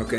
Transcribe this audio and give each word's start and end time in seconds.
Ok. 0.00 0.14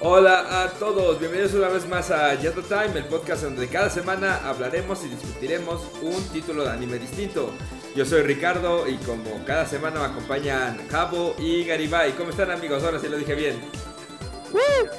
Hola 0.00 0.62
a 0.62 0.70
todos, 0.70 1.18
bienvenidos 1.18 1.54
una 1.54 1.68
vez 1.68 1.88
más 1.88 2.10
a 2.10 2.34
Yato 2.34 2.62
Time, 2.62 2.92
el 2.96 3.04
podcast 3.06 3.42
donde 3.42 3.68
cada 3.68 3.90
semana 3.90 4.48
hablaremos 4.48 5.02
y 5.04 5.08
discutiremos 5.08 5.82
un 6.02 6.22
título 6.28 6.64
de 6.64 6.70
anime 6.70 6.98
distinto. 6.98 7.52
Yo 7.96 8.04
soy 8.04 8.22
Ricardo 8.22 8.88
y 8.88 8.96
como 8.98 9.44
cada 9.44 9.66
semana 9.66 10.00
me 10.00 10.06
acompañan 10.06 10.88
Jabo 10.88 11.34
y 11.38 11.64
Garibay. 11.64 12.12
¿Cómo 12.12 12.30
están 12.30 12.50
amigos? 12.50 12.82
Ahora 12.84 12.98
sí 13.00 13.08
lo 13.08 13.16
dije 13.16 13.34
bien. 13.34 13.60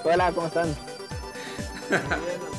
Hola, 0.03 0.31
¿cómo 0.33 0.47
están? 0.47 0.75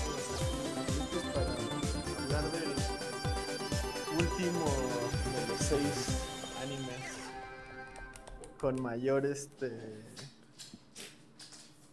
con 8.64 8.80
mayor 8.80 9.26
este 9.26 9.70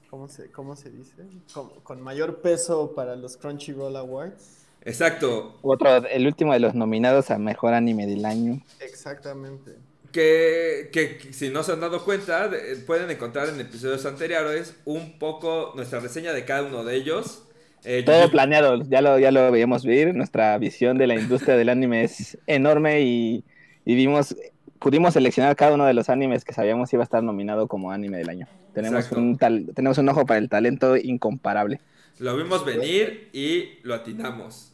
¿cómo 0.10 0.30
se, 0.30 0.50
cómo 0.52 0.78
se 0.78 0.90
dice? 0.90 1.16
Con, 1.54 1.70
con 1.82 2.00
mayor 2.00 2.40
peso 2.40 2.94
para 2.96 3.18
los 3.18 3.36
Crunchyroll 3.36 3.94
Awards. 3.98 4.68
Exacto. 4.86 5.60
Otro, 5.64 5.98
el 6.08 6.26
último 6.26 6.54
de 6.54 6.62
los 6.62 6.74
nominados 6.74 7.30
a 7.30 7.38
mejor 7.38 7.74
anime 7.74 8.08
del 8.08 8.24
año. 8.24 8.62
Exactamente. 8.80 9.74
Que, 10.14 10.90
que, 10.94 11.18
que 11.18 11.34
si 11.34 11.50
no 11.50 11.62
se 11.64 11.74
han 11.74 11.82
dado 11.82 12.06
cuenta, 12.06 12.48
de- 12.48 12.78
pueden 12.88 13.12
encontrar 13.12 13.50
en 13.50 13.60
episodios 13.60 14.06
anteriores 14.06 14.74
un 14.86 15.20
poco 15.20 15.74
nuestra 15.76 16.00
reseña 16.00 16.32
de 16.32 16.46
cada 16.46 16.64
uno 16.64 16.86
de 16.86 16.96
ellos. 16.96 17.44
Eh, 17.84 18.04
Todo 18.06 18.28
yo- 18.28 18.32
planeado, 18.32 18.82
ya 18.84 19.02
lo, 19.02 19.20
ya 19.20 19.32
lo 19.32 19.52
veíamos 19.52 19.84
ver. 19.84 20.16
Nuestra 20.16 20.58
visión 20.58 20.98
de 20.98 21.08
la 21.08 21.16
industria 21.16 21.58
del 21.58 21.68
anime 21.68 22.06
es 22.06 22.38
enorme 22.48 23.02
y, 23.02 23.44
y 23.84 23.96
vimos, 23.96 24.38
pudimos 24.82 25.14
seleccionar 25.14 25.56
cada 25.56 25.76
uno 25.76 25.86
de 25.86 25.94
los 25.94 26.10
animes 26.10 26.44
que 26.44 26.54
sabíamos 26.54 26.92
iba 26.94 27.04
a 27.04 27.06
estar 27.06 27.24
nominado 27.24 27.68
como 27.68 27.92
anime 27.92 28.18
del 28.18 28.30
año. 28.30 28.48
Tenemos 28.74 29.06
Exacto. 29.06 29.20
un, 29.20 29.38
tal, 29.38 29.70
tenemos 29.76 29.98
un 29.98 30.10
ojo 30.10 30.26
para 30.26 30.40
el 30.40 30.50
talento 30.50 30.98
incomparable. 30.98 31.80
Lo 32.20 32.36
vimos 32.36 32.66
venir 32.66 33.30
y 33.34 33.80
lo 33.84 33.94
atinamos. 33.96 34.74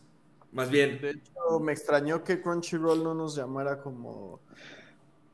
Más 0.52 0.70
bien, 0.70 1.02
De 1.02 1.12
hecho, 1.12 1.60
me 1.62 1.74
extrañó 1.74 2.24
que 2.24 2.42
Crunchyroll 2.42 3.04
no 3.04 3.14
nos 3.14 3.36
llamara 3.36 3.80
como, 3.82 4.40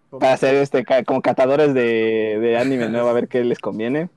como- 0.09 0.19
Para 0.19 0.33
hacer 0.33 0.55
este 0.55 0.83
como 1.05 1.21
catadores 1.21 1.73
de, 1.73 2.37
de 2.41 2.57
anime 2.57 2.89
nuevo, 2.89 3.09
a 3.09 3.13
ver 3.13 3.27
qué 3.27 3.43
les 3.43 3.59
conviene. 3.59 4.09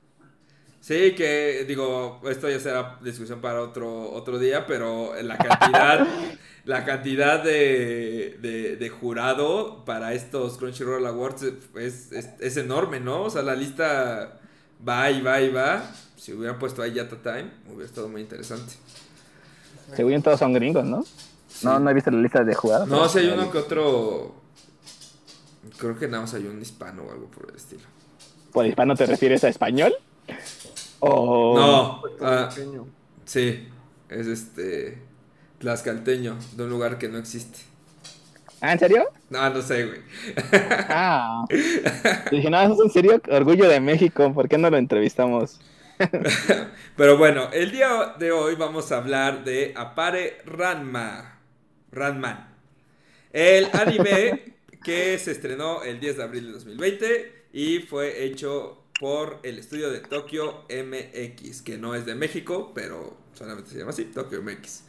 sí 0.81 1.15
que 1.15 1.65
digo, 1.67 2.21
esto 2.31 2.49
ya 2.49 2.61
será 2.61 2.99
discusión 3.03 3.41
para 3.41 3.61
otro, 3.63 4.11
otro 4.13 4.39
día, 4.39 4.67
pero 4.67 5.13
la 5.23 5.37
cantidad, 5.39 6.07
la 6.67 6.85
cantidad 6.85 7.43
de, 7.43 8.39
de, 8.43 8.77
de 8.77 8.89
jurado 8.91 9.85
para 9.85 10.13
estos 10.15 10.59
Crunchyroll 10.59 11.07
Awards 11.07 11.45
es, 11.77 12.13
es, 12.13 12.29
es 12.41 12.57
enorme, 12.57 12.99
¿no? 12.99 13.23
O 13.23 13.31
sea, 13.31 13.43
la 13.43 13.55
lista 13.55 14.41
va 14.87 15.11
y 15.11 15.23
va 15.23 15.41
y 15.41 15.51
va. 15.51 15.89
Si 16.17 16.33
hubieran 16.33 16.59
puesto 16.59 16.83
ahí 16.83 16.93
Yata 16.93 17.23
Time, 17.23 17.53
hubiera 17.69 17.85
estado 17.85 18.09
muy 18.09 18.21
interesante. 18.21 18.75
Según 19.95 20.21
todos 20.23 20.41
son 20.41 20.53
gringos, 20.55 20.85
¿no? 20.85 21.05
No, 21.63 21.79
no 21.79 21.91
he 21.91 21.95
visto 21.95 22.11
la 22.11 22.21
lista 22.21 22.43
de 22.43 22.55
jugadas. 22.55 22.89
No, 22.89 23.09
si 23.09 23.21
hay 23.21 23.29
uno 23.29 23.51
que 23.51 23.59
otro. 23.59 24.35
Creo 25.79 25.97
que 25.97 26.09
nada 26.09 26.23
más 26.23 26.35
hay 26.35 26.47
un 26.47 26.61
hispano 26.61 27.05
o 27.05 27.13
algo 27.13 27.27
por 27.27 27.49
el 27.49 27.57
estilo. 27.57 27.85
¿Por 28.53 28.67
hispano 28.67 28.97
te 28.97 29.07
refieres 29.07 29.45
a 29.45 29.49
español? 29.49 29.95
O... 30.99 31.57
No, 31.57 32.03
ah, 32.23 32.49
sí, 33.25 33.69
es 34.09 34.27
este. 34.27 34.99
Tlaxcalteño, 35.59 36.37
de 36.57 36.65
un 36.65 36.71
lugar 36.71 36.99
que 36.99 37.09
no 37.09 37.19
existe. 37.19 37.61
¿Ah, 38.61 38.73
en 38.73 38.79
serio? 38.79 39.09
No, 39.29 39.51
no 39.51 39.63
sé, 39.63 39.87
güey. 39.87 40.01
Ah. 40.89 41.45
Dije, 42.31 42.51
no, 42.51 42.61
¿eso 42.63 42.73
es 42.75 42.81
en 42.81 42.91
serio? 42.91 43.23
Orgullo 43.31 43.69
de 43.69 43.81
México, 43.81 44.33
¿por 44.33 44.49
qué 44.49 44.57
no 44.59 44.71
lo 44.71 44.77
entrevistamos? 44.77 45.61
Pero 46.97 47.19
bueno, 47.19 47.51
el 47.53 47.71
día 47.71 48.15
de 48.19 48.33
hoy 48.33 48.55
vamos 48.55 48.93
a 48.93 48.99
hablar 48.99 49.45
de 49.45 49.73
Apare 49.77 50.39
Ranma. 50.45 51.39
Ranman. 51.93 52.55
El 53.33 53.69
anime 53.73 54.55
que 54.85 55.19
se 55.19 55.33
estrenó 55.33 55.83
el 55.83 56.01
10 56.01 56.17
de 56.19 56.23
abril 56.23 56.47
de 56.47 56.53
2020 56.53 57.45
y 57.53 57.79
fue 57.81 58.25
hecho 58.25 58.86
por 59.01 59.41
el 59.43 59.59
estudio 59.59 59.91
de 59.91 60.01
Tokyo 60.01 60.65
MX, 60.71 61.63
que 61.63 61.77
no 61.79 61.95
es 61.95 62.07
de 62.07 62.15
México, 62.15 62.73
pero 62.75 63.17
solamente 63.35 63.71
se 63.71 63.79
llama 63.79 63.91
así, 63.91 64.05
Tokyo 64.07 64.43
MX. 64.43 64.83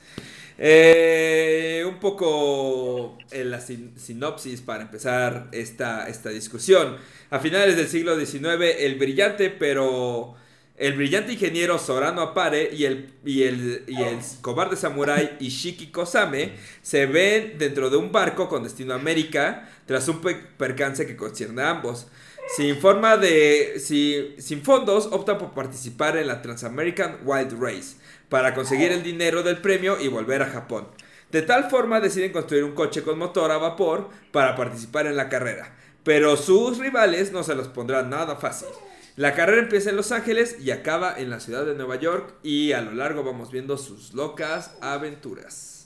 Eh, 0.59 1.83
un 1.87 1.99
poco 1.99 3.17
en 3.31 3.51
la 3.51 3.61
sin- 3.61 3.97
sinopsis 3.99 4.61
para 4.61 4.83
empezar 4.83 5.49
esta, 5.51 6.07
esta 6.07 6.29
discusión. 6.29 6.97
A 7.29 7.39
finales 7.39 7.75
del 7.75 7.87
siglo 7.87 8.15
XIX, 8.17 8.75
el 8.79 8.95
brillante, 8.95 9.49
pero 9.49 10.35
el 10.77 10.93
brillante 10.93 11.33
ingeniero 11.33 11.77
Sorano 11.77 12.21
Apare 12.21 12.69
y 12.73 12.85
el, 12.85 13.09
y 13.25 13.43
el, 13.43 13.83
y 13.87 14.01
el 14.01 14.19
cobarde 14.41 14.75
samurái 14.77 15.37
Ishiki 15.39 15.87
Kosame 15.91 16.53
se 16.81 17.05
ven 17.07 17.57
dentro 17.57 17.89
de 17.89 17.97
un 17.97 18.11
barco 18.11 18.47
con 18.47 18.63
destino 18.63 18.93
a 18.93 18.97
América 18.97 19.69
tras 19.85 20.07
un 20.07 20.21
pe- 20.21 20.35
percance 20.57 21.05
que 21.05 21.15
concierne 21.17 21.61
a 21.61 21.71
ambos. 21.71 22.07
Sin 22.55 22.77
forma 22.77 23.17
de. 23.17 23.79
si- 23.79 24.35
sin 24.39 24.63
fondos, 24.63 25.09
optan 25.11 25.37
por 25.37 25.51
participar 25.51 26.17
en 26.17 26.27
la 26.27 26.41
Transamerican 26.41 27.19
Wild 27.25 27.61
Race 27.61 27.97
para 28.29 28.53
conseguir 28.53 28.91
el 28.91 29.03
dinero 29.03 29.43
del 29.43 29.57
premio 29.59 29.99
y 29.99 30.07
volver 30.07 30.41
a 30.41 30.47
Japón. 30.49 30.87
De 31.31 31.41
tal 31.41 31.69
forma 31.69 31.99
deciden 31.99 32.31
construir 32.31 32.63
un 32.63 32.73
coche 32.73 33.03
con 33.03 33.19
motor 33.19 33.51
a 33.51 33.57
vapor 33.57 34.09
para 34.31 34.55
participar 34.55 35.07
en 35.07 35.17
la 35.17 35.27
carrera. 35.29 35.75
Pero 36.03 36.37
sus 36.37 36.77
rivales 36.77 37.33
no 37.33 37.43
se 37.43 37.53
los 37.53 37.67
pondrán 37.67 38.09
nada 38.09 38.37
fácil. 38.37 38.69
La 39.17 39.33
carrera 39.33 39.61
empieza 39.61 39.89
en 39.89 39.97
Los 39.97 40.11
Ángeles 40.13 40.57
y 40.61 40.71
acaba 40.71 41.13
en 41.17 41.29
la 41.29 41.39
ciudad 41.41 41.65
de 41.65 41.75
Nueva 41.75 41.95
York 41.97 42.33
y 42.43 42.71
a 42.71 42.81
lo 42.81 42.93
largo 42.93 43.23
vamos 43.23 43.51
viendo 43.51 43.77
sus 43.77 44.13
locas 44.13 44.71
aventuras. 44.79 45.76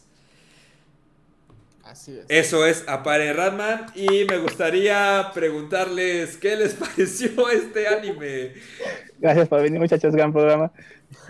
Así 1.91 2.17
es. 2.17 2.25
Eso 2.29 2.65
es 2.65 2.85
Apare 2.87 3.33
Ratman 3.33 3.87
y 3.95 4.23
me 4.25 4.37
gustaría 4.37 5.29
preguntarles 5.33 6.37
qué 6.37 6.55
les 6.55 6.73
pareció 6.75 7.49
este 7.49 7.87
anime. 7.87 8.53
Gracias 9.19 9.47
por 9.49 9.61
venir, 9.61 9.79
muchachos, 9.79 10.15
gran 10.15 10.31
programa. 10.31 10.71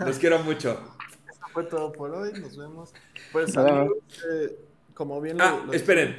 Los 0.06 0.18
quiero 0.18 0.38
mucho. 0.44 0.80
Eso 1.30 1.40
fue 1.52 1.64
todo 1.64 1.90
por 1.92 2.10
hoy. 2.12 2.32
Nos 2.34 2.56
vemos. 2.56 2.92
Pues, 3.32 3.56
amigos, 3.56 3.96
eh, 4.32 4.56
como 4.94 5.20
bien 5.20 5.38
lo- 5.38 5.44
Ah, 5.44 5.62
lo 5.66 5.72
esperen. 5.72 6.16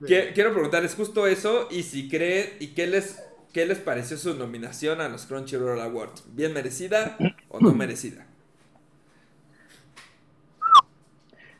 de- 0.00 0.06
de- 0.08 0.32
Quiero 0.32 0.52
preguntarles 0.52 0.94
justo 0.94 1.26
eso 1.26 1.68
y 1.70 1.82
si 1.84 2.08
creen 2.08 2.54
y 2.58 2.68
qué 2.74 2.86
les, 2.88 3.22
qué 3.52 3.66
les 3.66 3.78
pareció 3.78 4.16
su 4.16 4.34
nominación 4.34 5.00
a 5.00 5.08
los 5.08 5.26
Crunchyroll 5.26 5.80
Awards. 5.80 6.24
¿Bien 6.34 6.52
merecida 6.52 7.16
o 7.48 7.60
no 7.60 7.72
merecida? 7.72 8.26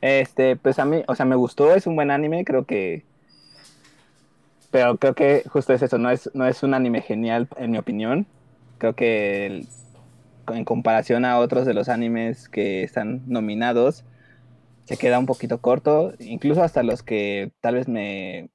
Este, 0.07 0.55
pues 0.55 0.79
a 0.79 0.85
mí, 0.85 1.03
o 1.09 1.17
sea, 1.17 1.27
me 1.27 1.35
gustó, 1.35 1.75
es 1.75 1.89
un 1.89 1.97
buen 1.97 2.13
anime, 2.13 2.45
creo 2.45 2.65
que. 2.65 3.05
Pero 4.71 4.99
creo 4.99 5.15
que 5.17 5.43
justo 5.49 5.73
es 5.73 5.83
eso, 5.83 5.99
no 5.99 6.11
es, 6.11 6.31
no 6.33 6.47
es 6.47 6.63
un 6.63 6.75
anime 6.75 7.03
genial, 7.03 7.49
en 7.57 7.73
mi 7.73 7.79
opinión. 7.79 8.25
Creo 8.79 8.95
que 8.95 9.67
en 10.47 10.65
comparación 10.65 11.25
a 11.25 11.41
otros 11.41 11.67
de 11.67 11.75
los 11.75 11.89
animes 11.89 12.49
que 12.49 12.85
están 12.85 13.23
nominados, 13.27 14.05
se 14.85 14.97
queda 14.97 15.19
un 15.19 15.27
poquito 15.27 15.61
corto, 15.61 16.15
incluso 16.21 16.63
hasta 16.63 16.85
los 16.85 17.03
que 17.03 17.51
tal 17.61 17.75
vez 17.75 17.89
me 17.89 18.51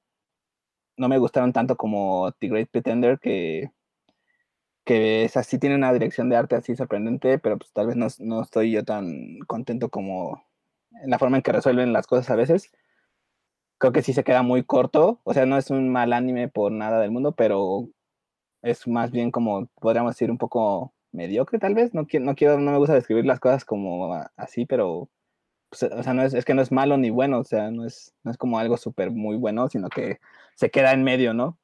no 0.98 1.10
me 1.10 1.18
gustaron 1.18 1.52
tanto 1.52 1.76
como 1.76 2.32
The 2.40 2.48
Great 2.48 2.70
Pretender, 2.70 3.20
que, 3.20 3.72
que 4.86 5.26
es 5.26 5.36
así, 5.36 5.60
tiene 5.60 5.76
una 5.76 5.92
dirección 5.92 6.30
de 6.30 6.38
arte 6.38 6.56
así 6.56 6.78
sorprendente, 6.78 7.40
pero 7.40 7.58
pues 7.58 7.74
tal 7.74 7.88
vez 7.88 7.98
no, 7.98 8.08
no 8.20 8.42
estoy 8.42 8.72
yo 8.72 8.86
tan 8.86 9.40
contento 9.48 9.90
como 9.90 10.46
la 11.06 11.20
forma 11.20 11.38
en 11.38 11.44
que 11.44 11.52
resuelven 11.52 11.94
las 11.94 12.08
cosas 12.08 12.30
a 12.30 12.36
veces. 12.36 12.72
Creo 13.78 13.94
que 13.94 14.04
sí 14.04 14.14
se 14.14 14.24
queda 14.24 14.44
muy 14.44 14.64
corto. 14.64 15.20
O 15.24 15.34
sea, 15.34 15.46
no 15.46 15.58
es 15.58 15.70
un 15.72 15.90
mal 15.90 16.14
anime 16.14 16.50
por 16.50 16.72
nada 16.72 17.00
del 17.00 17.12
mundo, 17.12 17.34
pero 17.34 17.90
es 18.62 18.88
más 18.88 19.12
bien 19.12 19.32
como, 19.32 19.68
podríamos 19.80 20.16
decir, 20.16 20.32
un 20.32 20.38
poco 20.38 20.94
mediocre, 21.12 21.60
tal 21.60 21.76
vez. 21.76 21.94
No, 21.94 22.06
no 22.20 22.36
quiero, 22.36 22.60
no 22.60 22.72
me 22.72 22.78
gusta 22.78 22.94
describir 22.96 23.26
las 23.26 23.40
cosas 23.40 23.66
como 23.66 24.14
así, 24.38 24.66
pero 24.66 25.10
pues, 25.72 25.84
o 25.84 26.04
sea, 26.04 26.14
no 26.14 26.24
es, 26.24 26.34
es 26.34 26.46
que 26.46 26.54
no 26.54 26.62
es 26.62 26.72
malo 26.72 26.98
ni 26.98 27.10
bueno, 27.10 27.40
o 27.40 27.44
sea, 27.46 27.72
no 27.72 27.86
es, 27.86 28.14
no 28.24 28.32
es 28.32 28.38
como 28.38 28.60
algo 28.60 28.78
súper 28.78 29.12
muy 29.12 29.38
bueno, 29.38 29.70
sino 29.70 29.90
que 29.90 30.20
se 30.56 30.70
queda 30.70 30.92
en 30.94 31.04
medio, 31.04 31.34
¿no? 31.34 31.58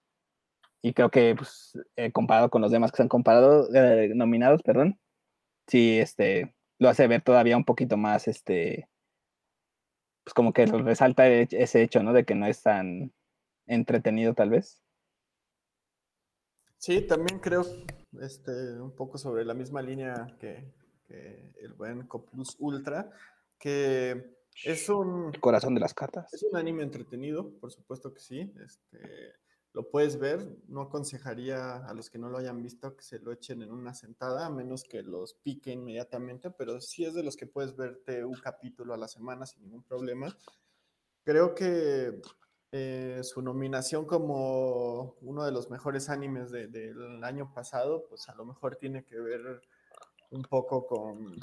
Y 0.81 0.94
creo 0.94 1.12
que, 1.12 1.35
pues, 1.35 1.77
eh, 1.97 2.12
comparado 2.12 2.50
con 2.50 2.62
los 2.62 2.71
demás 2.71 2.91
que 2.91 2.97
se 2.97 3.03
han 3.03 3.09
comparado, 3.09 3.68
eh, 3.75 4.12
nominados, 4.15 4.63
perdón, 4.63 5.00
sí, 5.68 6.00
este, 6.00 6.56
lo 6.79 6.89
hace 6.89 7.07
ver 7.07 7.21
todavía 7.21 7.57
un 7.57 7.65
poquito 7.65 7.97
más, 7.97 8.27
este, 8.27 8.89
pues 10.27 10.33
como 10.33 10.51
que 10.51 10.65
resalta 10.65 11.25
e- 11.29 11.47
ese 11.51 11.81
hecho, 11.81 12.03
¿no? 12.03 12.12
De 12.12 12.25
que 12.25 12.35
no 12.35 12.47
es 12.47 12.62
tan 12.62 13.13
entretenido 13.65 14.33
tal 14.33 14.50
vez. 14.50 14.83
Sí, 16.77 17.07
también 17.07 17.39
creo 17.39 17.63
este, 18.19 18.51
un 18.74 18.94
poco 18.94 19.18
sobre 19.18 19.45
la 19.45 19.53
misma 19.53 19.81
línea 19.81 20.35
que, 20.38 20.69
que 21.07 21.53
el 21.62 21.71
buen 21.75 22.07
Coplus 22.07 22.57
Ultra, 22.59 23.09
que 23.57 24.35
es 24.65 24.89
un, 24.89 25.31
Corazón 25.39 25.75
de 25.75 25.79
las 25.79 25.94
cartas. 25.94 26.33
es 26.33 26.44
un 26.44 26.57
anime 26.57 26.83
entretenido, 26.83 27.57
por 27.62 27.71
supuesto 27.71 28.13
que 28.13 28.19
sí. 28.19 28.53
Este, 28.65 29.33
lo 29.77 29.88
puedes 29.91 30.18
ver. 30.18 30.57
No 30.68 30.81
aconsejaría 30.81 31.85
a 31.85 31.94
los 31.94 32.09
que 32.09 32.18
no 32.18 32.29
lo 32.29 32.39
hayan 32.39 32.63
visto 32.63 32.95
que 32.95 33.03
se 33.03 33.19
lo 33.19 33.31
echen 33.31 33.62
en 33.62 33.71
una 33.71 33.94
sentada, 33.94 34.47
a 34.47 34.50
menos 34.50 34.83
que 34.83 35.03
los 35.03 35.35
pique 35.35 35.71
inmediatamente, 35.71 36.50
pero 36.50 36.81
sí 36.81 37.06
es 37.06 37.13
de 37.13 37.21
los 37.21 37.38
que 37.38 37.45
puedes 37.45 37.75
verte 37.75 38.25
un 38.25 38.33
capítulo 38.33 38.95
a 38.95 38.97
la 38.97 39.07
semana 39.07 39.45
sin 39.45 39.62
ningún 39.62 39.83
problema. 39.83 40.35
Creo 41.24 41.53
que 41.53 42.19
eh, 42.71 43.21
su 43.21 43.44
nominación 43.44 44.07
como 44.07 45.15
uno 45.21 45.45
de 45.45 45.51
los 45.51 45.69
mejores 45.69 46.09
animes 46.09 46.50
del 46.50 47.24
año 47.24 47.53
pasado, 47.53 48.07
pues 48.09 48.27
a 48.29 48.33
lo 48.33 48.45
mejor 48.45 48.77
tiene 48.77 49.06
que 49.06 49.19
ver 49.19 49.62
un 50.31 50.41
poco 50.41 50.88
con, 50.88 51.35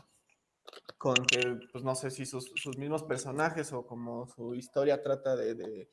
con 0.99 1.15
que, 1.25 1.61
pues 1.71 1.85
no 1.85 1.95
sé 1.95 2.11
si 2.11 2.27
sus, 2.27 2.51
mismos 2.79 3.05
personajes 3.05 3.73
o 3.73 3.87
como 3.87 4.27
su 4.27 4.57
historia 4.57 5.01
trata 5.01 5.37
de, 5.37 5.89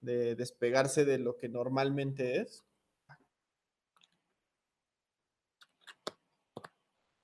despegarse 0.00 1.04
de 1.04 1.18
lo 1.18 1.36
que 1.36 1.48
normalmente 1.48 2.40
es. 2.40 2.64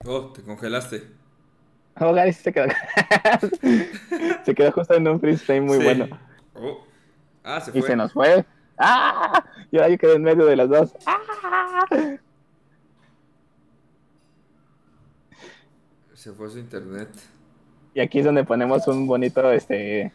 Oh, 0.04 0.32
te 0.32 0.42
congelaste. 0.42 1.02
Oh, 2.00 2.12
Gary 2.12 2.32
se 2.32 2.52
quedó. 2.52 2.66
se 4.44 4.54
quedó 4.54 4.72
justo 4.72 4.94
en 4.94 5.06
un 5.06 5.20
freestyle 5.20 5.62
muy 5.62 5.78
bueno. 5.78 6.08
Oh. 6.54 6.84
Ah, 7.44 7.60
se 7.60 7.70
fue. 7.70 7.80
Y 7.80 7.82
se 7.84 7.96
nos 7.96 8.12
fue. 8.12 8.44
¡Ah! 8.78 9.44
Yo 9.70 9.82
ahí 9.82 9.96
quedé 9.96 10.14
en 10.14 10.22
medio 10.22 10.46
de 10.46 10.56
las 10.56 10.69
dos. 10.69 10.94
¡Ah! 11.06 11.86
Se 16.14 16.32
fue 16.32 16.50
su 16.50 16.58
internet. 16.58 17.10
Y 17.94 18.00
aquí 18.00 18.20
es 18.20 18.24
donde 18.24 18.44
ponemos 18.44 18.86
un 18.88 19.06
bonito, 19.06 19.52
este... 19.52 20.12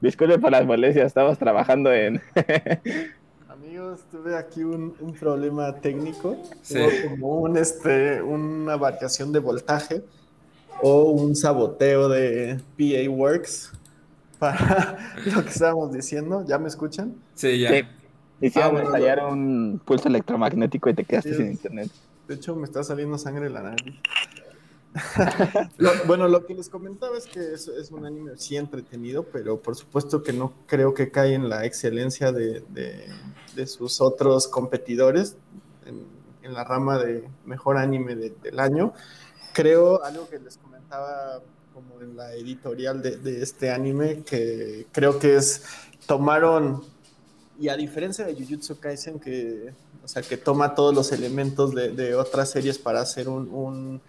Disculpe 0.00 0.38
por 0.38 0.50
las 0.50 0.66
molestias, 0.66 1.06
estamos 1.06 1.38
trabajando 1.38 1.92
en... 1.92 2.20
Amigos, 3.48 4.00
tuve 4.10 4.36
aquí 4.36 4.62
un, 4.62 4.94
problema 5.18 5.74
técnico. 5.76 6.36
Sí. 6.60 6.78
como 7.08 7.40
un, 7.40 7.56
este, 7.56 8.22
una 8.22 8.76
variación 8.76 9.32
de 9.32 9.38
voltaje 9.38 10.02
o 10.82 11.10
un 11.10 11.34
saboteo 11.34 12.08
de 12.08 12.60
PA 12.76 13.10
Works 13.10 13.72
para 14.38 15.16
lo 15.34 15.42
que 15.42 15.48
estábamos 15.48 15.92
diciendo. 15.92 16.44
¿Ya 16.46 16.58
me 16.58 16.68
escuchan? 16.68 17.14
Sí, 17.34 17.60
ya. 17.60 17.70
Sí. 17.70 17.82
Hicieron 18.42 18.76
ah, 18.76 18.82
estallar 18.82 19.24
un 19.24 19.80
pulso 19.82 20.08
electromagnético 20.08 20.90
y 20.90 20.94
te 20.94 21.04
quedaste 21.04 21.34
sin 21.34 21.46
internet. 21.52 21.90
De 22.28 22.34
hecho, 22.34 22.54
me 22.54 22.64
está 22.64 22.84
saliendo 22.84 23.16
sangre 23.16 23.44
de 23.44 23.50
la 23.50 23.62
nariz. 23.62 23.94
bueno, 26.06 26.28
lo 26.28 26.46
que 26.46 26.54
les 26.54 26.68
comentaba 26.68 27.16
es 27.16 27.26
que 27.26 27.54
es, 27.54 27.68
es, 27.68 27.90
un 27.90 28.06
anime 28.06 28.32
sí 28.36 28.56
entretenido, 28.56 29.24
pero 29.24 29.60
por 29.60 29.76
supuesto 29.76 30.22
que 30.22 30.32
no 30.32 30.52
creo 30.66 30.94
que 30.94 31.10
cae 31.10 31.34
en 31.34 31.48
la 31.48 31.64
excelencia 31.64 32.32
de, 32.32 32.62
sus 33.66 34.00
otros 34.00 34.48
competidores 34.48 35.36
en, 35.86 36.16
la 36.52 36.62
rama 36.62 36.98
de 36.98 37.28
mejor 37.44 37.76
anime 37.76 38.14
del 38.14 38.60
año. 38.60 38.92
Creo, 39.52 40.02
algo 40.04 40.28
que 40.28 40.38
les 40.38 40.56
comentaba 40.58 41.42
como 41.74 42.00
en 42.00 42.16
la 42.16 42.34
editorial 42.34 43.02
de, 43.02 43.42
este 43.42 43.70
anime, 43.70 44.22
que 44.22 44.86
creo 44.92 45.18
que 45.18 45.36
es, 45.36 45.64
tomaron, 46.06 46.84
y 47.58 47.68
a 47.68 47.76
diferencia 47.76 48.24
de 48.24 48.34
Jujutsu 48.34 48.78
Kaisen, 48.78 49.18
que, 49.18 49.74
o 50.04 50.08
sea, 50.08 50.22
que 50.22 50.36
toma 50.36 50.74
todos 50.74 50.94
los 50.94 51.10
elementos 51.10 51.74
de, 51.74 51.90
de 51.90 52.14
otras 52.14 52.50
series 52.50 52.78
para 52.78 53.00
hacer 53.00 53.28
un, 53.28 53.48
un, 53.52 54.00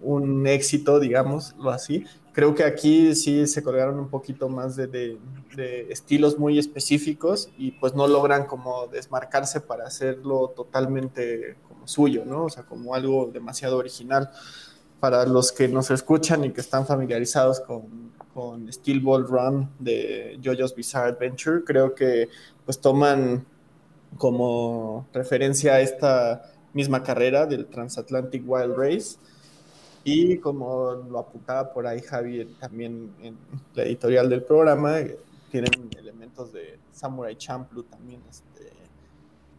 un, 0.00 0.46
éxito, 0.46 1.00
digámoslo 1.00 1.70
así, 1.70 2.04
creo 2.32 2.54
que 2.54 2.64
aquí 2.64 3.14
sí 3.14 3.46
se 3.46 3.62
colgaron 3.62 3.98
un 3.98 4.08
poquito 4.08 4.48
más 4.48 4.76
de, 4.76 4.86
de, 4.86 5.86
estilos 5.90 6.38
muy 6.38 6.58
específicos 6.58 7.48
y 7.56 7.72
pues 7.72 7.94
no 7.94 8.06
logran 8.06 8.46
como 8.46 8.86
desmarcarse 8.88 9.60
para 9.60 9.86
hacerlo 9.86 10.52
totalmente 10.54 11.56
como 11.68 11.88
suyo, 11.88 12.24
¿no? 12.24 12.44
O 12.44 12.50
sea, 12.50 12.64
como 12.64 12.94
algo 12.94 13.30
demasiado 13.32 13.78
original. 13.78 14.30
Para 15.00 15.26
los 15.26 15.52
que 15.52 15.68
nos 15.68 15.90
escuchan 15.90 16.44
y 16.44 16.52
que 16.52 16.60
están 16.62 16.86
familiarizados 16.86 17.60
con, 17.60 18.12
con 18.32 18.72
Steel 18.72 19.00
Ball 19.00 19.26
Run 19.26 19.70
de 19.78 20.38
JoJo's 20.42 20.74
Bizarre 20.74 21.10
Adventure, 21.10 21.64
creo 21.64 21.94
que 21.94 22.28
pues 22.64 22.80
toman 22.80 23.46
como 24.16 25.06
referencia 25.12 25.74
a 25.74 25.80
esta 25.80 26.52
misma 26.72 27.02
carrera 27.02 27.46
del 27.46 27.66
Transatlantic 27.66 28.42
Wild 28.46 28.74
Race 28.76 29.16
y 30.08 30.38
como 30.38 30.92
lo 30.92 31.18
apuntaba 31.18 31.72
por 31.72 31.86
ahí 31.86 32.00
Javier 32.00 32.46
también 32.60 33.12
en 33.20 33.36
la 33.74 33.82
editorial 33.82 34.30
del 34.30 34.44
programa, 34.44 34.98
tienen 35.50 35.90
elementos 35.98 36.52
de 36.52 36.78
Samurai 36.92 37.36
Champloo 37.36 37.82
también 37.82 38.22
este, 38.30 38.70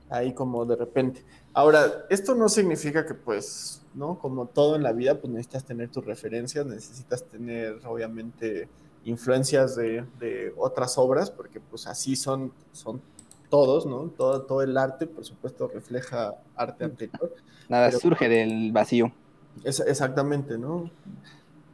ahí 0.10 0.34
como 0.34 0.66
de 0.66 0.78
repente. 0.78 1.26
Ahora, 1.54 2.06
esto 2.10 2.34
no 2.34 2.48
significa 2.48 3.06
que 3.06 3.14
pues 3.14 3.82
¿no? 3.98 4.20
Como 4.20 4.46
todo 4.46 4.76
en 4.76 4.84
la 4.84 4.94
vida, 4.94 5.20
pues 5.20 5.34
necesitas 5.34 5.66
tener 5.66 5.90
tus 5.90 6.06
referencias, 6.06 6.66
necesitas 6.66 7.24
tener, 7.24 7.80
obviamente, 7.86 8.70
influencias 9.04 9.76
de, 9.76 10.54
otras 10.56 10.98
obras, 10.98 11.32
porque 11.32 11.60
pues 11.60 11.88
así 11.88 12.16
son, 12.16 12.54
son 12.72 13.02
todos, 13.50 13.86
¿no? 13.86 14.12
Todo, 14.16 14.44
todo 14.44 14.62
el 14.62 14.78
arte, 14.78 15.08
por 15.08 15.26
supuesto, 15.26 15.68
refleja 15.68 16.36
arte 16.56 16.86
anterior. 16.86 17.34
Nada 17.68 17.92
surge 17.92 18.30
del 18.30 18.72
vacío. 18.72 19.12
Es, 19.64 19.80
exactamente, 19.80 20.58
¿no? 20.58 20.90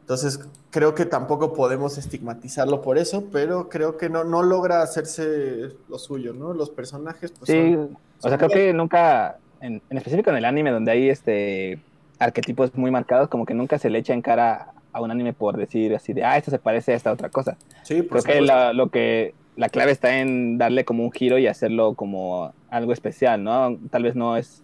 Entonces, 0.02 0.40
creo 0.70 0.96
que 0.96 1.06
tampoco 1.06 1.54
podemos 1.54 1.98
estigmatizarlo 1.98 2.82
por 2.82 2.98
eso, 2.98 3.26
pero 3.32 3.70
creo 3.70 3.98
que 3.98 4.10
no, 4.10 4.24
no 4.24 4.44
logra 4.44 4.82
hacerse 4.82 5.72
lo 5.88 5.98
suyo, 5.98 6.34
¿no? 6.34 6.54
Los 6.54 6.70
personajes, 6.70 7.32
pues. 7.32 7.50
Sí, 7.50 7.76
o 8.22 8.28
sea, 8.30 8.38
creo 8.38 8.50
que 8.50 8.74
nunca, 8.74 9.38
en, 9.62 9.82
en 9.90 9.98
específico 9.98 10.30
en 10.30 10.38
el 10.38 10.46
anime, 10.46 10.72
donde 10.72 10.92
hay 10.92 11.10
este 11.10 11.80
arquetipos 12.20 12.76
muy 12.76 12.92
marcados, 12.92 13.30
como 13.30 13.46
que 13.46 13.54
nunca 13.54 13.78
se 13.78 13.90
le 13.90 14.00
echa 14.00 14.14
en 14.14 14.22
cara 14.22 14.74
a 14.92 15.02
un 15.02 15.12
anime 15.12 15.34
por 15.34 15.58
decir 15.58 15.96
así 15.96 16.14
de, 16.14 16.24
ah, 16.24 16.38
esto 16.38 16.52
se 16.52 16.60
parece 16.60 16.94
a 16.94 16.96
esta 16.96 17.12
otra 17.12 17.30
cosa. 17.30 17.58
Sí, 17.84 18.08
Creo 18.10 18.24
que 18.24 18.42
la, 18.42 18.74
lo 18.74 18.90
que 18.90 19.34
la 19.56 19.70
clave 19.70 19.92
está 19.92 20.20
en 20.20 20.58
darle 20.58 20.86
como 20.86 21.04
un 21.04 21.12
giro 21.12 21.38
y 21.38 21.48
hacerlo 21.48 21.94
como 21.96 22.54
algo 22.70 22.94
especial, 22.94 23.44
¿no? 23.44 23.78
Tal 23.90 24.04
vez 24.04 24.16
no 24.16 24.38
es, 24.38 24.64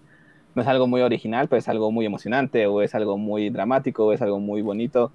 no 0.56 0.62
es 0.62 0.68
algo 0.68 0.88
muy 0.88 1.02
original, 1.02 1.48
pero 1.48 1.60
es 1.60 1.70
algo 1.70 1.92
muy 1.92 2.06
emocionante, 2.06 2.68
o 2.68 2.82
es 2.82 2.96
algo 2.96 3.18
muy 3.18 3.50
dramático, 3.50 4.06
o 4.06 4.14
es 4.14 4.22
algo 4.22 4.40
muy 4.40 4.62
bonito. 4.62 5.12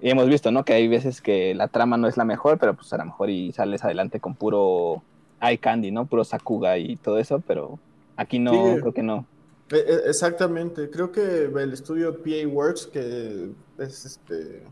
Y 0.00 0.10
hemos 0.10 0.28
visto, 0.28 0.50
¿no? 0.50 0.64
Que 0.64 0.74
hay 0.74 0.88
veces 0.88 1.20
que 1.20 1.54
la 1.54 1.68
trama 1.68 1.96
no 1.96 2.08
es 2.08 2.16
la 2.16 2.24
mejor, 2.24 2.58
pero 2.58 2.74
pues 2.74 2.92
a 2.92 2.98
lo 2.98 3.06
mejor 3.06 3.30
y 3.30 3.52
sales 3.52 3.84
adelante 3.84 4.20
con 4.20 4.34
puro 4.34 5.02
eye 5.40 5.58
candy, 5.58 5.90
¿no? 5.90 6.06
Puro 6.06 6.24
sakuga 6.24 6.78
y 6.78 6.96
todo 6.96 7.18
eso, 7.18 7.42
pero 7.46 7.78
aquí 8.16 8.38
no, 8.38 8.76
creo 8.80 8.92
que 8.92 9.02
no. 9.02 9.26
E, 9.70 9.76
e, 9.76 10.08
exactamente, 10.08 10.90
creo 10.90 11.10
que 11.10 11.44
el 11.44 11.72
estudio 11.72 12.22
PA 12.22 12.46
Works, 12.46 12.86
que 12.86 13.50
es 13.78 14.04
este 14.04 14.62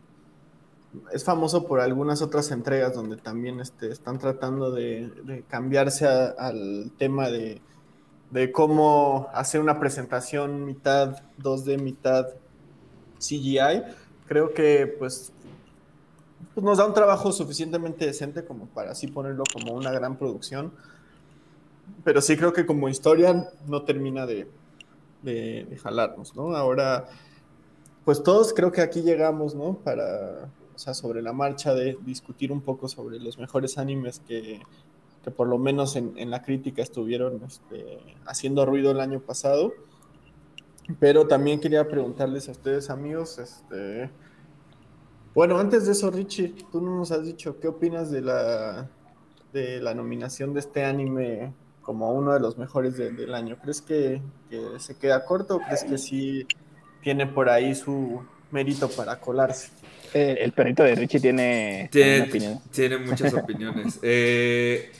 es 1.11 1.23
famoso 1.23 1.67
por 1.67 1.79
algunas 1.79 2.21
otras 2.21 2.51
entregas 2.51 2.93
donde 2.93 3.17
también 3.17 3.59
este, 3.59 3.91
están 3.91 4.17
tratando 4.17 4.71
de, 4.71 5.43
cambiarse 5.49 6.07
al 6.07 6.91
tema 6.97 7.29
de, 7.29 7.61
cómo 8.51 9.29
hacer 9.33 9.61
una 9.61 9.79
presentación 9.79 10.65
mitad 10.65 11.21
2D, 11.41 11.79
mitad 11.81 12.27
CGI. 13.17 13.83
Creo 14.27 14.53
que 14.53 14.87
pues, 14.99 15.31
pues, 16.53 16.63
nos 16.63 16.77
da 16.77 16.85
un 16.85 16.93
trabajo 16.93 17.31
suficientemente 17.31 18.05
decente 18.05 18.43
como 18.43 18.65
para 18.67 18.91
así 18.91 19.07
ponerlo 19.07 19.43
como 19.53 19.73
una 19.73 19.91
gran 19.91 20.17
producción. 20.17 20.73
Pero 22.03 22.21
sí 22.21 22.35
creo 22.35 22.51
que 22.51 22.65
como 22.65 22.89
historia 22.89 23.49
no 23.67 23.83
termina 23.83 24.25
de, 24.25 24.47
de, 25.21 25.77
jalarnos, 25.81 26.35
¿no? 26.35 26.55
Ahora, 26.55 27.05
pues 28.03 28.21
todos 28.21 28.53
creo 28.53 28.71
que 28.71 28.81
aquí 28.81 29.01
llegamos, 29.01 29.55
¿no? 29.55 29.75
Para, 29.75 30.49
o 30.75 30.79
sea, 30.79 30.93
sobre 30.93 31.21
la 31.21 31.31
marcha 31.31 31.73
de 31.73 31.97
discutir 32.01 32.51
un 32.51 32.61
poco 32.61 32.87
sobre 32.87 33.19
los 33.19 33.37
mejores 33.37 33.77
animes 33.77 34.19
que, 34.27 34.61
que 35.25 35.31
por 35.31 35.47
lo 35.47 35.57
menos 35.57 35.95
en, 35.95 36.13
en 36.17 36.29
la 36.29 36.43
crítica 36.43 36.83
estuvieron 36.83 37.41
este, 37.43 37.97
haciendo 38.27 38.63
ruido 38.63 38.91
el 38.91 38.99
año 38.99 39.19
pasado. 39.19 39.73
Pero 40.99 41.25
también 41.25 41.59
quería 41.59 41.87
preguntarles 41.87 42.47
a 42.47 42.51
ustedes, 42.51 42.91
amigos, 42.91 43.39
este... 43.39 44.11
Bueno, 45.33 45.57
antes 45.57 45.87
de 45.87 45.93
eso, 45.93 46.11
Richie, 46.11 46.53
tú 46.71 46.79
no 46.79 46.95
nos 46.95 47.11
has 47.11 47.25
dicho 47.25 47.59
qué 47.59 47.67
opinas 47.67 48.11
de 48.11 48.21
la, 48.21 48.87
de 49.51 49.81
la 49.81 49.95
nominación 49.95 50.53
de 50.53 50.59
este 50.59 50.85
anime 50.85 51.53
como 51.81 52.13
uno 52.13 52.31
de 52.31 52.39
los 52.39 52.59
mejores 52.59 52.95
del 52.95 53.33
año. 53.33 53.57
¿Crees 53.59 53.81
que, 53.81 54.21
se 54.77 54.95
queda 54.95 55.25
corto 55.25 55.55
o 55.55 55.59
crees 55.59 55.83
que 55.83 55.97
sí 55.97 56.45
tiene 57.01 57.25
por 57.25 57.49
ahí 57.49 57.73
su 57.73 58.23
mérito 58.51 58.87
para 58.89 59.19
colarse? 59.19 59.71
Eh, 60.13 60.37
el 60.39 60.53
perrito 60.53 60.83
de 60.83 60.95
Richie 60.95 61.19
tiene, 61.19 61.89
tiene, 61.91 62.61
tiene 62.71 62.97
muchas 62.99 63.33
opiniones. 63.43 63.99
Eh, 64.03 64.91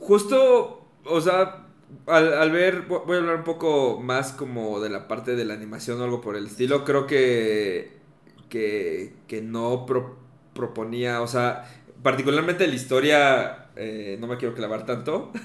justo, 0.00 0.88
o 1.04 1.20
sea, 1.20 1.66
al, 2.06 2.50
ver, 2.50 2.82
voy 2.82 3.16
a 3.16 3.20
hablar 3.20 3.36
un 3.36 3.44
poco 3.44 4.00
más 4.00 4.32
como 4.32 4.80
de 4.80 4.90
la 4.90 5.06
parte 5.06 5.36
de 5.36 5.44
la 5.44 5.54
animación 5.54 6.00
o 6.00 6.04
algo 6.04 6.20
por 6.20 6.36
el 6.36 6.46
estilo. 6.46 6.84
Creo 6.84 7.06
que, 7.06 7.98
que, 8.48 9.42
no 9.42 9.86
proponía, 10.54 11.20
o 11.22 11.26
sea, 11.26 11.70
particularmente 12.02 12.66
la 12.66 12.74
historia, 12.74 13.70
eh, 13.76 14.16
no 14.20 14.26
me 14.26 14.36
quiero 14.36 14.54
clavar 14.54 14.86
tanto. 14.86 15.32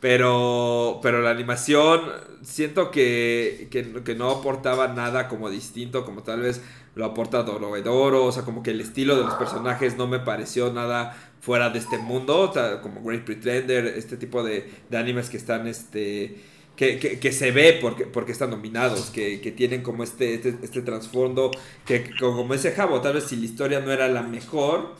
Pero, 0.00 0.98
pero 1.02 1.20
la 1.20 1.28
animación 1.28 2.00
siento 2.40 2.90
que, 2.90 3.68
que, 3.70 4.02
que, 4.02 4.14
no 4.14 4.30
aportaba 4.30 4.88
nada 4.88 5.28
como 5.28 5.50
distinto, 5.50 6.06
como 6.06 6.22
tal 6.22 6.40
vez 6.40 6.62
lo 6.94 7.04
aporta 7.04 7.42
Doro 7.42 8.24
o 8.24 8.32
sea, 8.32 8.44
como 8.44 8.62
que 8.62 8.70
el 8.70 8.80
estilo 8.80 9.16
de 9.16 9.24
los 9.24 9.34
personajes 9.34 9.96
no 9.96 10.06
me 10.06 10.18
pareció 10.18 10.72
nada 10.72 11.16
fuera 11.40 11.70
de 11.70 11.78
este 11.78 11.98
mundo, 11.98 12.52
como 12.82 13.02
Great 13.02 13.24
Pretender, 13.24 13.86
este 13.86 14.16
tipo 14.16 14.42
de, 14.42 14.70
de 14.88 14.96
animes 14.96 15.30
que 15.30 15.38
están, 15.38 15.66
este, 15.66 16.36
que, 16.76 16.98
que, 16.98 17.32
se 17.32 17.50
ve 17.50 17.78
porque, 17.80 18.04
porque 18.06 18.32
están 18.32 18.50
nominados, 18.50 19.10
que, 19.10 19.40
que 19.40 19.50
tienen 19.50 19.82
como 19.82 20.02
este, 20.02 20.34
este, 20.34 20.56
este 20.62 20.82
trasfondo, 20.82 21.50
que 21.84 22.10
como 22.18 22.54
ese 22.54 22.72
Jabo, 22.72 23.00
tal 23.00 23.14
vez 23.14 23.24
si 23.24 23.36
la 23.36 23.44
historia 23.44 23.80
no 23.80 23.90
era 23.90 24.08
la 24.08 24.22
mejor, 24.22 24.94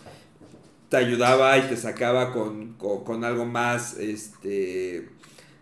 te 0.90 0.96
ayudaba 0.96 1.56
y 1.56 1.62
te 1.62 1.76
sacaba 1.76 2.32
con, 2.32 2.74
con, 2.74 3.24
algo 3.24 3.46
más, 3.46 3.96
este, 3.98 5.08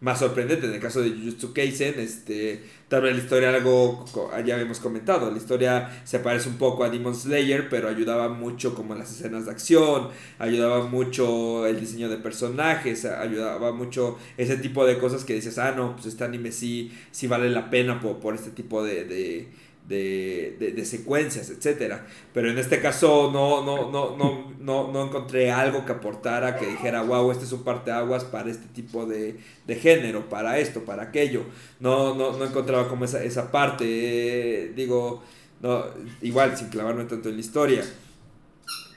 más 0.00 0.18
sorprendente. 0.18 0.66
En 0.66 0.74
el 0.74 0.80
caso 0.80 1.00
de 1.00 1.10
Jujutsu 1.10 1.52
Kaisen, 1.52 1.98
este, 1.98 2.62
tal 2.88 3.02
vez 3.02 3.16
la 3.16 3.22
historia 3.22 3.48
algo, 3.50 4.04
ya 4.44 4.54
habíamos 4.54 4.80
comentado, 4.80 5.30
la 5.30 5.36
historia 5.36 6.02
se 6.04 6.18
parece 6.18 6.48
un 6.48 6.56
poco 6.56 6.84
a 6.84 6.90
Demon 6.90 7.14
Slayer, 7.14 7.68
pero 7.68 7.88
ayudaba 7.88 8.28
mucho 8.28 8.74
como 8.74 8.94
las 8.94 9.10
escenas 9.10 9.46
de 9.46 9.50
acción, 9.50 10.08
ayudaba 10.38 10.86
mucho 10.86 11.66
el 11.66 11.80
diseño 11.80 12.08
de 12.08 12.18
personajes, 12.18 13.04
ayudaba 13.04 13.72
mucho 13.72 14.18
ese 14.36 14.56
tipo 14.56 14.84
de 14.86 14.98
cosas 14.98 15.24
que 15.24 15.34
dices, 15.34 15.58
ah, 15.58 15.72
no, 15.76 15.94
pues 15.94 16.06
este 16.06 16.24
anime 16.24 16.52
sí, 16.52 16.92
sí 17.10 17.26
vale 17.26 17.50
la 17.50 17.70
pena 17.70 18.00
por, 18.00 18.18
por 18.18 18.34
este 18.34 18.50
tipo 18.50 18.84
de 18.84 18.98
de, 19.04 19.48
de, 19.88 20.82
secuencias, 20.84 21.50
etcétera. 21.50 22.06
Pero 22.34 22.50
en 22.50 22.58
este 22.58 22.80
caso 22.80 23.30
no, 23.32 23.64
no, 23.64 23.90
no, 23.90 24.16
no, 24.16 24.52
no, 24.58 24.92
no 24.92 25.04
encontré 25.04 25.50
algo 25.50 25.84
que 25.84 25.92
aportara 25.92 26.56
que 26.56 26.66
dijera, 26.66 27.02
wow, 27.02 27.30
este 27.30 27.44
es 27.44 27.52
un 27.52 27.64
parteaguas 27.64 28.24
para 28.24 28.50
este 28.50 28.66
tipo 28.68 29.06
de, 29.06 29.36
de 29.66 29.74
género, 29.76 30.28
para 30.28 30.58
esto, 30.58 30.84
para 30.84 31.04
aquello. 31.04 31.44
No, 31.80 32.14
no, 32.14 32.36
no 32.36 32.44
encontraba 32.44 32.88
como 32.88 33.04
esa, 33.06 33.22
esa 33.24 33.50
parte, 33.50 33.84
eh, 33.86 34.72
digo, 34.74 35.22
no, 35.60 35.84
igual, 36.20 36.56
sin 36.56 36.68
clavarme 36.68 37.04
tanto 37.04 37.30
en 37.30 37.36
la 37.36 37.40
historia. 37.40 37.84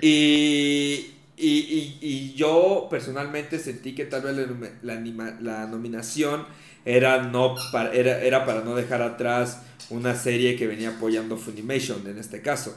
Y, 0.02 1.14
y, 1.38 1.98
y, 2.02 2.34
yo 2.36 2.88
personalmente 2.90 3.60
sentí 3.60 3.96
que 3.96 4.06
tal 4.06 4.24
vez 4.24 4.48
la, 4.82 5.00
la 5.40 5.68
nominación 5.68 6.46
era, 6.86 7.24
no 7.24 7.56
para, 7.72 7.94
era, 7.94 8.22
era 8.22 8.46
para 8.46 8.62
no 8.62 8.76
dejar 8.76 9.02
atrás 9.02 9.62
una 9.90 10.16
serie 10.16 10.56
que 10.56 10.68
venía 10.68 10.90
apoyando 10.90 11.38
Funimation 11.38 12.08
en 12.08 12.18
este 12.18 12.42
caso. 12.42 12.76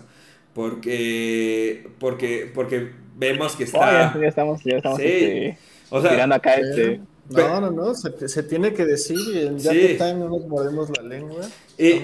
Porque, 0.55 1.89
porque, 1.99 2.51
porque 2.53 2.91
vemos 3.17 3.57
que 3.57 3.65
está... 3.65 4.15
ya, 4.21 4.29
estamos, 4.29 4.63
ya 4.65 4.77
estamos 4.77 5.01
este, 5.01 5.59
tirando 5.91 6.35
acá 6.35 6.55
este... 6.55 7.01
No, 7.31 7.61
no, 7.61 7.71
no, 7.71 7.95
se, 7.95 8.28
se, 8.28 8.43
tiene 8.43 8.75
que 8.75 8.85
decir 8.85 9.19
y 9.33 9.47
en 9.47 9.59
sí. 9.59 9.95
Time 9.97 10.14
no 10.14 10.28
nos 10.28 10.47
mordemos 10.47 10.90
la 10.97 11.02
lengua. 11.02 11.40
Y, 11.78 12.02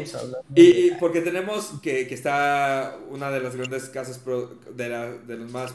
y, 0.55 0.93
porque 0.99 1.21
tenemos 1.21 1.73
que, 1.83 2.09
que, 2.09 2.15
está 2.15 2.97
una 3.11 3.31
de 3.31 3.41
las 3.41 3.55
grandes 3.55 3.85
casas 3.91 4.21
de, 4.75 4.89
la, 4.89 5.13
de 5.13 5.37
los 5.37 5.51
más, 5.53 5.75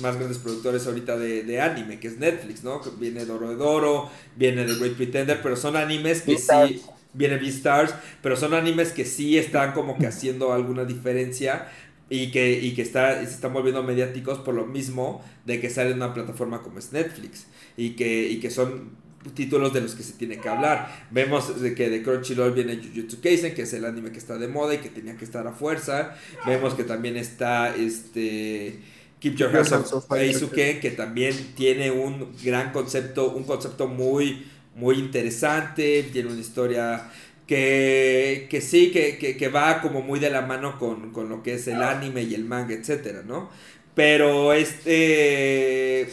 más 0.00 0.16
grandes 0.16 0.38
productores 0.38 0.86
ahorita 0.86 1.16
de, 1.16 1.42
de, 1.42 1.60
anime, 1.60 1.98
que 1.98 2.08
es 2.08 2.18
Netflix, 2.18 2.62
¿no? 2.62 2.80
Viene 2.98 3.24
Doro 3.24 3.48
de 3.48 3.56
Doro, 3.56 4.10
viene 4.36 4.64
The 4.64 4.76
Great 4.76 4.94
Pretender, 4.94 5.40
pero 5.42 5.56
son 5.56 5.76
animes 5.76 6.22
que 6.22 6.38
sí 6.38 6.82
viene 7.14 7.38
Beastars, 7.38 7.94
pero 8.22 8.36
son 8.36 8.54
animes 8.54 8.92
que 8.92 9.04
sí 9.04 9.38
están 9.38 9.72
como 9.72 9.96
que 9.96 10.06
haciendo 10.06 10.52
alguna 10.52 10.84
diferencia 10.84 11.68
y 12.10 12.30
que, 12.30 12.52
y 12.60 12.74
que 12.74 12.82
está, 12.82 13.18
se 13.24 13.34
están 13.34 13.52
volviendo 13.52 13.82
mediáticos 13.82 14.38
por 14.38 14.54
lo 14.54 14.66
mismo 14.66 15.24
de 15.46 15.60
que 15.60 15.70
sale 15.70 15.90
en 15.90 15.96
una 15.96 16.14
plataforma 16.14 16.62
como 16.62 16.78
es 16.78 16.92
Netflix 16.92 17.46
y 17.76 17.90
que, 17.90 18.28
y 18.28 18.40
que 18.40 18.50
son 18.50 19.04
títulos 19.34 19.72
de 19.72 19.80
los 19.80 19.94
que 19.94 20.02
se 20.02 20.12
tiene 20.12 20.38
que 20.38 20.48
hablar. 20.48 21.06
Vemos 21.10 21.60
de 21.60 21.74
que 21.74 21.88
de 21.88 22.02
Crunchyroll 22.02 22.52
viene 22.52 22.76
Jujutsu 22.76 23.20
Kaisen, 23.20 23.54
que 23.54 23.62
es 23.62 23.72
el 23.72 23.84
anime 23.84 24.12
que 24.12 24.18
está 24.18 24.36
de 24.36 24.48
moda 24.48 24.74
y 24.74 24.78
que 24.78 24.90
tenía 24.90 25.16
que 25.16 25.24
estar 25.24 25.46
a 25.46 25.52
fuerza. 25.52 26.14
Vemos 26.46 26.74
que 26.74 26.84
también 26.84 27.16
está 27.16 27.74
este 27.74 28.80
Keep 29.20 29.36
Your 29.36 29.56
Hands 29.56 29.72
Off 29.72 30.06
que 30.12 30.94
también 30.96 31.34
tiene 31.56 31.90
un 31.90 32.36
gran 32.44 32.72
concepto, 32.72 33.30
un 33.30 33.44
concepto 33.44 33.88
muy 33.88 34.44
muy 34.74 34.98
interesante, 34.98 36.02
tiene 36.12 36.30
una 36.30 36.40
historia 36.40 37.10
que, 37.46 38.46
que 38.50 38.60
sí, 38.60 38.90
que, 38.90 39.18
que, 39.18 39.48
va 39.48 39.80
como 39.82 40.00
muy 40.00 40.18
de 40.20 40.30
la 40.30 40.42
mano 40.42 40.78
con, 40.78 41.12
con, 41.12 41.28
lo 41.28 41.42
que 41.42 41.54
es 41.54 41.68
el 41.68 41.82
anime 41.82 42.22
y 42.22 42.34
el 42.34 42.44
manga, 42.44 42.74
etcétera, 42.74 43.22
¿no? 43.26 43.50
Pero 43.94 44.52
este, 44.52 46.08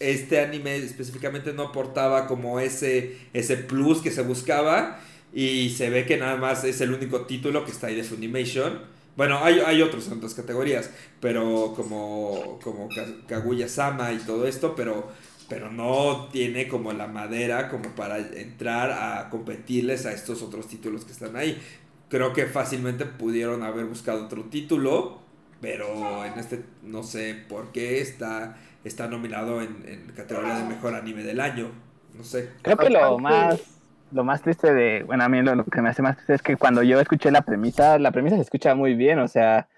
este 0.00 0.40
anime 0.40 0.76
específicamente 0.76 1.52
no 1.52 1.64
aportaba 1.64 2.26
como 2.26 2.60
ese, 2.60 3.16
ese 3.32 3.56
plus 3.56 4.00
que 4.02 4.10
se 4.10 4.22
buscaba 4.22 5.00
y 5.32 5.70
se 5.70 5.90
ve 5.90 6.06
que 6.06 6.16
nada 6.16 6.36
más 6.36 6.64
es 6.64 6.80
el 6.80 6.92
único 6.92 7.22
título 7.22 7.64
que 7.64 7.70
está 7.70 7.86
ahí 7.88 7.96
de 7.96 8.04
Funimation. 8.04 8.80
Bueno, 9.16 9.38
hay, 9.42 9.60
hay 9.60 9.80
otros 9.80 10.08
en 10.08 10.14
otras 10.14 10.34
categorías, 10.34 10.90
pero 11.20 11.72
como, 11.76 12.58
como 12.62 12.88
Kaguya-sama 13.28 14.12
y 14.12 14.18
todo 14.18 14.46
esto, 14.46 14.74
pero 14.74 15.12
pero 15.48 15.70
no 15.70 16.28
tiene 16.32 16.68
como 16.68 16.92
la 16.92 17.06
madera 17.06 17.68
como 17.68 17.94
para 17.94 18.18
entrar 18.18 18.90
a 18.90 19.30
competirles 19.30 20.06
a 20.06 20.12
estos 20.12 20.42
otros 20.42 20.68
títulos 20.68 21.04
que 21.04 21.12
están 21.12 21.36
ahí. 21.36 21.60
Creo 22.08 22.32
que 22.32 22.46
fácilmente 22.46 23.04
pudieron 23.06 23.62
haber 23.62 23.86
buscado 23.86 24.24
otro 24.24 24.44
título, 24.44 25.20
pero 25.60 26.24
en 26.24 26.38
este 26.38 26.64
no 26.82 27.02
sé 27.02 27.34
por 27.48 27.72
qué 27.72 28.00
está, 28.00 28.56
está 28.84 29.08
nominado 29.08 29.62
en, 29.62 29.82
en 29.86 30.12
categoría 30.14 30.58
de 30.58 30.64
mejor 30.64 30.94
anime 30.94 31.22
del 31.22 31.40
año. 31.40 31.70
No 32.14 32.24
sé. 32.24 32.50
Creo 32.62 32.76
que 32.76 32.90
lo 32.90 33.18
más 33.18 33.74
lo 34.12 34.22
más 34.22 34.42
triste 34.42 34.72
de, 34.72 35.02
bueno, 35.02 35.24
a 35.24 35.28
mí 35.28 35.42
lo, 35.42 35.56
lo, 35.56 35.64
que 35.64 35.82
me 35.82 35.88
hace 35.88 36.00
más 36.00 36.16
triste 36.16 36.34
es 36.34 36.42
que 36.42 36.56
cuando 36.56 36.84
yo 36.84 37.00
escuché 37.00 37.32
la 37.32 37.42
premisa, 37.42 37.98
la 37.98 38.12
premisa 38.12 38.36
se 38.36 38.42
escucha 38.42 38.74
muy 38.76 38.94
bien, 38.94 39.18
o 39.18 39.26
sea, 39.26 39.68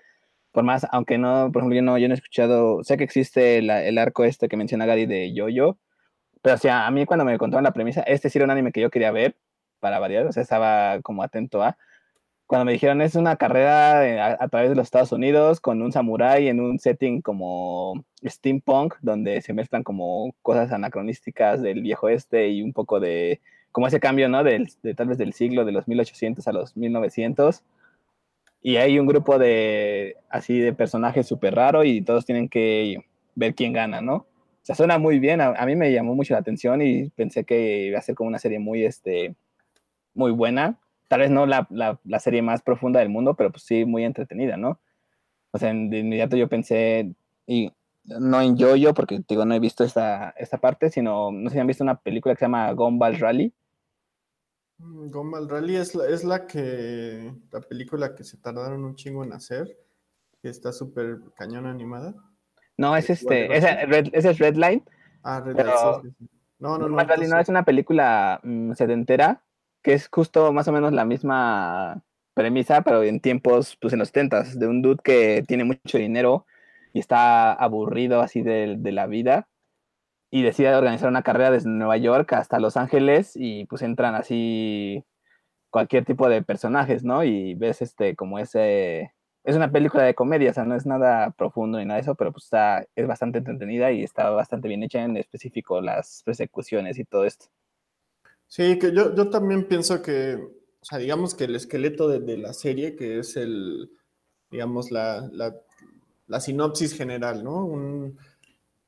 por 0.57 0.65
más, 0.65 0.87
aunque 0.91 1.19
no, 1.19 1.51
por 1.53 1.61
ejemplo, 1.61 1.77
yo 1.77 1.83
no, 1.83 1.99
yo 1.99 2.09
no 2.09 2.15
he 2.15 2.17
escuchado, 2.17 2.83
sé 2.83 2.97
que 2.97 3.05
existe 3.05 3.59
el 3.59 3.99
arco 3.99 4.25
este 4.25 4.49
que 4.49 4.57
menciona 4.57 4.87
Gary 4.87 5.05
de 5.05 5.35
Yo-Yo, 5.35 5.77
pero 6.41 6.55
o 6.55 6.59
sea, 6.59 6.87
a 6.87 6.91
mí 6.91 7.05
cuando 7.05 7.27
me 7.27 7.37
contaron 7.37 7.63
la 7.63 7.75
premisa, 7.75 8.01
este 8.05 8.31
sí 8.31 8.39
era 8.39 8.47
un 8.47 8.51
anime 8.53 8.73
que 8.73 8.81
yo 8.81 8.89
quería 8.89 9.11
ver, 9.11 9.37
para 9.81 9.99
variar, 9.99 10.27
o 10.27 10.33
sea, 10.33 10.43
estaba 10.43 11.03
como 11.03 11.23
atento 11.23 11.63
a. 11.63 11.77
Cuando 12.47 12.65
me 12.65 12.73
dijeron 12.73 13.03
es 13.03 13.17
una 13.17 13.37
carrera 13.37 14.39
a, 14.41 14.49
través 14.49 14.71
de 14.71 14.77
los 14.77 14.87
Estados 14.87 15.13
Unidos 15.13 15.61
con 15.61 15.83
un 15.83 15.93
samurái 15.93 16.49
en 16.49 16.61
un 16.61 16.79
setting 16.79 17.21
como 17.21 18.07
steampunk, 18.25 18.95
donde 19.03 19.43
se 19.43 19.53
mezclan 19.53 19.83
como 19.83 20.35
cosas 20.41 20.73
anacronísticas 20.73 21.61
del 21.61 21.83
viejo 21.83 22.09
este 22.09 22.49
y 22.49 22.63
un 22.63 22.73
poco 22.73 22.99
de, 22.99 23.43
como 23.73 23.89
ese 23.89 24.01
cambio, 24.01 24.31
¿no? 24.31 24.43
Del, 24.43 24.71
de 24.83 24.95
tal 24.95 25.09
vez 25.09 25.19
del 25.19 25.35
siglo 25.35 25.67
de 25.67 25.73
los 25.73 25.87
1800 25.87 26.49
a 26.49 26.53
los 26.53 26.79
1900 26.79 27.63
y 28.67 28.79
hay 28.79 28.99
un 28.99 29.07
grupo 29.07 29.39
de 29.39 30.17
así 30.29 30.59
de 30.59 30.73
personajes 30.73 31.25
súper 31.25 31.55
raro 31.55 31.85
y 31.85 32.03
todos 32.03 32.27
tienen 32.27 32.49
que 32.49 33.05
ver 33.37 33.55
quién 33.55 33.73
gana, 33.73 34.01
¿no? 34.01 34.15
O 34.17 34.27
sea, 34.63 34.75
suena 34.75 34.99
muy 34.99 35.21
bien, 35.21 35.41
a, 35.41 35.65
mí 35.65 35.77
me 35.77 35.93
llamó 35.93 36.17
mucho 36.17 36.35
la 36.35 36.41
atención 36.41 36.83
y 36.83 37.11
pensé 37.11 37.45
que 37.45 37.85
iba 37.87 38.01
a 38.01 38.03
ser 38.03 38.17
como 38.17 38.27
una 38.27 38.41
serie 38.41 38.59
muy, 38.59 38.85
este, 38.85 39.37
muy 40.15 40.33
buena. 40.33 40.81
Tal 41.07 41.21
vez 41.21 41.31
no 41.31 41.47
la, 41.47 41.69
la, 41.71 42.01
la 42.03 42.19
serie 42.19 42.43
más 42.43 42.61
profunda 42.61 42.99
del 42.99 43.09
mundo, 43.09 43.35
pero 43.37 43.53
pues 43.53 43.63
sí 43.63 43.85
muy 43.85 44.03
entretenida, 44.03 44.57
¿no? 44.57 44.81
O 45.53 45.59
sea, 45.59 45.73
de 45.73 45.99
inmediato 46.01 46.37
yo 46.37 46.49
pensé, 46.49 47.15
y 47.47 47.71
no 48.03 48.41
en 48.41 48.57
yo-yo, 48.57 48.95
porque 48.95 49.23
digo, 49.29 49.45
no 49.45 49.55
he 49.55 49.61
visto 49.61 49.85
esta, 49.85 50.35
esta 50.39 50.59
parte, 50.59 50.91
sino, 50.91 51.31
no 51.31 51.51
sé 51.51 51.55
si 51.55 51.61
han 51.61 51.69
visto 51.69 51.85
una 51.85 52.01
película 52.01 52.35
que 52.35 52.41
se 52.41 52.47
llama 52.47 52.73
Gumball 52.73 53.21
Rally, 53.21 53.53
Gumball 54.79 55.49
Rally 55.49 55.77
es 55.77 55.95
la, 55.95 56.07
es 56.07 56.25
la 56.25 56.47
que, 56.47 57.33
la 57.51 57.61
película 57.61 58.15
que 58.15 58.25
se 58.25 58.37
tardaron 58.37 58.85
un 58.85 58.95
chingo 58.95 59.25
en 59.25 59.33
hacer, 59.33 59.77
que 60.43 60.49
está 60.49 60.73
súper 60.73 61.19
cañón 61.37 61.67
animada. 61.67 62.15
No, 62.77 62.97
es 62.97 63.09
este, 63.09 63.57
ese, 63.57 64.09
es 64.13 64.39
Redline. 64.39 64.85
Ah, 65.23 65.41
Redline. 65.41 66.15
No, 66.59 66.79
no, 66.79 66.89
no. 66.89 66.99
Rally 66.99 67.27
no 67.27 67.39
es 67.39 67.49
una 67.49 67.65
película 67.65 68.41
mm, 68.43 68.73
sedentera, 68.73 69.43
que 69.83 69.95
es 69.95 70.09
justo 70.09 70.53
más 70.53 70.69
o 70.69 70.73
menos 70.73 70.93
la 70.93 71.05
misma 71.05 72.03
premisa, 72.35 72.83
pero 72.83 73.03
en 73.03 73.21
tiempos, 73.21 73.79
pues 73.81 73.95
en 73.95 73.99
los 73.99 74.13
tentas, 74.13 74.59
de 74.59 74.67
un 74.67 74.83
dude 74.83 75.01
que 75.03 75.43
tiene 75.47 75.65
mucho 75.65 75.97
dinero 75.97 76.47
y 76.93 76.99
está 76.99 77.53
aburrido 77.53 78.21
así 78.21 78.43
de, 78.43 78.77
de 78.79 78.93
la 78.93 79.07
vida 79.07 79.49
y 80.31 80.43
decide 80.43 80.75
organizar 80.75 81.09
una 81.09 81.23
carrera 81.23 81.51
desde 81.51 81.69
Nueva 81.69 81.97
York 81.97 82.33
hasta 82.33 82.59
Los 82.59 82.77
Ángeles 82.77 83.33
y 83.35 83.65
pues 83.67 83.83
entran 83.83 84.15
así 84.15 85.05
cualquier 85.71 86.05
tipo 86.05 86.29
de 86.29 86.43
personajes, 86.43 87.05
¿no? 87.05 87.25
Y 87.25 87.55
ves 87.55 87.83
este 87.83 88.17
como 88.17 88.39
ese 88.39 89.13
es 89.45 89.55
una 89.55 89.71
película 89.71 90.03
de 90.03 90.15
comedia, 90.15 90.51
o 90.51 90.55
sea, 90.55 90.65
no 90.65 90.75
es 90.75 90.87
nada 90.87 91.31
profundo 91.31 91.79
ni 91.79 91.85
nada 91.85 91.97
de 91.97 92.03
eso, 92.03 92.17
pero 92.17 92.33
pues 92.33 92.45
está 92.45 92.87
es 92.97 93.07
bastante 93.07 93.39
entretenida 93.39 93.93
y 93.93 94.03
está 94.03 94.31
bastante 94.31 94.69
bien 94.69 94.83
hecha 94.83 95.05
en 95.05 95.17
específico 95.17 95.81
las 95.81 96.23
persecuciones 96.25 96.99
y 96.99 97.05
todo 97.05 97.25
esto. 97.25 97.47
Sí, 98.49 98.79
que 98.79 98.93
yo, 98.93 99.15
yo 99.15 99.31
también 99.31 99.69
pienso 99.69 100.03
que, 100.03 100.35
o 100.37 100.85
sea, 100.85 100.99
digamos 100.99 101.35
que 101.35 101.45
el 101.45 101.57
esqueleto 101.57 102.09
de, 102.09 102.21
de 102.21 102.39
la 102.39 102.53
serie, 102.53 102.97
que 102.97 103.19
es 103.19 103.37
el, 103.37 103.91
digamos, 104.51 104.91
la, 104.91 105.29
la, 105.33 105.55
la 106.27 106.41
sinopsis 106.41 106.97
general, 106.97 107.43
¿no? 107.45 107.65
Un, 107.65 108.19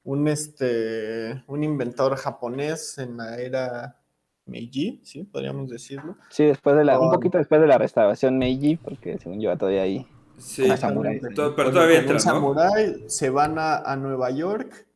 un, 0.08 0.26
este, 0.26 1.44
un 1.48 1.62
inventor 1.62 2.16
japonés 2.16 2.96
en 2.96 3.18
la 3.18 3.36
era 3.36 4.00
Meiji, 4.46 5.02
¿sí? 5.04 5.24
Podríamos 5.24 5.68
decirlo. 5.68 6.16
Sí, 6.30 6.46
después 6.46 6.76
de 6.76 6.84
la, 6.86 6.98
un 6.98 7.10
poquito 7.10 7.36
después 7.36 7.60
de 7.60 7.66
la 7.66 7.76
restauración 7.76 8.38
Meiji, 8.38 8.76
porque 8.76 9.18
según 9.18 9.38
yo 9.38 9.54
todavía 9.58 9.82
ahí. 9.82 10.06
Sí, 10.38 10.66
pero 11.54 11.72
todavía 11.72 11.98
entra, 11.98 12.16
¿no? 12.32 12.56
se 13.06 13.28
van 13.28 13.58
a, 13.58 13.76
a, 13.76 13.96
Nueva 13.96 14.30
York, 14.30 14.86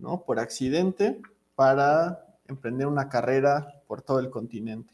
¿no? 0.00 0.24
Por 0.24 0.40
accidente, 0.40 1.22
para 1.54 2.26
emprender 2.48 2.88
una 2.88 3.08
carrera 3.08 3.84
por 3.86 4.02
todo 4.02 4.18
el 4.18 4.28
continente, 4.28 4.92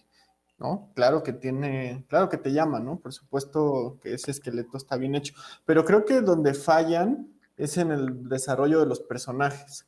¿no? 0.59 0.90
Claro 0.94 1.23
que 1.23 1.33
tiene, 1.33 2.04
claro 2.09 2.28
que 2.28 2.37
te 2.37 2.52
llama, 2.52 2.80
¿no? 2.80 2.99
Por 2.99 3.14
supuesto 3.14 3.99
que 4.02 4.12
ese 4.12 4.30
esqueleto 4.30 4.76
está 4.76 4.99
bien 4.99 5.14
hecho, 5.14 5.33
pero 5.64 5.87
creo 5.87 6.04
que 6.04 6.21
donde 6.21 6.52
fallan 6.52 7.34
es 7.56 7.76
en 7.78 7.90
el 7.90 8.28
desarrollo 8.28 8.80
de 8.80 8.87
los 8.87 9.00
personajes. 9.00 9.87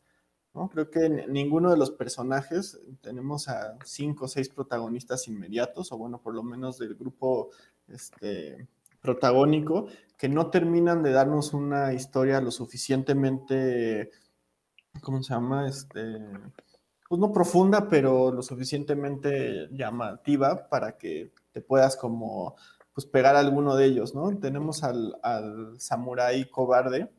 ¿no? 0.54 0.68
Creo 0.68 0.90
que 0.90 1.08
ninguno 1.08 1.70
de 1.70 1.76
los 1.76 1.90
personajes, 1.90 2.80
tenemos 3.02 3.48
a 3.48 3.76
cinco 3.84 4.24
o 4.24 4.28
seis 4.28 4.48
protagonistas 4.48 5.28
inmediatos, 5.28 5.92
o 5.92 5.98
bueno, 5.98 6.20
por 6.20 6.34
lo 6.34 6.42
menos 6.42 6.78
del 6.78 6.94
grupo 6.94 7.50
este, 7.88 8.66
protagónico, 9.00 9.86
que 10.16 10.28
no 10.28 10.50
terminan 10.50 11.02
de 11.02 11.12
darnos 11.12 11.52
una 11.52 11.92
historia 11.92 12.40
lo 12.40 12.50
suficientemente, 12.50 14.10
¿cómo 15.02 15.22
se 15.22 15.34
llama? 15.34 15.68
Este, 15.68 16.18
pues 17.08 17.20
no 17.20 17.32
profunda, 17.32 17.88
pero 17.88 18.32
lo 18.32 18.42
suficientemente 18.42 19.68
llamativa 19.70 20.68
para 20.68 20.96
que 20.96 21.32
te 21.52 21.60
puedas 21.60 21.96
como 21.96 22.56
pues 22.94 23.06
pegar 23.06 23.36
a 23.36 23.40
alguno 23.40 23.76
de 23.76 23.84
ellos, 23.84 24.14
¿no? 24.14 24.36
Tenemos 24.38 24.82
al, 24.82 25.16
al 25.22 25.78
samurái 25.78 26.48
cobarde, 26.48 27.10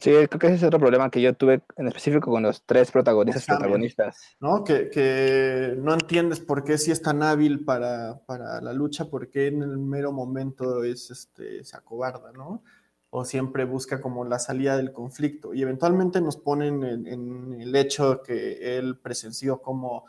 Sí, 0.00 0.10
creo 0.10 0.38
que 0.40 0.46
ese 0.48 0.56
es 0.56 0.62
otro 0.64 0.80
problema 0.80 1.08
que 1.08 1.20
yo 1.20 1.34
tuve 1.34 1.62
en 1.76 1.86
específico 1.86 2.30
con 2.30 2.42
los 2.42 2.64
tres 2.64 2.90
protagonistas 2.90 3.46
protagonistas. 3.46 4.36
¿No? 4.40 4.64
Que, 4.64 5.76
no 5.78 5.94
entiendes 5.94 6.40
por 6.40 6.64
qué 6.64 6.78
si 6.78 6.90
es 6.90 7.00
tan 7.00 7.22
hábil 7.22 7.64
para, 7.64 8.20
la 8.28 8.72
lucha, 8.72 9.04
por 9.04 9.30
qué 9.30 9.48
en 9.48 9.62
el 9.62 9.78
mero 9.78 10.10
momento 10.10 10.82
es 10.82 11.10
este, 11.10 11.62
se 11.62 11.76
acobarda, 11.76 12.32
¿no? 12.32 12.64
O 13.10 13.24
siempre 13.24 13.64
busca 13.64 14.00
como 14.00 14.24
la 14.24 14.40
salida 14.40 14.76
del 14.76 14.92
conflicto. 14.92 15.54
Y 15.54 15.62
eventualmente 15.62 16.20
nos 16.20 16.36
ponen 16.36 16.82
en, 16.82 17.60
el 17.60 17.76
hecho 17.76 18.20
que 18.20 18.76
él 18.76 18.98
presenció 18.98 19.62
como 19.62 20.06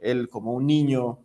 él, 0.00 0.28
como 0.28 0.52
un 0.52 0.66
niño, 0.66 1.24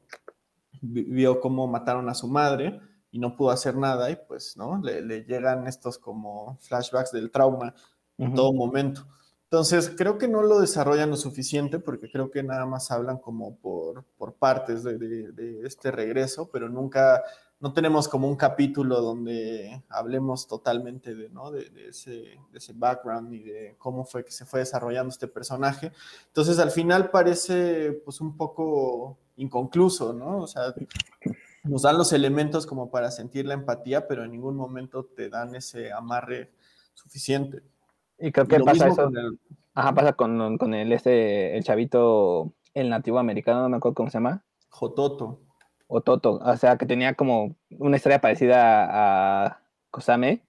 vio 0.81 1.39
cómo 1.39 1.67
mataron 1.67 2.09
a 2.09 2.15
su 2.15 2.27
madre 2.27 2.79
y 3.11 3.19
no 3.19 3.35
pudo 3.35 3.51
hacer 3.51 3.75
nada 3.75 4.09
y 4.09 4.15
pues, 4.15 4.57
¿no? 4.57 4.81
Le, 4.81 5.01
le 5.01 5.25
llegan 5.25 5.67
estos 5.67 5.99
como 5.99 6.57
flashbacks 6.61 7.11
del 7.11 7.29
trauma 7.29 7.75
en 8.19 8.33
todo 8.35 8.53
momento. 8.53 9.07
Entonces, 9.51 9.91
creo 9.97 10.19
que 10.19 10.27
no 10.27 10.43
lo 10.43 10.59
desarrollan 10.59 11.09
lo 11.09 11.17
suficiente 11.17 11.79
porque 11.79 12.11
creo 12.11 12.29
que 12.29 12.43
nada 12.43 12.67
más 12.67 12.91
hablan 12.91 13.17
como 13.17 13.55
por, 13.55 14.03
por 14.15 14.35
partes 14.35 14.83
de, 14.83 14.99
de, 14.99 15.65
este 15.65 15.89
regreso, 15.89 16.51
pero 16.51 16.69
nunca, 16.69 17.23
no 17.59 17.73
tenemos 17.73 18.07
como 18.07 18.27
un 18.27 18.35
capítulo 18.35 19.01
donde 19.01 19.83
hablemos 19.89 20.47
totalmente 20.47 21.15
de, 21.15 21.29
¿no? 21.29 21.49
de, 21.49 21.67
ese, 21.89 22.11
de 22.11 22.57
ese 22.57 22.73
background 22.73 23.33
y 23.33 23.39
de 23.39 23.75
cómo 23.79 24.05
fue 24.05 24.23
que 24.23 24.31
se 24.31 24.45
fue 24.45 24.59
desarrollando 24.59 25.09
este 25.09 25.27
personaje. 25.27 25.93
Entonces, 26.27 26.59
al 26.59 26.69
final 26.69 27.09
parece 27.09 27.93
pues 28.05 28.21
un 28.21 28.37
poco 28.37 29.17
inconcluso, 29.37 30.13
¿no? 30.13 30.43
O 30.43 30.47
sea, 30.47 30.75
nos 31.63 31.81
dan 31.81 31.97
los 31.97 32.13
elementos 32.13 32.67
como 32.67 32.91
para 32.91 33.09
sentir 33.09 33.47
la 33.47 33.55
empatía, 33.55 34.07
pero 34.07 34.23
en 34.23 34.31
ningún 34.31 34.55
momento 34.55 35.05
te 35.05 35.27
dan 35.27 35.55
ese 35.55 35.91
amarre 35.91 36.51
suficiente. 36.93 37.63
Y 38.19 38.31
creo 38.31 38.47
que 38.47 38.59
pasa 38.59 38.87
eso. 38.87 39.09
Ajá, 39.73 39.93
pasa 39.93 40.13
con, 40.13 40.57
con, 40.57 40.73
el, 40.73 40.91
este, 40.91 41.55
el 41.55 41.63
chavito, 41.63 42.53
el 42.73 42.89
nativo 42.89 43.19
americano, 43.19 43.61
no 43.61 43.69
me 43.69 43.77
acuerdo 43.77 43.95
cómo 43.95 44.09
se 44.09 44.17
llama. 44.17 44.43
Jototo. 44.69 45.39
O 45.91 46.01
Toto, 46.01 46.33
o 46.33 46.57
sea, 46.57 46.77
que 46.77 46.85
tenía 46.85 47.15
como 47.15 47.55
una 47.71 47.97
historia 47.97 48.21
parecida 48.21 49.45
a 49.45 49.61
Kosame. 49.89 50.43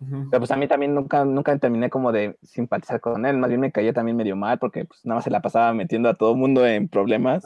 Pero 0.00 0.40
pues 0.40 0.50
a 0.50 0.56
mí 0.56 0.66
también 0.66 0.94
nunca, 0.94 1.24
nunca 1.24 1.56
terminé 1.58 1.90
como 1.90 2.10
de 2.10 2.36
simpatizar 2.42 3.00
con 3.00 3.26
él, 3.26 3.36
más 3.36 3.48
bien 3.48 3.60
me 3.60 3.70
caía 3.70 3.92
también 3.92 4.16
medio 4.16 4.34
mal 4.34 4.58
porque 4.58 4.86
pues 4.86 5.04
nada 5.04 5.16
más 5.16 5.24
se 5.24 5.30
la 5.30 5.42
pasaba 5.42 5.74
metiendo 5.74 6.08
a 6.08 6.14
todo 6.14 6.32
el 6.32 6.38
mundo 6.38 6.66
en 6.66 6.88
problemas. 6.88 7.44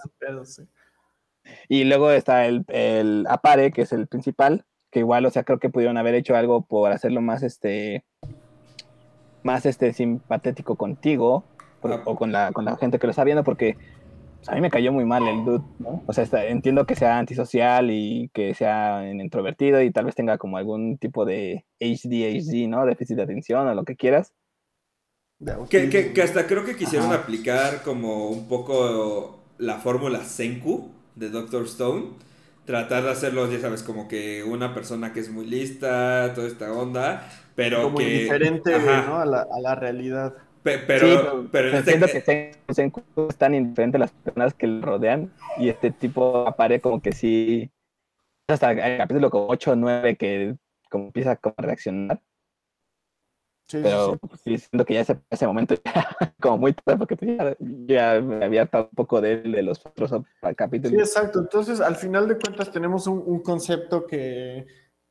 Y 1.69 1.85
luego 1.85 2.11
está 2.11 2.47
el, 2.47 2.65
el 2.69 3.27
Apare, 3.29 3.73
que 3.73 3.83
es 3.83 3.93
el 3.93 4.07
principal, 4.07 4.65
que 4.91 5.01
igual, 5.01 5.27
o 5.27 5.31
sea, 5.31 5.43
creo 5.43 5.59
que 5.59 5.71
pudieron 5.71 5.99
haber 5.99 6.15
hecho 6.15 6.37
algo 6.37 6.65
por 6.65 6.93
hacerlo 6.93 7.21
más, 7.21 7.43
este, 7.43 8.05
más 9.43 9.67
este, 9.67 9.93
simpatético 9.93 10.77
contigo 10.77 11.45
ah. 11.85 12.03
o 12.05 12.17
con 12.17 12.33
la, 12.33 12.53
con 12.53 12.65
la 12.65 12.77
gente 12.77 12.99
que 12.99 13.07
lo 13.07 13.11
está 13.11 13.25
viendo, 13.25 13.45
porque 13.45 13.77
pues, 14.41 14.49
a 14.49 14.55
mí 14.55 14.61
me 14.61 14.71
cayó 14.71 14.91
muy 14.93 15.05
mal 15.05 15.27
el 15.29 15.45
dude, 15.45 15.65
¿no? 15.79 16.03
O 16.07 16.13
sea, 16.13 16.25
entiendo 16.47 16.87
que 16.87 16.97
sea 16.97 17.19
antisocial 17.19 17.91
y 17.91 18.31
que 18.33 18.55
sea 18.55 19.07
introvertido 19.11 19.83
y 19.83 19.91
tal 19.91 20.07
vez 20.07 20.15
tenga 20.15 20.39
como 20.39 20.57
algún 20.57 20.97
tipo 20.97 21.27
de 21.27 21.67
HDHD, 21.79 22.69
¿no? 22.69 22.87
Déficit 22.87 23.17
de 23.17 23.23
atención 23.23 23.69
o 23.69 23.75
lo 23.75 23.85
que 23.85 23.97
quieras. 23.97 24.33
Que, 25.71 25.89
que, 25.89 26.23
hasta 26.23 26.47
creo 26.47 26.65
que 26.65 26.77
quisieron 26.77 27.13
aplicar 27.13 27.83
como 27.83 28.29
un 28.29 28.47
poco 28.47 29.41
la 29.59 29.79
fórmula 29.79 30.25
Senku 30.25 30.91
de 31.17 31.31
Doctor 31.31 31.65
Stone. 31.65 32.09
Tratar 32.65 33.03
de 33.03 33.11
hacerlo, 33.11 33.51
ya 33.51 33.59
sabes, 33.59 33.83
como 33.83 34.07
que 34.07 34.45
una 34.45 34.75
persona 34.75 35.13
que 35.13 35.21
es 35.21 35.31
muy 35.31 35.47
lista, 35.47 36.33
toda 36.35 36.47
esta 36.47 36.73
onda, 36.73 37.29
pero 37.57 37.85
como 37.85 37.99
que, 37.99 38.05
indiferente 38.05 38.79
¿no? 38.79 39.19
a, 39.19 39.25
la, 39.25 39.47
a 39.51 39.61
la 39.61 39.75
realidad. 39.75 40.35
pero, 40.63 41.49
pero, 41.51 41.77
este 41.79 41.99
que 41.99 42.53
están 43.29 43.55
indiferentes 43.55 43.99
las 43.99 44.13
personas 44.13 44.55
que 44.55 44.67
le 44.67 44.81
rodean 44.83 45.33
y 45.57 45.69
este 45.69 45.91
tipo 45.91 46.47
aparece 46.47 46.83
como 46.83 47.01
que 47.01 47.13
sí 47.13 47.71
hasta 48.47 48.73
el 48.73 48.99
capítulo 48.99 49.31
como 49.31 49.47
8 49.49 49.73
o 49.73 49.77
9 49.77 50.17
que 50.17 50.55
como 50.91 51.07
empieza 51.07 51.33
a 51.33 51.63
reaccionar 51.63 52.21
sí, 53.71 53.79
pero 53.83 54.19
sí, 54.45 54.59
siento 54.59 54.85
que 54.85 54.95
ya 54.95 55.01
ese, 55.01 55.19
ese 55.31 55.47
momento 55.47 55.75
ya, 55.85 56.17
como 56.41 56.59
muy 56.59 56.73
tarde 56.73 56.99
porque 56.99 57.17
pues 57.17 57.37
ya, 57.37 57.57
ya, 57.87 58.21
me 58.21 58.45
había 58.45 58.63
hartado 58.63 58.85
un 58.85 58.97
poco 58.97 59.21
de, 59.21 59.43
de 59.43 59.63
los 59.63 59.85
otros 59.85 60.11
capítulos. 60.57 60.93
Sí, 60.93 60.99
exacto. 60.99 61.41
Entonces, 61.41 61.81
al 61.81 61.97
final 61.97 62.29
de 62.29 62.39
cuentas 62.39 62.71
tenemos 62.71 63.07
un, 63.07 63.23
un 63.25 63.41
concepto 63.41 64.07
que 64.07 64.67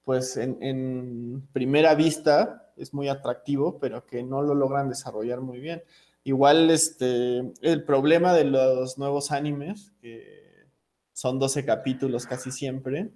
pues 0.10 0.38
en, 0.38 1.48
primera 1.54 1.93
vista 1.93 2.74
es 2.76 2.95
muy 2.95 3.10
atractivo, 3.10 3.78
pero 3.78 4.08
que 4.08 4.24
no 4.24 4.41
lo 4.41 4.56
logran 4.56 4.89
desarrollar 4.89 5.39
muy 5.39 5.60
bien. 5.60 5.84
Igual 6.24 6.72
este, 6.72 7.43
el 7.62 7.84
problema 7.84 8.34
de 8.34 8.45
los 8.45 8.98
nuevos 8.98 9.32
animes, 9.32 9.93
que 10.02 10.65
son 11.13 11.38
12 11.38 11.63
capítulos 11.63 12.26
casi 12.26 12.50
siempre, 12.50 13.12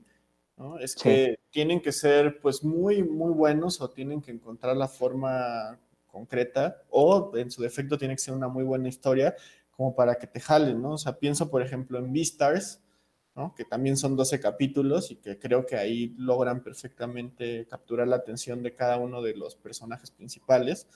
es 0.79 0.95
que 0.95 1.39
tienen 1.49 1.81
que 1.81 1.91
ser 1.91 2.39
pues 2.39 2.63
muy, 2.63 3.03
muy 3.03 3.31
buenos 3.31 3.81
o 3.81 3.89
tienen 3.89 4.21
que 4.21 4.31
encontrar 4.31 4.75
la 4.75 4.87
forma 4.87 5.79
concreta 6.07 6.83
o 6.89 7.31
en 7.35 7.49
su 7.49 7.61
defecto 7.61 7.97
tiene 7.97 8.15
que 8.15 8.21
ser 8.21 8.33
una 8.33 8.47
muy 8.47 8.63
buena 8.63 8.87
historia 8.87 9.35
como 9.71 9.95
para 9.95 10.15
que 10.15 10.27
te 10.27 10.39
jalen, 10.39 10.81
¿no? 10.81 10.93
O 10.93 10.97
sea, 10.97 11.17
pienso 11.17 11.49
por 11.49 11.61
ejemplo 11.61 11.97
en 11.97 12.13
Beastars, 12.13 12.79
que 13.55 13.65
también 13.65 13.97
son 13.97 14.15
12 14.15 14.39
capítulos 14.39 15.09
y 15.09 15.15
que 15.15 15.39
creo 15.39 15.65
que 15.65 15.75
ahí 15.75 16.13
logran 16.17 16.61
perfectamente 16.61 17.65
capturar 17.67 18.07
la 18.07 18.17
atención 18.17 18.61
de 18.61 18.75
cada 18.75 18.97
uno 18.97 19.23
de 19.23 19.35
los 19.35 19.55
personajes 19.55 20.11
principales, 20.11 20.87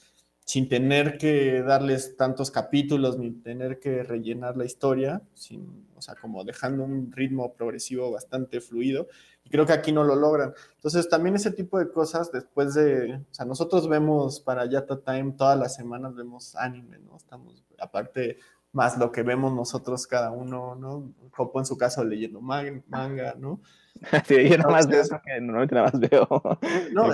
sin 0.45 0.69
tener 0.69 1.17
que 1.17 1.63
darles 1.63 2.15
tantos 2.15 2.51
capítulos 2.51 3.17
ni 3.17 3.31
tener 3.31 3.79
que 3.79 4.03
rellenar 4.03 4.55
la 4.55 4.65
historia, 4.65 5.23
sin, 5.33 5.87
o 5.95 6.01
sea, 6.01 6.13
como 6.15 6.43
dejando 6.43 6.83
un 6.83 7.11
ritmo 7.11 7.53
progresivo 7.53 8.11
bastante 8.11 8.61
fluido. 8.61 9.07
Y 9.47 9.49
creo 9.49 9.65
que 9.65 9.71
aquí 9.71 9.93
no 9.93 10.03
lo 10.03 10.15
logran. 10.15 10.53
Entonces, 10.75 11.07
también 11.07 11.35
ese 11.35 11.51
tipo 11.51 11.79
de 11.79 11.89
cosas, 11.89 12.31
después 12.33 12.73
de, 12.73 13.15
o 13.15 13.33
sea, 13.33 13.45
nosotros 13.45 13.87
vemos 13.87 14.41
para 14.41 14.65
Yata 14.65 14.99
Time 14.99 15.35
todas 15.37 15.57
las 15.57 15.73
semanas, 15.73 16.15
vemos 16.15 16.53
anime, 16.57 16.99
¿no? 16.99 17.15
Estamos, 17.15 17.63
aparte, 17.79 18.39
más 18.73 18.97
lo 18.97 19.11
que 19.11 19.23
vemos 19.23 19.53
nosotros 19.53 20.05
cada 20.05 20.31
uno, 20.31 20.75
¿no? 20.75 21.13
Copo 21.31 21.59
en 21.59 21.65
su 21.65 21.77
caso 21.77 22.03
leyendo 22.03 22.41
manga, 22.41 23.35
¿no? 23.37 23.61
Sí, 24.27 24.47
yo 24.47 24.57
nada 24.59 24.69
más 24.69 24.87
veo 24.87 25.03
que 25.25 25.41
normalmente 25.41 25.73
nada 25.75 25.89
más 25.91 25.99
veo. 25.99 26.27
No, 26.93 27.07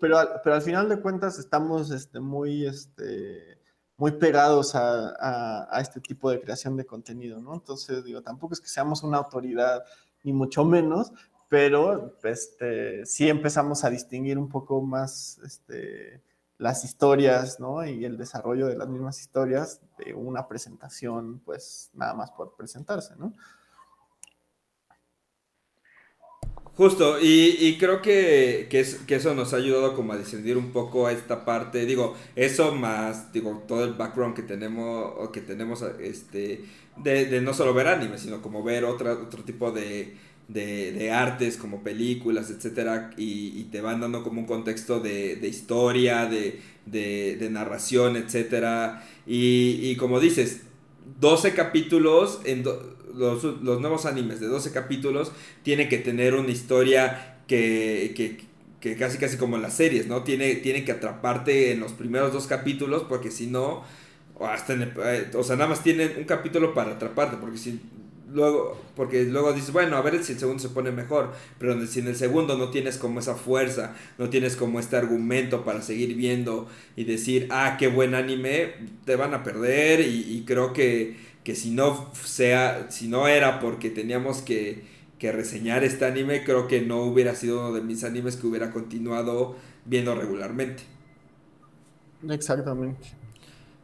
pero, 0.00 0.18
pero 0.42 0.54
al 0.54 0.62
final 0.62 0.88
de 0.88 1.00
cuentas 1.00 1.38
estamos 1.38 1.90
este, 1.90 2.20
muy, 2.20 2.64
este, 2.64 3.58
muy 3.98 4.12
pegados 4.12 4.76
a, 4.76 5.66
a, 5.70 5.80
este 5.80 6.00
tipo 6.00 6.30
de 6.30 6.40
creación 6.40 6.76
de 6.76 6.86
contenido, 6.86 7.40
¿no? 7.40 7.52
Entonces, 7.52 8.04
digo, 8.04 8.22
tampoco 8.22 8.54
es 8.54 8.60
que 8.60 8.68
seamos 8.68 9.02
una 9.02 9.18
autoridad, 9.18 9.84
ni 10.22 10.32
mucho 10.32 10.64
menos, 10.64 11.12
pero 11.48 12.14
este, 12.24 13.06
sí 13.06 13.28
empezamos 13.28 13.84
a 13.84 13.90
distinguir 13.90 14.38
un 14.38 14.48
poco 14.48 14.82
más 14.82 15.38
este, 15.44 16.20
las 16.58 16.84
historias, 16.84 17.60
¿no? 17.60 17.86
Y 17.86 18.04
el 18.04 18.18
desarrollo 18.18 18.66
de 18.66 18.76
las 18.76 18.88
mismas 18.88 19.20
historias 19.20 19.80
de 19.98 20.12
una 20.12 20.46
presentación, 20.48 21.40
pues 21.44 21.90
nada 21.94 22.14
más 22.14 22.30
por 22.32 22.54
presentarse, 22.56 23.14
¿no? 23.16 23.32
Justo, 26.78 27.18
y, 27.20 27.76
creo 27.76 28.00
que, 28.00 28.68
que, 28.70 29.14
eso 29.16 29.34
nos 29.34 29.52
ha 29.52 29.56
ayudado 29.56 29.96
como 29.96 30.12
a 30.12 30.16
discernir 30.16 30.56
un 30.56 30.70
poco 30.70 31.08
a 31.08 31.12
esta 31.12 31.44
parte, 31.44 31.84
digo, 31.86 32.14
eso 32.36 32.72
más, 32.72 33.32
digo, 33.32 33.64
todo 33.66 33.82
el 33.82 33.94
background 33.94 34.36
que 34.36 34.42
tenemos, 34.42 35.28
que 35.30 35.40
tenemos, 35.40 35.82
este, 35.98 36.64
de, 36.98 37.40
no 37.40 37.52
solo 37.52 37.74
ver 37.74 37.88
anime, 37.88 38.16
sino 38.16 38.40
como 38.40 38.62
ver 38.62 38.84
otra, 38.84 39.14
otro 39.14 39.42
tipo 39.42 39.72
de, 39.72 40.16
de, 40.48 41.12
artes, 41.12 41.58
como 41.58 41.82
películas, 41.82 42.50
etcétera, 42.50 43.10
y, 43.16 43.64
te 43.64 43.80
van 43.80 44.00
dando 44.00 44.22
como 44.22 44.40
un 44.40 44.46
contexto 44.46 44.98
de, 45.00 45.38
historia, 45.42 46.26
de, 46.26 47.48
narración, 47.50 48.16
etcétera, 48.16 49.04
y, 49.26 49.94
como 49.96 50.20
dices, 50.20 50.62
12 51.20 51.54
capítulos 51.54 52.40
en 52.44 52.64
los, 53.14 53.62
nuevos 53.62 54.06
animes 54.06 54.40
de 54.40 54.46
12 54.46 54.72
capítulos 54.72 55.32
tienen 55.62 55.88
que 55.88 55.98
tener 55.98 56.34
una 56.34 56.50
historia 56.50 57.38
que, 57.46 58.38
casi 58.98 59.18
casi 59.18 59.36
como 59.36 59.58
las 59.58 59.74
series, 59.74 60.06
¿no? 60.06 60.22
Tiene, 60.22 60.54
tiene 60.56 60.84
que 60.84 60.92
atraparte 60.92 61.72
en 61.72 61.80
los 61.80 61.92
primeros 61.92 62.32
dos 62.32 62.46
capítulos 62.46 63.04
porque 63.08 63.30
si 63.30 63.46
no, 63.46 63.84
hasta 64.40 64.74
eh, 64.74 65.30
o 65.34 65.42
sea, 65.42 65.56
nada 65.56 65.68
más 65.68 65.82
tienen 65.82 66.14
un 66.18 66.24
capítulo 66.24 66.74
para 66.74 66.92
atraparte 66.92 67.36
porque 67.38 67.58
si 67.58 67.80
luego 68.32 68.80
porque 68.96 69.24
luego 69.24 69.52
dices, 69.52 69.72
bueno, 69.72 69.96
a 69.96 70.02
ver 70.02 70.22
si 70.24 70.32
el 70.32 70.38
segundo 70.38 70.62
se 70.62 70.68
pone 70.70 70.90
mejor, 70.90 71.32
pero 71.58 71.86
si 71.86 72.00
en 72.00 72.08
el 72.08 72.16
segundo 72.16 72.56
no 72.56 72.70
tienes 72.70 72.98
como 72.98 73.20
esa 73.20 73.34
fuerza, 73.34 73.94
no 74.18 74.28
tienes 74.30 74.56
como 74.56 74.80
este 74.80 74.96
argumento 74.96 75.64
para 75.64 75.82
seguir 75.82 76.14
viendo 76.14 76.68
y 76.96 77.04
decir, 77.04 77.48
ah, 77.50 77.76
qué 77.78 77.88
buen 77.88 78.14
anime, 78.14 78.74
te 79.04 79.16
van 79.16 79.34
a 79.34 79.42
perder 79.42 80.00
y 80.00 80.44
creo 80.46 80.72
que 80.72 81.28
que 81.48 81.54
si 81.54 81.70
no 81.70 82.10
sea, 82.12 82.90
si 82.90 83.08
no 83.08 83.26
era 83.26 83.58
porque 83.58 83.88
teníamos 83.88 84.42
que, 84.42 84.84
que 85.18 85.32
reseñar 85.32 85.82
este 85.82 86.04
anime, 86.04 86.44
creo 86.44 86.68
que 86.68 86.82
no 86.82 87.02
hubiera 87.04 87.34
sido 87.34 87.60
uno 87.60 87.72
de 87.72 87.80
mis 87.80 88.04
animes 88.04 88.36
que 88.36 88.46
hubiera 88.46 88.70
continuado 88.70 89.56
viendo 89.86 90.14
regularmente. 90.14 90.82
Exactamente. 92.28 93.16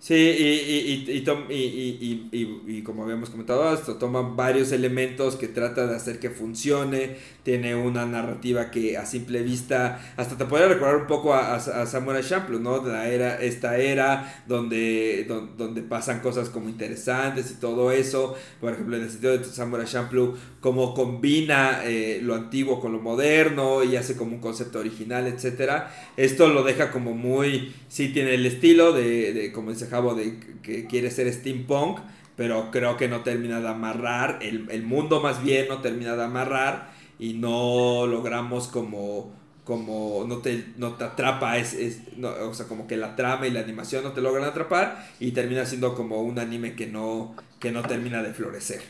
Sí, 0.05 0.13
y, 0.17 1.07
y, 1.09 2.29
y, 2.31 2.63
y, 2.67 2.83
como 2.83 3.05
habíamos 3.05 3.31
comentado, 3.31 3.73
esto 3.73 3.95
toma 3.95 4.21
varios 4.21 4.71
elementos 4.71 5.37
que 5.37 5.49
trata 5.49 5.87
de 5.87 5.97
hacer 5.97 6.19
que 6.19 6.29
funcione, 6.29 7.17
tiene 7.43 7.75
una 7.75 8.05
narrativa 8.05 8.71
que 8.71 8.99
a 8.99 9.07
simple 9.07 9.43
vista 9.43 10.15
hasta 10.19 10.37
te 10.37 10.45
puede 10.45 10.69
recordar 10.69 10.97
un 10.97 11.07
poco 11.07 11.33
a, 11.33 11.55
a, 11.55 11.87
Samurai 11.87 12.23
Champloo, 12.23 12.61
¿no? 12.61 12.81
De 12.81 12.93
la 12.93 13.09
era, 13.09 13.41
esta 13.41 13.79
era 13.79 14.45
donde, 14.47 15.27
donde, 15.57 15.81
pasan 15.81 16.21
cosas 16.21 16.51
como 16.51 16.69
interesantes 16.69 17.51
y 17.51 17.55
todo 17.55 17.91
eso, 17.91 18.37
por 18.61 18.75
ejemplo, 18.75 18.99
en 18.99 19.05
el 19.05 19.11
sentido 19.11 19.39
de 19.39 19.45
Samurai 19.45 19.87
Champloo, 19.87 20.35
cómo 20.61 20.93
combina 20.93 21.81
eh, 21.85 22.21
lo 22.23 22.35
antiguo 22.35 22.79
con 22.79 22.93
lo 22.93 23.01
moderno 23.01 23.83
y 23.83 23.97
hace 23.97 24.19
como 24.19 24.35
un 24.35 24.43
concepto 24.43 24.81
original, 24.81 25.27
etcétera. 25.27 25.95
Esto 26.19 26.49
lo 26.49 26.63
deja 26.63 26.91
como 26.91 27.15
muy, 27.15 27.73
sí 27.89 28.09
tiene 28.09 28.35
el 28.35 28.45
estilo 28.45 28.93
de, 28.93 29.33
de 29.33 29.53
como 29.53 29.71
dice 29.71 29.94
de 30.03 30.39
que 30.63 30.87
quiere 30.87 31.11
ser 31.11 31.33
steampunk, 31.33 32.01
pero 32.37 32.71
creo 32.71 32.97
que 32.97 33.09
no 33.09 33.21
termina 33.21 33.61
de 33.61 33.69
amarrar, 33.69 34.41
el, 34.43 34.83
mundo 34.83 35.21
más 35.21 35.43
bien 35.43 35.69
no 35.69 35.81
termina 35.81 36.17
de 36.17 36.25
amarrar 36.25 36.93
y 37.19 37.35
no 37.35 38.07
logramos 38.07 38.69
como 38.69 39.33
como 39.65 40.27
no 40.29 40.39
te, 40.39 40.63
no 40.77 40.89
atrapa, 40.89 41.57
es, 41.57 42.03
o 42.21 42.53
sea, 42.53 42.67
como 42.67 42.87
que 42.87 42.99
la 42.99 43.17
trama 43.17 43.47
y 43.47 43.51
la 43.51 43.61
animación 43.61 44.05
no 44.05 44.13
te 44.13 44.21
logran 44.21 44.45
atrapar 44.45 45.09
y 45.21 45.31
termina 45.31 45.65
siendo 45.65 45.95
como 45.95 46.21
un 46.21 46.39
anime 46.39 46.75
que 46.75 46.87
no, 46.87 47.35
que 47.61 47.73
no 47.73 47.83
termina 47.83 48.23
de 48.23 48.35
florecer 48.35 48.83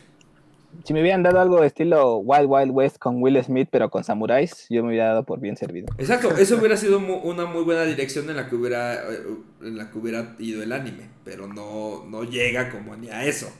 si 0.84 0.92
me 0.92 1.00
hubieran 1.00 1.22
dado 1.22 1.40
algo 1.40 1.60
de 1.60 1.66
estilo 1.66 2.18
Wild 2.18 2.46
Wild 2.48 2.70
West 2.72 2.98
con 2.98 3.22
Will 3.22 3.42
Smith, 3.42 3.68
pero 3.70 3.90
con 3.90 4.04
samuráis, 4.04 4.66
yo 4.68 4.82
me 4.82 4.88
hubiera 4.88 5.08
dado 5.08 5.24
por 5.24 5.40
bien 5.40 5.56
servido. 5.56 5.86
Exacto, 5.98 6.36
eso 6.36 6.56
hubiera 6.56 6.76
sido 6.76 6.98
una 6.98 7.46
muy 7.46 7.62
buena 7.62 7.84
dirección 7.84 8.28
en 8.28 8.36
la 8.36 8.48
que 8.48 8.56
hubiera, 8.56 8.94
eh, 8.94 9.22
en 9.62 9.76
la 9.76 9.90
que 9.90 9.98
hubiera 9.98 10.34
ido 10.38 10.62
el 10.62 10.72
anime, 10.72 11.08
pero 11.24 11.46
no, 11.46 12.04
no 12.04 12.24
llega 12.24 12.70
como 12.70 12.96
ni 12.96 13.08
a 13.10 13.24
eso. 13.24 13.50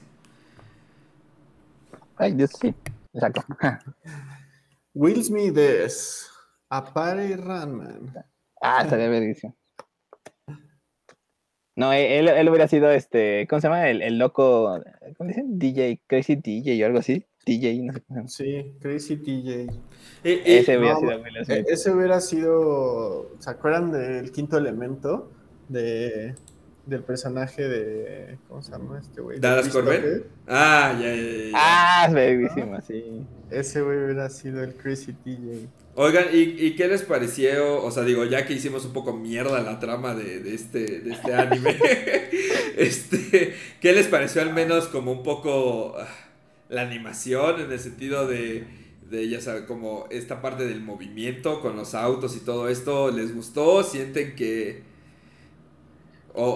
Ay, 2.16 2.32
Dios, 2.32 2.50
sí, 2.60 2.74
exacto. 3.12 3.44
Will 4.94 5.22
Smith 5.24 5.56
es 5.56 6.30
Apare 6.68 7.36
Ranman. 7.36 8.12
Ah, 8.60 8.82
estaría 8.82 9.08
vergüenza. 9.08 9.54
No, 11.76 11.92
e, 11.92 12.18
él, 12.18 12.28
él, 12.28 12.48
hubiera 12.48 12.68
sido 12.68 12.90
este, 12.90 13.46
¿cómo 13.48 13.60
se 13.60 13.66
llama? 13.66 13.88
El, 13.88 14.02
el 14.02 14.18
loco, 14.18 14.80
¿cómo 15.16 15.28
dicen? 15.28 15.58
DJ, 15.58 16.00
Crazy 16.06 16.36
DJ 16.36 16.82
o 16.82 16.86
algo 16.86 16.98
así. 17.00 17.24
DJ, 17.44 17.82
no 17.82 17.92
sé 17.92 18.02
cómo 18.02 18.28
Sí, 18.28 18.74
Crazy 18.80 19.16
DJ. 19.16 19.66
ese 20.22 20.78
hubiera 20.78 20.96
sido 20.96 21.64
Ese 21.68 21.90
hubiera 21.90 22.20
sido, 22.20 23.32
¿se 23.38 23.50
acuerdan 23.50 23.92
del 23.92 24.30
quinto 24.30 24.56
elemento? 24.56 25.30
De, 25.68 26.34
del 26.86 27.02
personaje 27.02 27.66
de, 27.66 28.38
¿cómo 28.48 28.62
se 28.62 28.72
llama 28.72 28.98
este 28.98 29.20
güey? 29.20 29.40
Dallas 29.40 29.68
Corbett. 29.68 30.26
Ah, 30.46 30.96
ya, 31.00 31.14
ya, 31.14 31.22
ya. 31.22 31.50
Ah, 31.54 32.08
es 32.08 32.84
sí. 32.86 33.26
Ese 33.50 33.82
güey 33.82 34.04
hubiera 34.04 34.28
sido 34.28 34.62
el 34.62 34.74
Crazy 34.74 35.16
DJ. 35.24 35.68
Oigan, 35.96 36.24
¿y, 36.32 36.74
qué 36.74 36.88
les 36.88 37.02
pareció? 37.02 37.84
O 37.84 37.90
sea, 37.92 38.02
digo, 38.02 38.24
ya 38.24 38.46
que 38.46 38.54
hicimos 38.54 38.84
un 38.84 38.92
poco 38.92 39.12
mierda 39.12 39.62
la 39.62 39.78
trama 39.78 40.14
de, 40.14 40.52
este, 40.52 41.00
de 41.00 41.12
este 41.12 41.32
anime, 41.32 41.76
este, 42.76 43.54
¿qué 43.80 43.92
les 43.92 44.08
pareció 44.08 44.42
al 44.42 44.52
menos 44.52 44.88
como 44.88 45.12
un 45.12 45.22
poco 45.22 45.94
ah, 45.96 46.08
la 46.68 46.82
animación 46.82 47.60
en 47.60 47.70
el 47.70 47.78
sentido 47.78 48.26
de, 48.26 48.64
de, 49.08 49.28
ya 49.28 49.40
saben, 49.40 49.66
como 49.66 50.06
esta 50.10 50.42
parte 50.42 50.66
del 50.66 50.80
movimiento 50.80 51.60
con 51.60 51.76
los 51.76 51.94
autos 51.94 52.36
y 52.36 52.40
todo 52.40 52.68
esto? 52.68 53.12
¿Les 53.12 53.34
gustó? 53.34 53.82
¿Sienten 53.84 54.34
que...? 54.34 54.82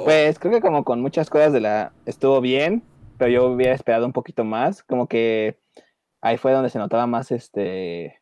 pues 0.04 0.40
creo 0.40 0.54
que 0.54 0.60
como 0.60 0.82
con 0.82 1.00
muchas 1.00 1.30
cosas 1.30 1.52
de 1.52 1.60
la... 1.60 1.92
estuvo 2.06 2.40
bien, 2.40 2.82
pero 3.16 3.30
yo 3.30 3.46
hubiera 3.46 3.72
esperado 3.72 4.04
un 4.04 4.12
poquito 4.12 4.42
más, 4.42 4.82
como 4.82 5.06
que 5.06 5.56
ahí 6.20 6.36
fue 6.38 6.50
donde 6.50 6.70
se 6.70 6.80
notaba 6.80 7.06
más 7.06 7.30
este 7.30 8.20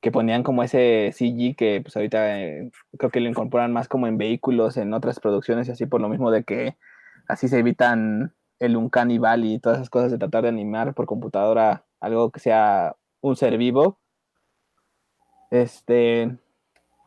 que 0.00 0.10
ponían 0.10 0.42
como 0.42 0.62
ese 0.62 1.12
CG 1.12 1.56
que 1.56 1.80
pues 1.82 1.96
ahorita 1.96 2.40
eh, 2.40 2.70
creo 2.98 3.10
que 3.10 3.20
lo 3.20 3.28
incorporan 3.28 3.72
más 3.72 3.88
como 3.88 4.06
en 4.06 4.18
vehículos, 4.18 4.76
en 4.76 4.94
otras 4.94 5.20
producciones 5.20 5.68
y 5.68 5.72
así 5.72 5.86
por 5.86 6.00
lo 6.00 6.08
mismo 6.08 6.30
de 6.30 6.44
que 6.44 6.76
así 7.28 7.48
se 7.48 7.58
evitan 7.58 8.34
el 8.58 8.76
Uncanny 8.76 9.18
Valley 9.18 9.54
y 9.54 9.58
todas 9.58 9.78
esas 9.78 9.90
cosas 9.90 10.10
de 10.10 10.18
tratar 10.18 10.42
de 10.42 10.48
animar 10.50 10.94
por 10.94 11.06
computadora 11.06 11.84
algo 12.00 12.30
que 12.30 12.40
sea 12.40 12.96
un 13.20 13.36
ser 13.36 13.58
vivo. 13.58 13.98
Este, 15.50 16.38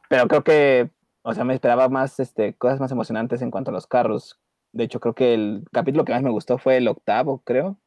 pero 0.09 0.27
creo 0.27 0.43
que, 0.43 0.89
o 1.23 1.33
sea, 1.33 1.43
me 1.43 1.53
esperaba 1.53 1.89
más 1.89 2.19
este, 2.19 2.53
cosas 2.55 2.79
más 2.79 2.91
emocionantes 2.91 3.41
en 3.41 3.51
cuanto 3.51 3.71
a 3.71 3.73
los 3.73 3.87
carros. 3.87 4.39
De 4.71 4.83
hecho, 4.83 4.99
creo 4.99 5.13
que 5.15 5.33
el 5.33 5.63
capítulo 5.71 6.05
que 6.05 6.13
más 6.13 6.23
me 6.23 6.31
gustó 6.31 6.57
fue 6.57 6.77
el 6.77 6.87
octavo, 6.87 7.41
creo, 7.45 7.77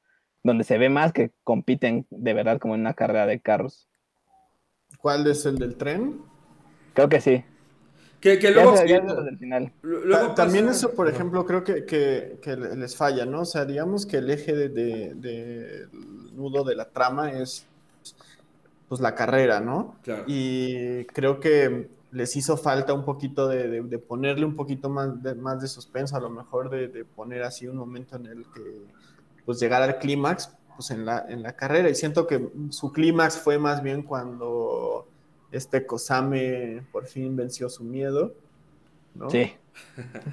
donde 0.43 0.65
se 0.65 0.79
ve 0.79 0.89
más 0.89 1.13
que 1.13 1.33
compiten 1.45 2.07
de 2.11 2.35
verdad 2.35 2.59
como 2.59 2.75
en 2.75 2.81
una 2.81 2.95
carrera 2.95 3.27
de 3.27 3.41
carros. 3.41 3.89
¿Cuál 4.99 5.27
es 5.27 5.47
el 5.47 5.59
del 5.59 5.77
tren? 5.77 6.21
Creo 6.95 7.09
que 7.09 7.21
sí. 7.21 7.45
Que, 8.21 8.51
luego, 8.51 8.75
también 10.35 10.69
eso, 10.69 10.93
por 10.95 11.09
ejemplo, 11.09 11.47
creo 11.47 11.63
que, 11.63 12.49
les 12.77 12.97
falla, 12.97 13.25
¿no? 13.25 13.43
O 13.43 13.45
sea, 13.45 13.65
digamos 13.65 14.05
que 14.07 14.17
el 14.17 14.31
eje 14.31 14.53
de, 14.69 15.87
nudo 16.33 16.65
de 16.65 16.75
la 16.75 16.89
trama 16.89 17.33
es 17.33 17.67
pues 18.89 19.01
la 19.01 19.15
carrera, 19.15 19.61
¿no? 19.61 19.97
Y 20.27 21.05
creo 21.07 21.39
que 21.39 21.89
les 22.11 22.35
hizo 22.37 22.57
falta 22.57 22.95
un 22.95 23.05
poquito 23.05 23.47
de, 23.47 23.99
ponerle 23.99 24.45
un 24.45 24.57
poquito 24.57 24.89
más 24.89 25.23
de, 25.23 25.35
más 25.35 25.61
de 25.61 25.69
suspenso, 25.69 26.17
a 26.17 26.21
lo 26.21 26.31
mejor 26.31 26.71
de, 26.71 27.05
poner 27.05 27.43
así 27.43 27.69
un 27.69 27.77
momento 27.77 28.17
en 28.17 28.27
el 28.27 28.45
que 28.53 28.83
pues 29.45 29.61
llegar 29.61 29.83
al 29.83 29.99
clímax, 29.99 30.56
pues 30.77 30.91
en 30.91 31.05
la, 31.05 31.25
en 31.29 31.43
la 31.43 31.55
carrera. 31.55 31.89
Y 31.89 31.95
siento 31.95 32.27
que 32.27 32.49
su 32.71 32.93
clímax 32.93 33.39
fue 33.39 33.59
más 33.59 33.83
bien 33.83 34.03
cuando 34.03 35.09
este 35.51 35.87
Kosame 35.87 36.87
por 36.93 37.07
fin 37.07 37.35
venció 37.37 37.69
su 37.69 37.85
miedo. 37.85 38.35
¿no? 39.15 39.31
Sí. 39.31 39.53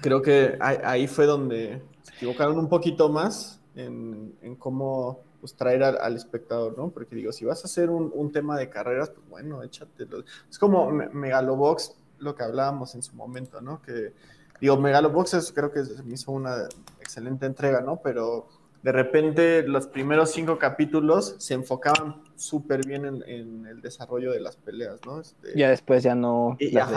Creo 0.02 0.22
que 0.22 0.58
ahí, 0.60 1.08
fue 1.08 1.26
donde 1.26 1.82
se 2.04 2.16
equivocaron 2.16 2.58
un 2.58 2.70
poquito 2.70 3.10
más 3.10 3.60
en, 3.76 4.36
cómo 4.60 5.20
pues, 5.40 5.56
traer 5.56 5.84
al, 5.84 6.16
espectador, 6.16 6.78
¿no? 6.78 6.90
Porque 6.90 7.16
digo, 7.16 7.32
si 7.32 7.46
vas 7.46 7.62
a 7.64 7.68
hacer 7.68 7.90
un, 7.90 8.32
tema 8.32 8.58
de 8.58 8.70
carreras, 8.70 9.10
pues 9.10 9.28
bueno, 9.30 9.64
échatelo. 9.64 10.24
Es 10.50 10.58
como 10.58 10.90
Megalobox, 10.92 11.96
lo 12.20 12.36
que 12.36 12.44
hablábamos 12.44 12.96
en 12.96 13.04
su 13.04 13.16
momento, 13.16 13.62
¿no? 13.62 13.82
Que 13.82 14.14
digo, 14.62 14.78
Megalobox 14.78 15.52
creo 15.54 15.72
que 15.72 15.84
me 16.06 16.14
hizo 16.14 16.32
una 16.32 16.68
excelente 17.02 17.46
entrega, 17.46 17.82
¿no? 17.82 17.98
Pero 18.02 18.48
de 18.84 18.92
repente 18.92 19.64
los 19.66 19.88
primeros 19.88 20.32
cinco 20.32 20.60
capítulos 20.60 21.36
se 21.40 21.54
enfocaban 21.54 22.22
súper 22.36 22.86
bien 22.86 23.06
en, 23.06 23.66
el 23.66 23.82
desarrollo 23.82 24.34
de 24.34 24.42
las 24.42 24.58
peleas, 24.58 25.00
¿no? 25.06 25.22
Este, 25.22 25.58
ya 25.58 25.70
después 25.70 26.04
ya 26.04 26.16
no... 26.16 26.58
Y, 26.60 26.72
ya, 26.72 26.90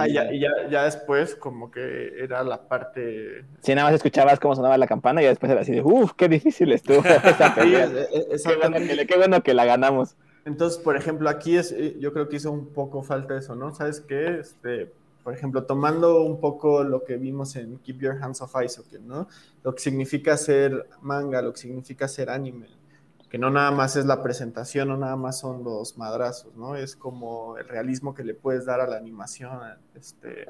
ya, 0.69 0.85
después 0.85 1.37
como 1.37 1.71
que 1.71 2.13
era 2.19 2.43
la 2.43 2.67
parte... 2.67 3.45
Sí, 3.63 3.73
nada 3.75 3.87
más 3.87 3.95
escuchabas 3.95 4.41
cómo 4.41 4.57
sonaba 4.57 4.77
la 4.77 4.89
campana 4.89 5.23
y 5.23 5.27
después 5.27 5.51
era 5.53 5.61
así 5.61 5.73
de, 5.73 5.83
uff, 5.83 6.13
qué 6.15 6.29
difícil 6.29 6.73
estuvo 6.73 7.05
esa 7.25 7.55
pelea. 7.55 7.89
qué, 7.89 8.57
bueno 8.57 8.79
que, 8.79 9.07
qué 9.07 9.17
bueno 9.17 9.43
que 9.45 9.55
la 9.55 9.65
ganamos. 9.65 10.17
Entonces, 10.45 10.81
por 10.81 10.97
ejemplo, 10.97 11.29
aquí 11.29 11.57
es, 11.57 11.71
eh, 11.71 11.97
yo 12.01 12.13
creo 12.13 12.29
que 12.29 12.37
hizo 12.37 12.51
un 12.51 12.73
poco 12.73 13.03
falta 13.03 13.39
eso, 13.39 13.55
¿no? 13.55 13.73
¿Sabes 13.73 14.01
qué? 14.01 14.41
Este, 14.41 14.93
por 15.27 15.35
ejemplo, 15.35 15.65
tomando 15.65 16.23
un 16.23 16.39
poco 16.39 16.85
lo 16.85 17.03
que 17.03 17.17
vimos 17.17 17.57
en 17.57 17.79
Keep 17.79 17.99
Your 17.99 18.23
Hands 18.23 18.41
Off 18.43 18.55
Isoken, 18.65 19.09
¿no? 19.09 19.27
Lo 19.65 19.75
que 19.75 19.83
significa 19.83 20.37
ser 20.37 20.89
manga, 21.03 21.43
lo 21.43 21.53
que 21.53 21.59
significa 21.59 22.07
ser 22.07 22.31
anime, 22.31 22.69
que 23.29 23.37
no 23.37 23.51
nada 23.51 23.73
más 23.73 23.97
es 23.97 24.07
la 24.07 24.23
presentación, 24.23 24.87
no 24.87 24.97
nada 24.97 25.17
más 25.17 25.41
son 25.41 25.65
los 25.65 25.99
madrazos, 25.99 26.55
¿no? 26.55 26.77
Es 26.77 26.95
como 26.95 27.59
el 27.59 27.67
realismo 27.67 28.15
que 28.15 28.23
le 28.23 28.35
puedes 28.35 28.67
dar 28.67 28.81
a 28.81 28.87
la 28.87 28.99
animación, 28.99 29.59
este, 29.97 30.47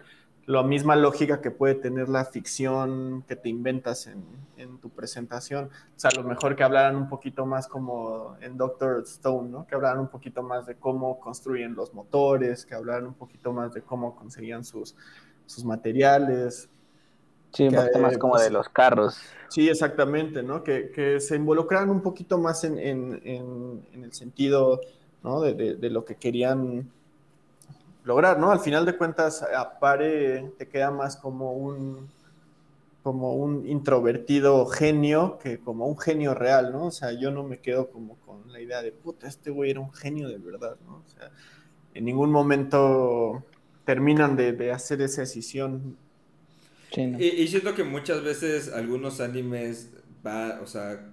la 0.46 0.62
misma 0.62 0.94
lógica 0.94 1.40
que 1.40 1.50
puede 1.50 1.74
tener 1.74 2.09
la 2.09 2.24
ficción 2.24 3.24
que 3.26 3.35
te 3.35 3.48
inventas 3.48 4.06
en, 4.06 4.24
en, 4.56 4.78
tu 4.78 4.90
presentación. 4.90 5.64
O 5.64 5.98
sea, 5.98 6.11
a 6.14 6.20
lo 6.20 6.22
mejor 6.22 6.54
que 6.54 6.62
hablaran 6.62 6.94
un 6.94 7.09
poquito 7.09 7.44
más 7.46 7.66
como 7.66 8.37
en 8.40 8.56
Doctor 8.56 9.02
Stone, 9.04 9.50
¿no? 9.50 9.66
Que 9.66 9.74
hablaran 9.74 9.98
un 9.98 10.09
poquito 10.09 10.44
más 10.44 10.64
de 10.66 10.76
cómo 10.76 11.18
construyen 11.18 11.74
los 11.74 11.92
motores, 11.92 12.64
que 12.64 12.76
hablaran 12.76 13.06
un 13.06 13.14
poquito 13.14 13.52
más 13.52 13.74
de 13.74 13.82
cómo 13.82 14.14
conseguían 14.14 14.64
sus, 14.64 14.94
sus 15.46 15.64
materiales. 15.64 16.70
Sí, 17.52 17.66
un 17.66 17.74
poquito 17.74 17.98
más 17.98 18.16
como 18.16 18.35
pues, 18.35 18.44
de 18.44 18.50
los 18.50 18.68
carros. 18.68 19.18
Sí, 19.48 19.68
exactamente, 19.68 20.44
¿no? 20.44 20.62
Que, 20.62 20.92
que 20.92 21.18
se 21.18 21.35
involucraran 21.35 21.90
un 21.90 22.02
poquito 22.02 22.38
más 22.38 22.62
en, 22.62 22.78
en, 22.78 23.20
en 23.92 24.04
el 24.04 24.12
sentido, 24.12 24.80
¿no? 25.24 25.40
De, 25.40 25.54
de, 25.54 25.74
de 25.74 25.90
lo 25.90 26.04
que 26.04 26.14
querían 26.14 26.92
lograr, 28.06 28.38
¿no? 28.38 28.52
Al 28.52 28.60
final 28.60 28.86
de 28.86 28.96
cuentas, 28.96 29.42
Apare 29.42 30.52
te 30.56 30.68
queda 30.68 30.90
más 30.90 31.16
como 31.16 31.52
un 31.52 32.08
como 33.02 33.34
un 33.34 33.68
introvertido 33.68 34.66
genio 34.66 35.38
que 35.40 35.58
como 35.58 35.86
un 35.86 35.96
genio 35.96 36.34
real, 36.34 36.72
¿no? 36.72 36.86
O 36.86 36.90
sea, 36.90 37.12
yo 37.12 37.30
no 37.30 37.44
me 37.44 37.58
quedo 37.58 37.90
como 37.90 38.16
con 38.16 38.52
la 38.52 38.60
idea 38.60 38.82
de, 38.82 38.90
puta, 38.90 39.28
este 39.28 39.50
güey 39.50 39.70
era 39.70 39.80
un 39.80 39.92
genio 39.92 40.28
de 40.28 40.38
verdad, 40.38 40.76
¿no? 40.86 40.96
O 40.96 41.08
sea, 41.08 41.30
en 41.94 42.04
ningún 42.04 42.30
momento 42.30 43.44
terminan 43.84 44.34
de, 44.36 44.52
de 44.52 44.72
hacer 44.72 45.00
esa 45.02 45.20
decisión. 45.20 45.96
Sí, 46.92 47.06
¿no? 47.06 47.20
y, 47.20 47.26
y, 47.26 47.48
siento 47.48 47.74
que 47.74 47.84
muchas 47.84 48.22
veces 48.24 48.72
algunos 48.72 49.20
animes 49.20 49.90
va, 50.24 50.60
o 50.62 50.66
sea, 50.66 51.12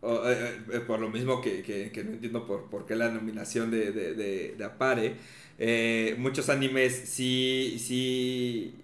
o, 0.00 0.28
eh, 0.28 0.60
eh, 0.72 0.80
por 0.80 1.00
lo 1.00 1.10
mismo 1.10 1.40
que, 1.40 1.62
que, 1.62 1.90
que, 1.90 2.04
no 2.04 2.12
entiendo 2.12 2.46
por, 2.46 2.70
por 2.70 2.86
qué 2.86 2.96
la 2.96 3.10
nominación 3.10 3.70
de, 3.70 3.92
de, 3.92 4.14
de, 4.14 4.54
de 4.56 4.64
Apare. 4.64 5.16
Eh, 5.58 6.14
muchos 6.18 6.48
animes 6.50 6.94
sí, 6.94 7.76
sí, 7.78 8.74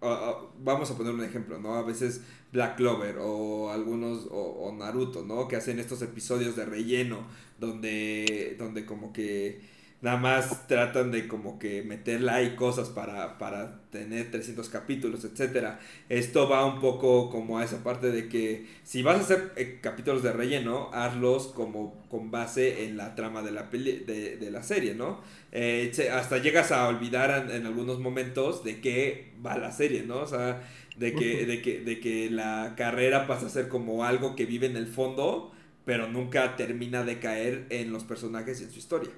o, 0.00 0.08
o, 0.08 0.52
vamos 0.62 0.90
a 0.90 0.96
poner 0.96 1.14
un 1.14 1.24
ejemplo, 1.24 1.58
¿no? 1.58 1.74
A 1.74 1.82
veces 1.82 2.20
Black 2.52 2.76
Clover 2.76 3.16
o 3.20 3.70
algunos, 3.70 4.26
o, 4.30 4.74
Naruto, 4.78 5.24
¿no? 5.24 5.48
Que 5.48 5.56
hacen 5.56 5.78
estos 5.78 6.02
episodios 6.02 6.56
de 6.56 6.64
relleno 6.66 7.26
donde, 7.58 8.56
donde 8.58 8.84
como 8.86 9.12
que 9.12 9.60
nada 10.00 10.16
más 10.16 10.68
tratan 10.68 11.10
de 11.10 11.26
como 11.26 11.58
que 11.58 11.82
meterle 11.82 12.30
ahí 12.30 12.54
cosas 12.54 12.88
para, 12.88 13.36
para 13.38 13.80
tener 13.90 14.30
300 14.30 14.68
capítulos, 14.68 15.24
etcétera. 15.24 15.80
Esto 16.08 16.48
va 16.48 16.64
un 16.64 16.80
poco 16.80 17.30
como 17.30 17.58
a 17.58 17.64
esa 17.64 17.82
parte 17.82 18.10
de 18.10 18.28
que 18.28 18.66
si 18.84 19.02
vas 19.02 19.16
a 19.16 19.20
hacer 19.20 19.52
eh, 19.56 19.78
capítulos 19.80 20.22
de 20.22 20.32
relleno, 20.32 20.90
hazlos 20.92 21.48
como 21.48 22.06
con 22.08 22.30
base 22.30 22.84
en 22.84 22.96
la 22.96 23.14
trama 23.16 23.42
de 23.42 23.50
la, 23.50 23.70
peli 23.70 24.04
de, 24.06 24.36
de 24.36 24.50
la 24.50 24.62
serie, 24.62 24.94
¿no? 24.94 25.20
Eh, 25.50 25.90
hasta 26.12 26.38
llegas 26.38 26.70
a 26.70 26.86
olvidar 26.88 27.48
en, 27.48 27.56
en, 27.56 27.66
algunos 27.66 27.98
momentos 27.98 28.62
de 28.62 28.80
qué 28.80 29.32
va 29.44 29.58
la 29.58 29.72
serie, 29.72 30.04
¿no? 30.04 30.18
O 30.20 30.26
sea, 30.26 30.62
de 30.96 31.14
que, 31.14 31.46
de, 31.46 31.62
que, 31.62 31.80
de 31.80 32.00
que 32.00 32.30
la 32.30 32.74
carrera 32.76 33.26
pasa 33.26 33.46
a 33.46 33.50
ser 33.50 33.68
como 33.68 34.04
algo 34.04 34.36
que 34.36 34.46
vive 34.46 34.66
en 34.66 34.76
el 34.76 34.86
fondo, 34.86 35.52
pero 35.84 36.08
nunca 36.08 36.56
termina 36.56 37.02
de 37.04 37.18
caer 37.18 37.66
en 37.70 37.92
los 37.92 38.04
personajes 38.04 38.60
y 38.60 38.64
en 38.64 38.70
su 38.70 38.78
historia. 38.78 39.10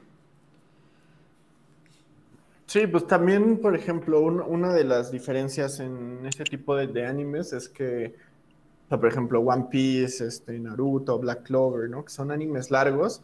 Sí, 2.70 2.86
pues 2.86 3.04
también, 3.08 3.58
por 3.58 3.74
ejemplo, 3.74 4.20
un, 4.20 4.40
una 4.40 4.72
de 4.72 4.84
las 4.84 5.10
diferencias 5.10 5.80
en 5.80 6.24
este 6.24 6.44
tipo 6.44 6.76
de, 6.76 7.04
animes 7.04 7.52
es 7.52 7.68
que, 7.68 8.14
por 8.88 9.06
ejemplo, 9.06 9.40
One 9.40 9.66
Piece, 9.68 10.24
este, 10.24 10.56
Naruto, 10.56 11.18
Black 11.18 11.42
Clover, 11.42 11.90
¿no? 11.90 12.04
Que 12.04 12.12
son 12.12 12.30
animes 12.30 12.70
largos 12.70 13.22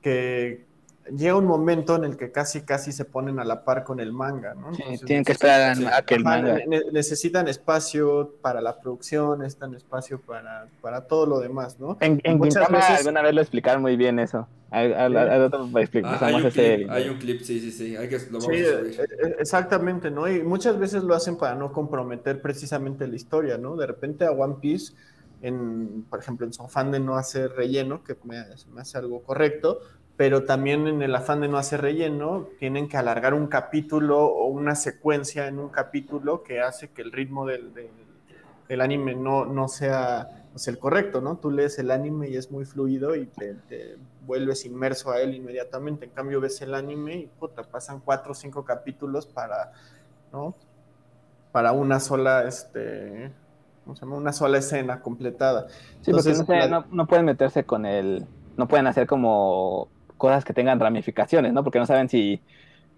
que 0.00 0.64
llega 1.10 1.36
un 1.36 1.46
momento 1.46 1.96
en 1.96 2.04
el 2.04 2.16
que 2.16 2.30
casi 2.30 2.62
casi 2.62 2.92
se 2.92 3.04
ponen 3.04 3.38
a 3.38 3.44
la 3.44 3.64
par 3.64 3.84
con 3.84 4.00
el 4.00 4.12
manga, 4.12 4.54
¿no? 4.54 4.70
Entonces, 4.70 5.00
sí, 5.00 5.06
tienen 5.06 5.24
que 5.24 5.32
esperar 5.32 5.76
a, 5.76 5.96
a 5.96 6.02
que 6.02 6.14
el 6.14 6.24
manga... 6.24 6.58
Ne 6.66 6.82
necesitan 6.92 7.48
espacio 7.48 8.36
para 8.40 8.60
la 8.60 8.80
producción, 8.80 9.40
necesitan 9.40 9.74
espacio 9.74 10.20
para, 10.20 10.68
para 10.80 11.06
todo 11.06 11.26
lo 11.26 11.40
demás, 11.40 11.78
¿no? 11.80 11.96
En, 12.00 12.20
en 12.24 12.38
muchas 12.38 12.70
veces... 12.70 12.98
alguna 12.98 13.22
vez 13.22 13.34
lo 13.34 13.40
explicaron 13.40 13.82
muy 13.82 13.96
bien 13.96 14.18
eso. 14.18 14.46
Hay, 14.74 14.86
un 14.90 16.50
clip, 16.50 16.90
hay, 16.90 17.08
un 17.10 17.18
clip, 17.18 17.42
sí, 17.42 17.60
sí, 17.60 17.70
sí, 17.70 17.94
hay 17.94 18.08
que, 18.08 18.18
lo 18.30 18.38
vamos 18.38 18.46
sí, 18.46 18.64
a 18.64 18.78
subir. 18.78 19.36
Exactamente, 19.38 20.10
¿no? 20.10 20.26
Y 20.26 20.42
muchas 20.42 20.78
veces 20.78 21.02
lo 21.02 21.14
hacen 21.14 21.36
para 21.36 21.54
no 21.54 21.72
comprometer 21.72 22.40
precisamente 22.40 23.06
la 23.06 23.14
historia, 23.14 23.58
¿no? 23.58 23.76
De 23.76 23.86
repente 23.86 24.24
a 24.24 24.30
One 24.30 24.56
Piece, 24.62 24.94
en, 25.42 26.06
por 26.08 26.20
ejemplo, 26.20 26.46
en 26.46 26.54
su 26.54 26.62
afán 26.62 26.90
de 26.90 27.00
no 27.00 27.16
hacer 27.16 27.50
relleno, 27.52 28.02
que 28.02 28.16
me, 28.24 28.42
me 28.72 28.80
hace 28.80 28.96
algo 28.96 29.22
correcto, 29.22 29.80
pero 30.22 30.44
también 30.44 30.86
en 30.86 31.02
el 31.02 31.12
afán 31.16 31.40
de 31.40 31.48
no 31.48 31.58
hacer 31.58 31.80
relleno, 31.80 32.46
tienen 32.60 32.88
que 32.88 32.96
alargar 32.96 33.34
un 33.34 33.48
capítulo 33.48 34.24
o 34.24 34.46
una 34.46 34.76
secuencia 34.76 35.48
en 35.48 35.58
un 35.58 35.68
capítulo 35.68 36.44
que 36.44 36.60
hace 36.60 36.90
que 36.90 37.02
el 37.02 37.10
ritmo 37.10 37.44
del, 37.44 37.74
del, 37.74 37.90
del 38.68 38.80
anime 38.82 39.16
no, 39.16 39.46
no 39.46 39.66
sea 39.66 40.46
pues, 40.52 40.68
el 40.68 40.78
correcto, 40.78 41.20
¿no? 41.20 41.38
Tú 41.38 41.50
lees 41.50 41.76
el 41.80 41.90
anime 41.90 42.28
y 42.28 42.36
es 42.36 42.52
muy 42.52 42.64
fluido 42.64 43.16
y 43.16 43.26
te, 43.26 43.54
te, 43.68 43.96
vuelves 44.24 44.64
inmerso 44.64 45.10
a 45.10 45.20
él 45.20 45.34
inmediatamente. 45.34 46.04
En 46.04 46.12
cambio, 46.12 46.40
ves 46.40 46.62
el 46.62 46.76
anime 46.76 47.16
y 47.16 47.26
puta, 47.26 47.64
pasan 47.64 47.98
cuatro 47.98 48.30
o 48.30 48.34
cinco 48.36 48.64
capítulos 48.64 49.26
para, 49.26 49.72
¿no? 50.32 50.54
Para 51.50 51.72
una 51.72 51.98
sola, 51.98 52.44
este, 52.44 53.32
¿cómo 53.82 53.96
se 53.96 54.02
llama? 54.02 54.18
Una 54.18 54.32
sola 54.32 54.58
escena 54.58 55.00
completada. 55.00 55.66
Sí, 56.00 56.12
Entonces, 56.12 56.44
porque 56.44 56.60
no, 56.60 56.60
la... 56.60 56.68
no, 56.68 56.86
no 56.92 57.06
pueden 57.08 57.24
meterse 57.24 57.64
con 57.64 57.86
el, 57.86 58.24
no 58.56 58.68
pueden 58.68 58.86
hacer 58.86 59.08
como 59.08 59.88
cosas 60.22 60.44
que 60.44 60.52
tengan 60.52 60.78
ramificaciones, 60.78 61.52
¿no? 61.52 61.64
Porque 61.64 61.80
no 61.80 61.86
saben 61.86 62.08
si, 62.08 62.40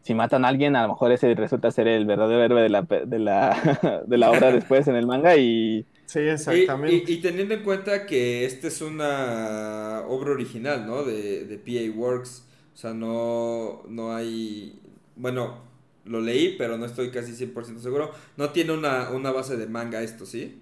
si 0.03 0.13
matan 0.13 0.45
a 0.45 0.49
alguien, 0.49 0.77
a 0.77 0.83
lo 0.83 0.91
mejor 0.91 1.11
ese 1.11 1.35
resulta 1.35 1.71
ser 1.71 1.89
el 1.89 2.05
verdadero 2.05 2.45
héroe 2.45 2.61
de 2.61 2.69
la, 2.69 2.83
de 2.83 3.19
la, 3.19 4.03
de 4.07 4.19
la 4.19 4.31
obra 4.31 4.53
después 4.53 4.87
en 4.89 4.95
el 4.95 5.07
manga 5.07 5.35
y... 5.35 5.87
Sí, 6.05 6.19
exactamente. 6.19 6.95
Y, 6.95 7.15
y, 7.15 7.17
y, 7.17 7.21
teniendo 7.23 7.55
en 7.55 7.63
cuenta 7.63 8.05
que 8.05 8.45
esta 8.45 8.69
es 8.69 8.83
una 8.83 10.03
obra 10.07 10.33
original, 10.33 10.87
¿no? 10.87 11.03
De, 11.03 11.47
de 11.47 11.57
PA 11.57 11.99
Works, 11.99 12.47
o 12.75 12.77
sea, 12.77 12.93
no, 12.93 13.85
no 13.89 14.15
hay... 14.15 14.79
Bueno, 15.17 15.63
lo 16.05 16.21
leí, 16.21 16.57
pero 16.59 16.77
no 16.77 16.85
estoy 16.85 17.11
casi 17.11 17.33
100% 17.33 17.79
seguro. 17.79 18.11
No 18.37 18.51
tiene 18.51 18.73
una, 18.73 19.09
una 19.13 19.31
base 19.31 19.57
de 19.57 19.67
manga 19.67 20.03
esto, 20.03 20.27
¿sí? 20.27 20.61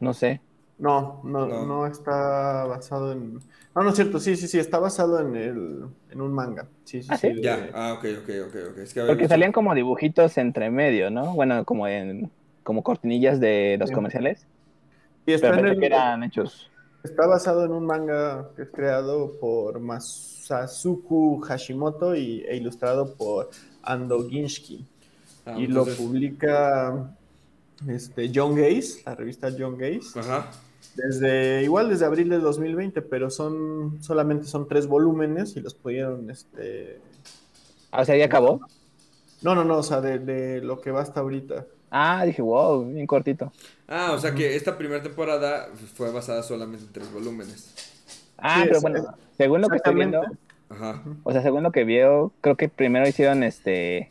No 0.00 0.14
sé. 0.14 0.40
No, 0.82 1.20
no, 1.22 1.46
no, 1.46 1.64
no, 1.64 1.86
está 1.86 2.64
basado 2.64 3.12
en. 3.12 3.34
No, 3.72 3.84
no 3.84 3.90
es 3.90 3.94
cierto, 3.94 4.18
sí, 4.18 4.34
sí, 4.34 4.48
sí, 4.48 4.58
está 4.58 4.80
basado 4.80 5.20
en 5.20 5.36
el, 5.36 5.84
en 6.10 6.20
un 6.20 6.32
manga. 6.32 6.66
Sí, 6.82 7.04
sí, 7.04 7.08
¿Ah, 7.08 7.16
sí. 7.16 7.34
De... 7.34 7.40
Ya, 7.40 7.70
ah, 7.72 7.92
ok, 7.92 8.04
ok, 8.20 8.30
ok, 8.48 8.56
ok. 8.72 8.78
Es 8.78 8.92
que 8.92 9.02
Porque 9.04 9.28
salían 9.28 9.52
como 9.52 9.76
dibujitos 9.76 10.36
entre 10.38 10.70
medio, 10.70 11.08
¿no? 11.08 11.34
Bueno, 11.34 11.64
como 11.64 11.86
en 11.86 12.32
como 12.64 12.82
cortinillas 12.82 13.38
de 13.38 13.76
los 13.78 13.90
sí. 13.90 13.94
comerciales. 13.94 14.44
Y 15.24 15.34
está 15.34 15.50
Pero 15.50 15.68
en 15.68 15.74
el, 15.74 15.78
que 15.78 15.86
eran 15.86 16.24
hechos. 16.24 16.68
Está 17.04 17.28
basado 17.28 17.64
en 17.64 17.70
un 17.70 17.86
manga 17.86 18.50
que 18.56 18.62
es 18.62 18.70
creado 18.70 19.38
por 19.38 19.78
Masasuku 19.78 21.42
Hashimoto 21.42 22.16
y, 22.16 22.40
e 22.40 22.56
ilustrado 22.56 23.14
por 23.14 23.50
Ando 23.84 24.28
Ginshiki. 24.28 24.84
Ah, 25.46 25.54
y 25.56 25.66
entonces... 25.66 25.96
lo 25.96 26.04
publica 26.04 27.14
este, 27.86 28.32
John 28.34 28.56
Gaze, 28.56 29.02
la 29.06 29.14
revista 29.14 29.48
John 29.56 29.78
Gaze. 29.78 30.18
Ajá. 30.18 30.50
Desde, 30.94 31.62
igual 31.62 31.88
desde 31.88 32.04
abril 32.04 32.28
de 32.28 32.38
2020, 32.38 33.02
pero 33.02 33.30
son, 33.30 34.02
solamente 34.02 34.46
son 34.46 34.68
tres 34.68 34.86
volúmenes 34.86 35.56
y 35.56 35.60
los 35.60 35.74
pudieron, 35.74 36.30
este... 36.30 37.00
Ah, 37.90 38.02
o 38.02 38.04
sea, 38.04 38.16
¿ya 38.16 38.26
acabó? 38.26 38.60
No, 39.42 39.54
no, 39.54 39.64
no, 39.64 39.78
o 39.78 39.82
sea, 39.82 40.00
de, 40.00 40.18
de 40.18 40.60
lo 40.60 40.80
que 40.80 40.90
va 40.90 41.02
hasta 41.02 41.20
ahorita. 41.20 41.66
Ah, 41.90 42.24
dije, 42.24 42.40
wow, 42.40 42.86
bien 42.86 43.06
cortito. 43.06 43.52
Ah, 43.86 44.12
o 44.12 44.18
sea 44.18 44.34
que 44.34 44.56
esta 44.56 44.78
primera 44.78 45.02
temporada 45.02 45.68
fue 45.94 46.10
basada 46.10 46.42
solamente 46.42 46.86
en 46.86 46.92
tres 46.92 47.12
volúmenes. 47.12 47.74
Ah, 48.38 48.62
sí, 48.62 48.68
pero 48.68 48.80
bueno, 48.80 48.98
es, 48.98 49.04
según 49.36 49.60
lo 49.60 49.68
que 49.68 49.76
estoy 49.76 49.94
viendo, 49.94 50.22
Ajá. 50.70 51.02
o 51.22 51.32
sea, 51.32 51.42
según 51.42 51.62
lo 51.62 51.70
que 51.70 51.84
veo, 51.84 52.32
creo 52.40 52.56
que 52.56 52.68
primero 52.68 53.06
hicieron 53.06 53.42
este, 53.42 54.10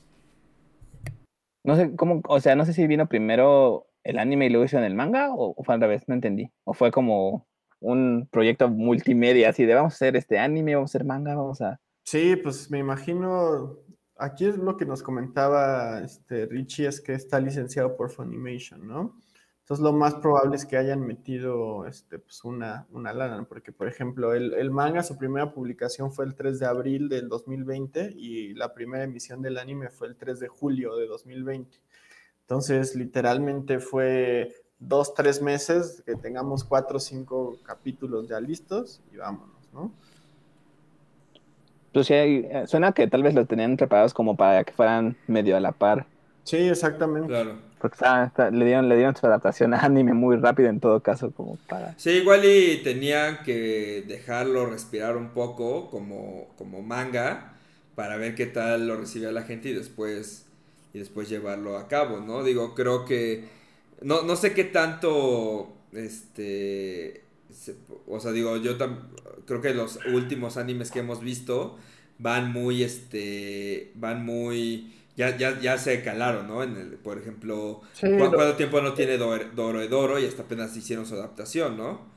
no 1.64 1.76
sé 1.76 1.96
cómo, 1.96 2.22
o 2.28 2.40
sea, 2.40 2.56
no 2.56 2.66
sé 2.66 2.74
si 2.74 2.88
vino 2.88 3.08
primero 3.08 3.88
el 4.04 4.20
anime 4.20 4.48
y 4.48 4.50
luego 4.50 4.66
hicieron 4.66 4.86
el 4.86 4.96
manga 4.96 5.34
o, 5.34 5.54
o 5.56 5.64
fue 5.64 5.78
no 5.78 6.14
entendí. 6.14 6.52
O 6.64 6.74
fue 6.74 6.92
como 6.92 7.48
un 7.80 8.28
proyecto 8.32 8.70
multimedia, 8.70 9.50
así 9.50 9.66
de 9.66 9.74
vamos 9.74 9.94
a 9.94 9.96
hacer 9.96 10.16
este 10.16 10.38
anime, 10.38 10.76
vamos 10.76 10.92
a 10.92 10.92
hacer 10.92 11.06
manga, 11.06 11.36
vamos 11.36 11.62
a... 11.62 11.80
Sí, 12.04 12.36
pues 12.36 12.70
me 12.70 12.80
imagino, 12.80 13.80
aquí 14.18 14.46
es 14.46 14.58
lo 14.58 14.78
que 14.78 14.86
nos 14.86 15.02
comentaba 15.04 16.02
este 16.02 16.46
Richie, 16.46 16.88
es 16.88 17.02
que 17.02 17.14
está 17.14 17.40
licenciado 17.40 17.96
por 17.98 18.12
Funimation, 18.12 18.88
¿no? 18.88 19.18
Entonces 19.62 19.84
lo 19.84 19.94
más 19.94 20.16
probable 20.16 20.58
es 20.58 20.66
que 20.66 20.76
hayan 20.76 21.02
metido 21.02 21.86
este, 21.88 22.20
pues 22.20 22.44
una, 22.44 22.88
una 22.92 23.14
lana, 23.14 23.46
porque 23.48 23.72
por 23.72 23.88
ejemplo 23.88 24.34
el, 24.34 24.54
el, 24.54 24.70
manga, 24.70 25.02
su 25.02 25.18
primera 25.18 25.54
publicación 25.54 26.12
fue 26.12 26.26
el 26.26 26.36
3 26.36 26.60
de 26.60 26.66
abril 26.66 27.10
del 27.10 27.30
2020 27.30 28.14
y 28.16 28.54
la 28.54 28.74
primera 28.74 29.04
emisión 29.06 29.42
del 29.42 29.58
anime 29.58 29.90
fue 29.90 30.08
el 30.08 30.18
3 30.18 30.40
de 30.40 30.48
julio 30.50 30.98
de 30.98 31.08
2020. 31.08 31.78
Entonces 32.42 32.96
literalmente 32.96 33.80
fue 33.80 34.54
dos, 34.80 35.14
tres 35.14 35.42
meses 35.42 36.04
que 36.06 36.16
tengamos 36.16 36.64
cuatro 36.64 36.98
o 36.98 37.00
cinco 37.00 37.58
capítulos 37.64 38.28
ya 38.28 38.40
listos 38.40 39.02
y 39.14 39.18
vámonos, 39.18 39.70
¿no? 39.74 39.92
Pues 41.94 42.08
sí, 42.08 42.14
eh, 42.14 42.64
suena 42.68 42.94
que 42.94 43.08
tal 43.08 43.22
vez 43.22 43.34
los 43.34 43.48
tenían 43.48 43.76
preparados 43.76 44.14
como 44.14 44.36
para 44.36 44.64
que 44.64 44.72
fueran 44.72 45.18
medio 45.28 45.58
a 45.58 45.60
la 45.60 45.72
par. 45.72 46.06
Sí, 46.44 46.58
exactamente. 46.58 47.28
Claro. 47.28 47.56
Porque 47.80 47.98
le, 48.52 48.66
dieron, 48.66 48.88
le 48.88 48.96
dieron 48.96 49.16
su 49.16 49.26
adaptación 49.26 49.74
a 49.74 49.80
anime 49.80 50.14
muy 50.14 50.38
rápido 50.38 50.70
en 50.70 50.80
todo 50.80 51.02
caso, 51.02 51.32
como 51.32 51.58
para... 51.68 51.98
Sí, 51.98 52.12
igual 52.12 52.46
y 52.46 52.82
tenían 52.84 53.42
que 53.44 54.04
dejarlo 54.08 54.68
respirar 54.68 55.18
un 55.18 55.30
poco 55.30 55.90
como, 55.90 56.48
como 56.58 56.82
manga 56.82 57.54
para 57.96 58.18
ver 58.18 58.36
qué 58.36 58.46
tal 58.46 58.88
lo 58.88 58.98
recibía 58.98 59.32
la 59.32 59.42
gente 59.42 59.70
y 59.70 59.74
después, 59.74 60.46
y 60.94 61.00
después 61.00 61.30
llevarlo 61.30 61.78
a 61.78 61.88
cabo, 61.88 62.20
¿no? 62.20 62.44
Digo, 62.44 62.76
creo 62.76 63.06
que... 63.06 63.46
No, 64.02 64.24
no 64.24 64.36
sé 64.36 64.54
qué 64.54 64.64
tanto, 64.64 65.74
este... 65.94 67.24
O 68.08 68.20
sea, 68.20 68.32
digo, 68.32 68.58
yo 68.58 68.78
creo 69.46 69.62
que 69.62 69.74
los 69.74 70.00
últimos 70.14 70.58
animes 70.58 70.92
que 70.92 71.00
hemos 71.00 71.22
visto 71.22 71.78
van 72.18 72.52
muy, 72.52 72.84
este... 72.84 73.92
Van 73.96 74.26
muy 74.26 74.94
ya, 75.16 75.38
ya, 75.38 75.60
ya 75.60 75.78
se 75.78 76.02
calaron, 76.02 76.48
¿no? 76.48 76.64
En 76.64 76.78
el, 76.78 76.88
por 76.94 77.18
ejemplo, 77.18 77.82
¿cuánto, 78.00 78.56
tiempo 78.56 78.82
no 78.82 78.94
tiene 78.94 79.18
Doro, 79.18 79.88
Doro 79.88 80.20
y 80.20 80.26
hasta 80.26 80.44
apenas 80.44 80.76
hicieron 80.76 81.06
su 81.06 81.16
adaptación, 81.16 81.78
¿no? 81.78 82.10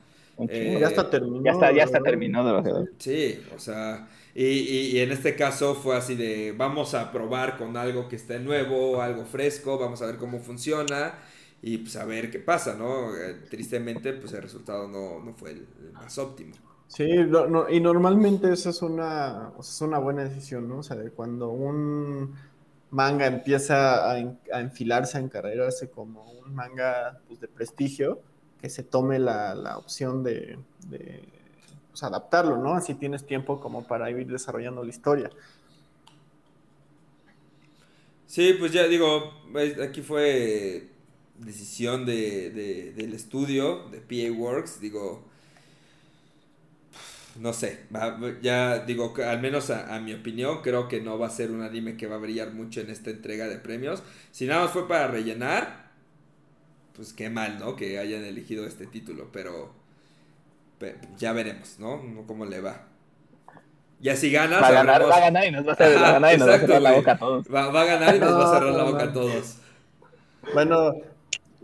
Eh, 0.49 0.77
ya 0.79 0.87
está 0.87 1.09
terminado. 1.09 1.43
Ya 1.43 1.51
está, 1.51 1.71
ya 1.71 1.83
está 1.83 1.99
terminado. 2.01 2.63
Sí, 2.97 3.41
o 3.55 3.59
sea, 3.59 4.07
y, 4.35 4.43
y, 4.43 4.99
en 4.99 5.11
este 5.11 5.35
caso 5.35 5.75
fue 5.75 5.95
así 5.95 6.15
de, 6.15 6.53
vamos 6.55 6.93
a 6.93 7.11
probar 7.11 7.57
con 7.57 7.77
algo 7.77 8.09
que 8.09 8.17
esté 8.17 8.39
nuevo, 8.39 9.01
algo 9.01 9.25
fresco, 9.25 9.77
vamos 9.77 10.01
a 10.01 10.07
ver 10.07 10.17
cómo 10.17 10.39
funciona 10.39 11.13
y 11.61 11.77
pues 11.79 11.95
a 11.95 12.05
ver 12.05 12.29
qué 12.29 12.39
pasa, 12.39 12.75
¿no? 12.75 13.15
Eh, 13.15 13.45
tristemente, 13.49 14.13
pues 14.13 14.33
el 14.33 14.41
resultado 14.41 14.87
no, 14.87 15.23
no 15.23 15.33
fue 15.33 15.51
el, 15.51 15.67
más 15.93 16.17
óptimo. 16.17 16.53
Sí, 16.87 17.09
y 17.69 17.79
normalmente 17.79 18.51
eso 18.53 18.69
es 18.69 18.81
una, 18.81 19.51
es 19.59 19.81
una 19.81 19.97
buena 19.97 20.23
decisión, 20.23 20.69
¿no? 20.69 20.79
O 20.79 20.83
sea, 20.83 20.95
de 20.95 21.09
cuando 21.09 21.49
un 21.49 22.35
manga 22.91 23.25
empieza 23.25 24.11
a, 24.11 24.19
enfilarse, 24.59 25.17
a 25.17 25.21
encarrerarse 25.21 25.89
como 25.89 26.31
un 26.31 26.53
manga 26.53 27.19
pues, 27.27 27.39
de 27.39 27.47
prestigio, 27.47 28.21
que 28.61 28.69
se 28.69 28.83
tome 28.83 29.19
la, 29.19 29.77
opción 29.77 30.23
de, 30.23 30.59
pues, 31.95 32.03
adaptarlo, 32.03 32.57
¿no? 32.57 32.73
Así 32.73 32.93
tienes 32.95 33.25
tiempo 33.25 33.61
como 33.61 33.87
para 33.87 34.11
ir 34.11 34.27
desarrollando 34.27 34.83
la 34.83 34.89
historia. 34.89 35.29
Sí, 38.27 38.53
pues 38.59 38.73
ya 38.73 38.85
digo, 38.85 39.31
aquí 39.81 40.01
fue 40.01 40.89
decisión 41.39 42.05
de, 42.05 42.91
del 42.97 43.13
estudio, 43.13 43.87
de 43.91 44.01
PA 44.01 44.37
Works, 44.37 44.81
digo, 44.81 45.23
no 47.39 47.53
sé, 47.53 47.85
ya 48.41 48.79
digo, 48.79 49.13
al 49.25 49.39
menos 49.39 49.69
a, 49.69 49.97
mi 50.01 50.13
opinión, 50.13 50.61
creo 50.63 50.89
que 50.89 50.99
no 50.99 51.17
va 51.17 51.27
a 51.27 51.29
ser 51.29 51.49
un 51.49 51.61
anime 51.61 51.95
que 51.95 52.07
va 52.07 52.15
a 52.15 52.19
brillar 52.19 52.51
mucho 52.51 52.81
en 52.81 52.89
esta 52.89 53.09
entrega 53.09 53.47
de 53.47 53.57
premios. 53.57 54.03
Si 54.31 54.45
nada 54.47 54.63
más 54.63 54.71
fue 54.71 54.85
para 54.85 55.07
rellenar, 55.07 55.91
pues 56.93 57.13
qué 57.13 57.29
mal, 57.29 57.57
¿no? 57.57 57.77
Que 57.77 57.99
hayan 57.99 58.25
elegido 58.25 58.65
este 58.65 58.85
título, 58.85 59.29
pero, 59.31 59.84
ya 61.17 61.33
veremos, 61.33 61.79
¿no? 61.79 62.01
Cómo 62.27 62.45
le 62.45 62.61
va. 62.61 62.87
Y 64.01 64.09
así 64.09 64.31
gana. 64.31 64.59
Va 64.59 64.67
a 64.67 64.71
ganar, 64.71 65.09
va 65.09 65.15
a 65.15 65.19
ganar 65.19 65.45
y 65.45 65.51
nos 65.51 65.67
va 65.67 65.71
a, 65.73 65.75
cerrar 65.75 66.81
la 66.81 66.91
boca 66.93 67.13
a 67.13 67.17
todos. 67.17 67.47
Va, 67.53 67.81
a 67.81 67.85
ganar 67.85 68.15
y 68.15 68.19
nos 68.19 68.33
va 68.33 68.49
a 68.49 68.59
cerrar 68.59 68.73
la 68.73 68.83
boca 68.83 69.03
a 69.05 69.13
todos. 69.13 69.57
Bueno, 70.53 70.93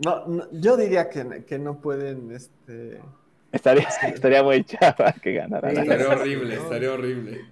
no, 0.04 0.50
yo 0.52 0.76
diría 0.76 1.08
que, 1.08 1.44
que 1.46 1.58
no 1.58 1.80
pueden, 1.80 2.32
este 2.32 3.00
Estaría, 3.52 3.86
estaría 4.08 4.42
muy 4.42 4.64
chava 4.64 5.12
que 5.22 5.34
ganara. 5.34 5.70
estaría 5.70 6.08
horrible, 6.08 6.54
estaría 6.54 6.92
horrible. 6.92 7.44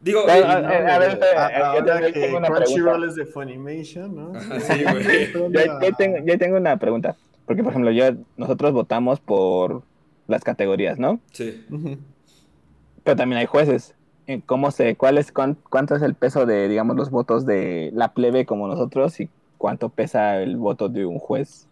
Digo, 0.00 0.28
a, 0.28 0.98
ver, 0.98 1.18
yo 1.18 2.12
tengo 2.12 2.36
una 2.36 2.48
pregunta. 2.48 3.14
de 3.14 3.26
Funimation, 3.26 4.14
¿no? 4.14 4.40
sí, 4.60 4.84
güey. 4.84 5.32
yo, 5.82 5.92
tengo, 5.96 6.18
yo 6.24 6.38
tengo 6.38 6.56
una 6.56 6.76
pregunta. 6.76 7.16
Porque, 7.46 7.62
por 7.62 7.72
ejemplo, 7.72 7.92
yo, 7.92 8.10
nosotros 8.36 8.72
votamos 8.72 9.20
por 9.20 9.82
las 10.26 10.44
categorías, 10.44 10.98
¿no? 10.98 11.20
Sí. 11.32 11.64
Pero 13.04 13.16
también 13.16 13.38
hay 13.38 13.46
jueces. 13.46 13.94
¿Cómo 14.46 14.72
se, 14.72 14.96
cuál 14.96 15.18
es, 15.18 15.30
cuánto 15.32 15.94
es 15.94 16.02
el 16.02 16.14
peso 16.14 16.46
de, 16.46 16.68
digamos, 16.68 16.96
los 16.96 17.10
votos 17.10 17.46
de 17.46 17.90
la 17.94 18.12
plebe 18.12 18.44
como 18.44 18.66
nosotros 18.66 19.20
y 19.20 19.28
cuánto 19.56 19.88
pesa 19.88 20.42
el 20.42 20.56
voto 20.56 20.88
de 20.88 21.06
un 21.06 21.18
juez? 21.18 21.68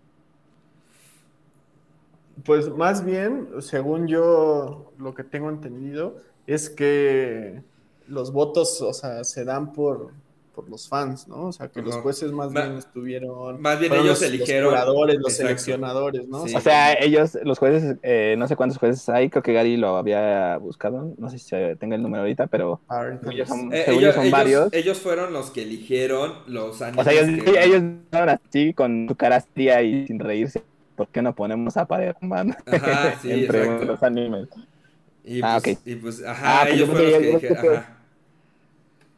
Pues 2.45 2.69
más 2.71 3.05
bien, 3.05 3.49
según 3.61 4.07
yo 4.07 4.93
lo 4.99 5.15
que 5.15 5.25
tengo 5.25 5.51
entendido, 5.51 6.17
es 6.47 6.71
que 6.71 7.63
los 8.07 8.33
votos, 8.33 8.81
o 8.83 8.93
sea, 8.93 9.25
se 9.25 9.45
dan 9.45 9.73
por, 9.73 10.11
por 10.55 10.69
los 10.69 10.89
fans, 10.89 11.29
¿no? 11.29 11.47
O 11.47 11.53
sea, 11.53 11.69
que 11.69 11.83
los 11.83 11.97
jueces 11.97 12.33
más 12.33 12.53
bien 12.53 12.77
estuvieron... 12.77 13.61
Más 13.61 13.79
bien 13.81 13.93
ellos 13.93 14.23
eligieron... 14.23 14.73
Los 14.73 14.81
curadores, 14.81 15.17
los 15.19 15.33
seleccionadores, 15.33 16.29
¿no? 16.29 16.43
O 16.45 16.61
sea, 16.61 16.95
ellos, 16.95 17.39
los 17.43 17.59
jueces, 17.59 17.97
eh, 18.03 18.37
no 18.39 18.47
sé 18.47 18.57
cuántos 18.57 18.79
jueces 18.79 19.09
hay, 19.09 19.29
creo 19.31 19.43
que 19.43 19.53
Gary 19.53 19.77
lo 19.77 19.97
había 19.97 20.57
buscado, 20.59 21.15
no 21.19 21.31
sé 21.31 21.39
si 21.39 21.57
tenga 21.79 21.97
el 21.97 22.03
número 22.03 22.23
ahorita, 22.23 22.47
pero 22.47 22.81
ellos 23.31 23.49
son, 23.49 23.73
eh, 23.73 23.85
ellos, 23.89 24.17
varios. 24.31 24.73
Ellos 24.73 24.99
fueron 24.99 25.33
los 25.33 25.51
que 25.51 25.63
eligieron 25.63 26.35
los 26.47 26.81
animes 26.81 27.07
O 27.07 27.11
sea, 27.11 27.21
ellos, 27.21 27.45
que... 27.45 27.65
ellos 27.65 27.83
así, 28.13 28.73
con 28.73 29.07
su 29.09 29.15
cara 29.17 29.41
fría 29.41 29.83
y 29.83 30.07
sin 30.07 30.19
reírse 30.19 30.63
¿por 30.97 31.09
qué 31.09 31.23
no 31.23 31.35
ponemos 31.35 31.77
a 31.77 31.87
sí, 33.21 33.31
entre 33.31 33.85
los 33.85 34.03
animes? 34.03 34.49
Y 35.25 35.41
ah, 35.43 35.59
pues, 35.63 35.77
ok. 35.77 35.87
Y 35.87 35.95
pues, 35.97 36.25
ajá, 36.25 36.43
ah, 36.45 36.63
pues 36.65 36.75
ellos 36.75 36.91
fueron 36.91 37.13
los 37.13 37.41
que 37.41 37.49
dijeron, 37.49 37.77
ajá. 37.77 37.94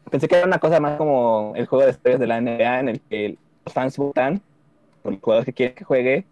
Pensé 0.09 0.27
que 0.27 0.37
era 0.37 0.47
una 0.47 0.59
cosa 0.59 0.79
más 0.79 0.97
como 0.97 1.53
el 1.55 1.65
juego 1.65 1.85
de 1.85 1.91
estrellas 1.91 2.19
de 2.19 2.27
la 2.27 2.39
NBA 2.39 2.79
en 2.79 2.89
el 2.89 3.01
que 3.01 3.37
los 3.65 3.73
fans 3.73 3.97
votan 3.97 4.41
por 5.01 5.13
los 5.13 5.21
jugadores 5.21 5.45
que 5.45 5.53
quieren 5.53 5.75
que 5.75 5.83
juegue, 5.83 6.25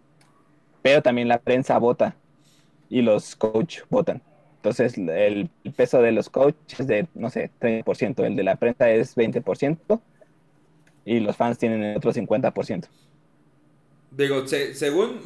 pero 0.81 1.01
también 1.01 1.27
la 1.27 1.39
prensa 1.39 1.77
vota 1.77 2.15
y 2.89 3.01
los 3.01 3.35
coach 3.35 3.79
votan. 3.89 4.21
Entonces, 4.57 4.97
el, 4.97 5.49
peso 5.75 6.01
de 6.01 6.11
los 6.11 6.29
coaches 6.29 6.79
es 6.79 6.87
de, 6.87 7.07
no 7.13 7.29
sé, 7.29 7.51
30%, 7.59 8.25
el 8.25 8.35
de 8.35 8.43
la 8.43 8.55
prensa 8.55 8.89
es 8.89 9.15
20% 9.15 10.01
y 11.05 11.19
los 11.19 11.35
fans 11.35 11.57
tienen 11.57 11.83
el 11.83 11.97
otro 11.97 12.11
50%. 12.11 12.87
Digo, 14.11 14.47
según 14.47 15.21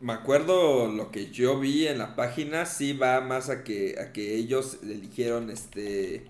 me 0.00 0.12
acuerdo 0.12 0.86
lo 0.86 1.10
que 1.10 1.30
yo 1.32 1.58
vi 1.58 1.88
en 1.88 1.98
la 1.98 2.14
página, 2.14 2.64
sí 2.66 2.92
va 2.92 3.20
más 3.20 3.50
a 3.50 3.64
que, 3.64 3.96
a 4.00 4.12
que 4.12 4.36
ellos 4.36 4.78
eligieron 4.82 5.50
este... 5.50 6.26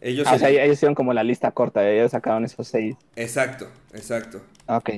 Ellos, 0.00 0.26
ah, 0.26 0.34
o 0.34 0.38
sea, 0.38 0.50
ellos 0.50 0.74
hicieron 0.74 0.94
como 0.94 1.12
la 1.12 1.24
lista 1.24 1.50
corta, 1.50 1.88
ellos 1.88 2.10
sacaron 2.10 2.44
esos 2.44 2.68
seis. 2.68 2.96
Exacto, 3.16 3.68
exacto. 3.92 4.40
Ok. 4.66 4.90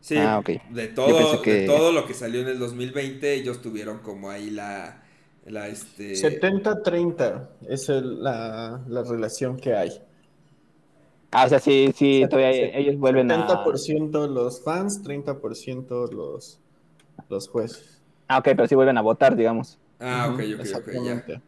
Sí, 0.00 0.16
ah, 0.18 0.40
de, 0.70 0.88
todo, 0.88 1.42
todo 1.66 1.92
lo 1.92 2.06
que 2.06 2.14
salió 2.14 2.42
en 2.42 2.48
el 2.48 2.58
2020, 2.60 3.34
ellos 3.34 3.60
tuvieron 3.60 3.98
como 3.98 4.30
ahí 4.30 4.50
la... 4.50 5.02
la 5.46 5.66
este... 5.66 6.12
70-30 6.12 7.48
es 7.68 7.88
la, 7.88 8.80
la 8.86 9.02
relación 9.02 9.56
que 9.56 9.74
hay. 9.74 10.00
Ah, 11.32 11.46
o 11.46 11.48
sea, 11.48 11.58
sí, 11.58 11.92
sí, 11.96 12.24
todavía 12.30 12.50
ellos 12.50 12.96
vuelven 12.98 13.28
70 13.28 13.52
a... 13.52 13.64
70% 13.64 14.28
los 14.28 14.62
fans, 14.62 15.02
30% 15.02 16.12
los, 16.12 16.60
los 17.28 17.48
jueces. 17.48 18.00
Ah, 18.28 18.38
ok, 18.38 18.44
pero 18.44 18.66
sí 18.68 18.74
vuelven 18.74 18.98
a 18.98 19.02
votar, 19.02 19.34
digamos. 19.34 19.78
Ah, 19.98 20.30
ok, 20.32 20.40
ok, 20.54 20.66
ok, 20.76 20.92
ya. 21.26 21.42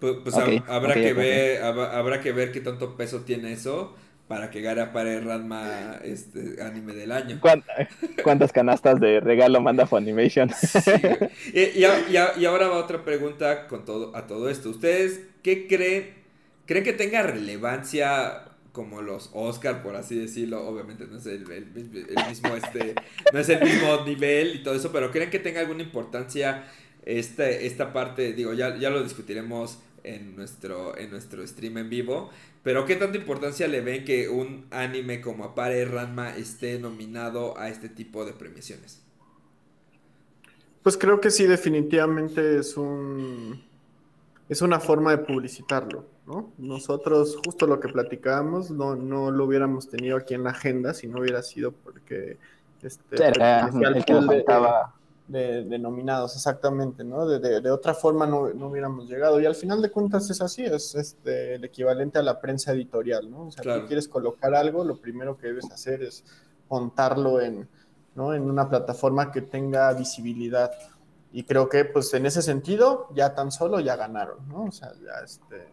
Pues, 0.00 0.16
pues 0.22 0.36
habrá 0.36 0.94
que 0.94 1.12
ver, 1.12 1.62
habrá 1.62 2.20
que 2.20 2.32
ver 2.32 2.52
qué 2.52 2.60
tanto 2.60 2.96
peso 2.96 3.20
tiene 3.20 3.52
eso 3.52 3.94
para 4.28 4.50
que 4.50 4.60
Gara 4.60 4.92
pare 4.92 5.20
Ranma 5.20 6.00
este 6.02 6.60
anime 6.62 6.94
del 6.94 7.12
año. 7.12 7.40
¿Cuántas 8.22 8.52
canastas 8.52 9.00
de 9.00 9.20
regalo 9.20 9.60
manda 9.60 9.86
Funimation? 9.88 10.50
y, 11.54 11.60
y, 11.60 11.86
y, 12.36 12.44
ahora 12.44 12.68
va 12.68 12.78
otra 12.78 13.04
pregunta 13.04 13.68
con 13.68 13.84
todo, 13.84 14.16
a 14.16 14.26
todo 14.26 14.50
esto. 14.50 14.70
¿Ustedes 14.70 15.20
qué 15.42 15.68
creen 15.68 16.26
¿Creen 16.66 16.84
que 16.84 16.92
tenga 16.92 17.22
relevancia 17.22 18.42
como 18.72 19.00
los 19.00 19.30
Oscar, 19.32 19.82
por 19.82 19.94
así 19.94 20.18
decirlo? 20.18 20.66
Obviamente 20.66 21.06
no 21.06 21.16
es 21.16 21.26
el, 21.26 21.46
mismo 21.46 22.56
este, 22.56 22.94
no 23.32 23.38
es 23.38 23.48
el 23.48 23.62
mismo 23.62 24.04
nivel 24.04 24.56
y 24.56 24.62
todo 24.64 24.74
eso, 24.74 24.90
pero 24.92 25.12
¿creen 25.12 25.30
que 25.30 25.38
tenga 25.38 25.60
alguna 25.60 25.84
importancia 25.84 26.64
esta, 27.06 27.48
esta 27.48 27.92
parte? 27.94 28.34
Digo, 28.34 28.52
ya, 28.52 28.76
ya 28.76 28.90
lo 28.90 29.02
discutiremos 29.02 29.78
en 30.04 30.36
nuestro, 30.36 30.96
en 30.98 31.10
nuestro 31.10 31.46
stream 31.46 31.78
en 31.78 31.88
vivo. 31.88 32.30
Pero 32.62 32.84
¿qué 32.84 32.96
tanta 32.96 33.16
importancia 33.16 33.68
le 33.68 33.80
ven 33.80 34.04
que 34.04 34.28
un 34.28 34.66
anime 34.70 35.20
como 35.20 35.44
Apare 35.44 35.84
Ranma 35.84 36.36
esté 36.36 36.78
nominado 36.78 37.56
a 37.58 37.68
este 37.68 37.88
tipo 37.88 38.24
de 38.24 38.32
premiaciones? 38.32 39.02
Pues 40.82 40.96
creo 40.96 41.20
que 41.20 41.30
sí, 41.30 41.46
definitivamente 41.46 42.58
es 42.58 42.76
un 42.76 43.64
es 44.48 44.62
una 44.62 44.78
forma 44.78 45.10
de 45.10 45.18
publicitarlo, 45.18 46.04
¿no? 46.26 46.52
Nosotros, 46.58 47.38
justo 47.44 47.66
lo 47.66 47.80
que 47.80 47.88
platicábamos, 47.88 48.70
no, 48.70 48.94
no 48.94 49.32
lo 49.32 49.44
hubiéramos 49.44 49.88
tenido 49.88 50.16
aquí 50.16 50.34
en 50.34 50.44
la 50.44 50.50
agenda 50.50 50.94
si 50.94 51.08
no 51.08 51.20
hubiera 51.20 51.42
sido 51.42 51.72
porque 51.72 52.38
este, 52.82 53.16
Era 53.16 53.68
el 53.68 54.04
que 54.04 54.12
nos 54.12 54.26
faltaba. 54.26 54.94
De, 55.28 55.64
de 55.64 55.78
nominados, 55.78 56.36
exactamente, 56.36 57.02
¿no? 57.02 57.26
De, 57.26 57.38
de- 57.40 57.60
de 57.60 57.70
otra 57.70 57.94
forma 57.94 58.26
no, 58.26 58.48
no 58.54 58.68
hubiéramos 58.68 59.08
llegado. 59.08 59.40
Y 59.40 59.46
al 59.46 59.54
final 59.56 59.82
de 59.82 59.90
cuentas 59.90 60.30
es 60.30 60.40
así, 60.40 60.64
es 60.64 60.94
este, 60.94 61.54
el 61.56 61.64
equivalente 61.64 62.18
a 62.18 62.22
la 62.22 62.40
prensa 62.40 62.72
editorial, 62.72 63.28
¿no? 63.30 63.46
O 63.46 63.50
sea, 63.50 63.62
Claro. 63.62 63.80
tú 63.82 63.86
quieres 63.88 64.06
colocar 64.08 64.54
algo, 64.54 64.84
lo 64.84 64.96
primero 64.96 65.36
que 65.36 65.48
debes 65.48 65.70
hacer 65.70 66.02
es 66.02 66.24
montarlo 66.68 67.40
en, 67.40 67.68
¿no? 68.14 68.34
en 68.34 68.42
una 68.42 68.68
plataforma 68.68 69.32
que 69.32 69.42
tenga 69.42 69.92
visibilidad. 69.94 70.70
Y 71.32 71.42
creo 71.42 71.68
que, 71.68 71.84
pues, 71.84 72.14
en 72.14 72.24
ese 72.24 72.40
sentido, 72.40 73.08
ya 73.14 73.34
tan 73.34 73.50
solo 73.50 73.80
ya 73.80 73.96
ganaron, 73.96 74.48
¿no? 74.48 74.64
O 74.64 74.70
sea, 74.72 74.92
ya, 75.04 75.24
este, 75.24 75.66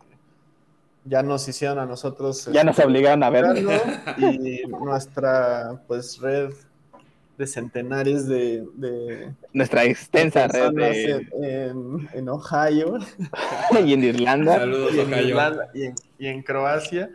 ya 1.05 1.21
nos 1.23 1.47
hicieron 1.47 1.79
a 1.79 1.85
nosotros... 1.85 2.45
Ya 2.51 2.63
nos 2.63 2.77
este, 2.77 2.87
obligaron 2.87 3.23
a 3.23 3.29
verlo, 3.29 3.71
y 4.17 4.63
nuestra, 4.67 5.81
pues, 5.87 6.19
red 6.19 6.51
de 7.37 7.47
centenares 7.47 8.27
de, 8.27 8.63
de 8.75 9.33
Nuestra 9.53 9.85
extensa 9.85 10.47
red 10.47 10.71
de... 10.71 11.11
en, 11.11 11.43
en- 11.43 12.09
en 12.13 12.29
Ohio 12.29 12.97
y 13.85 13.93
en 13.93 14.03
Irlanda. 14.03 14.57
Saludos, 14.59 14.93
y 14.95 14.99
en, 14.99 15.13
Ohio. 15.13 15.27
Irlanda 15.29 15.69
y, 15.73 15.83
en, 15.85 15.95
y 16.19 16.27
en 16.27 16.43
Croacia. 16.43 17.09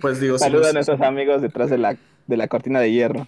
Pues 0.00 0.20
digo, 0.20 0.38
si 0.38 0.44
Saludos 0.44 0.68
a 0.68 0.72
nuestros 0.72 1.00
amigos 1.00 1.42
detrás 1.42 1.70
de 1.70 1.78
la, 1.78 1.96
de 2.26 2.36
la 2.36 2.48
cortina 2.48 2.80
de 2.80 2.90
hierro. 2.92 3.26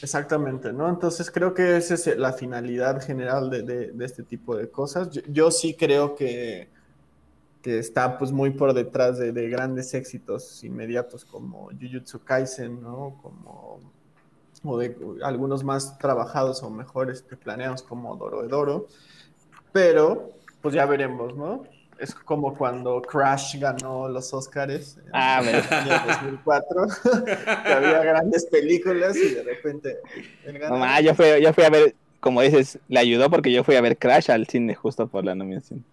Exactamente, 0.00 0.72
¿no? 0.72 0.88
Entonces 0.88 1.30
creo 1.30 1.54
que 1.54 1.76
esa 1.76 1.94
es 1.94 2.06
la 2.16 2.32
finalidad 2.32 3.00
general 3.04 3.50
de, 3.50 3.62
de- 3.62 3.92
de 3.92 4.04
este 4.04 4.22
tipo 4.22 4.56
de 4.56 4.68
cosas. 4.70 5.10
Yo, 5.10 5.22
yo 5.28 5.50
sí 5.50 5.74
creo 5.74 6.14
que, 6.16 6.68
que 7.62 7.78
está 7.78 8.18
pues 8.18 8.32
muy 8.32 8.50
por 8.50 8.72
detrás 8.74 9.18
de, 9.18 9.32
de 9.32 9.48
grandes 9.48 9.94
éxitos 9.94 10.62
inmediatos 10.64 11.24
como 11.24 11.70
Jujutsu 11.80 12.20
Kaisen, 12.24 12.80
¿no? 12.82 13.18
Como, 13.22 13.80
o 14.64 14.78
de 14.78 14.96
algunos 15.22 15.64
más 15.64 15.98
trabajados 15.98 16.62
o 16.62 16.70
mejores 16.70 17.22
que 17.22 17.36
planeamos 17.36 17.82
como 17.82 18.16
Doro 18.16 18.86
Pero 19.72 20.32
pues 20.60 20.74
ya 20.74 20.86
veremos, 20.86 21.36
¿no? 21.36 21.64
Es 21.98 22.14
como 22.14 22.56
cuando 22.56 23.02
Crash 23.02 23.58
ganó 23.58 24.08
los 24.08 24.32
Oscars 24.32 24.96
en 24.96 25.04
Ah, 25.12 25.40
el 25.40 25.54
año 25.56 26.00
2004, 26.06 26.86
que 27.64 27.72
había 27.72 27.98
grandes 28.02 28.46
películas 28.46 29.16
y 29.16 29.34
de 29.34 29.42
repente 29.42 29.98
él 30.44 30.58
ganó. 30.58 30.74
No, 30.76 30.80
ma, 30.80 31.00
yo, 31.00 31.14
fui, 31.14 31.26
yo 31.42 31.52
fui 31.52 31.64
a 31.64 31.70
ver, 31.70 31.94
como 32.20 32.40
dices, 32.40 32.78
le 32.88 32.98
ayudó 33.00 33.30
porque 33.30 33.52
yo 33.52 33.62
fui 33.62 33.76
a 33.76 33.80
ver 33.80 33.98
Crash 33.98 34.30
al 34.30 34.46
cine 34.46 34.74
justo 34.74 35.06
por 35.08 35.24
la 35.24 35.34
nominación. 35.34 35.84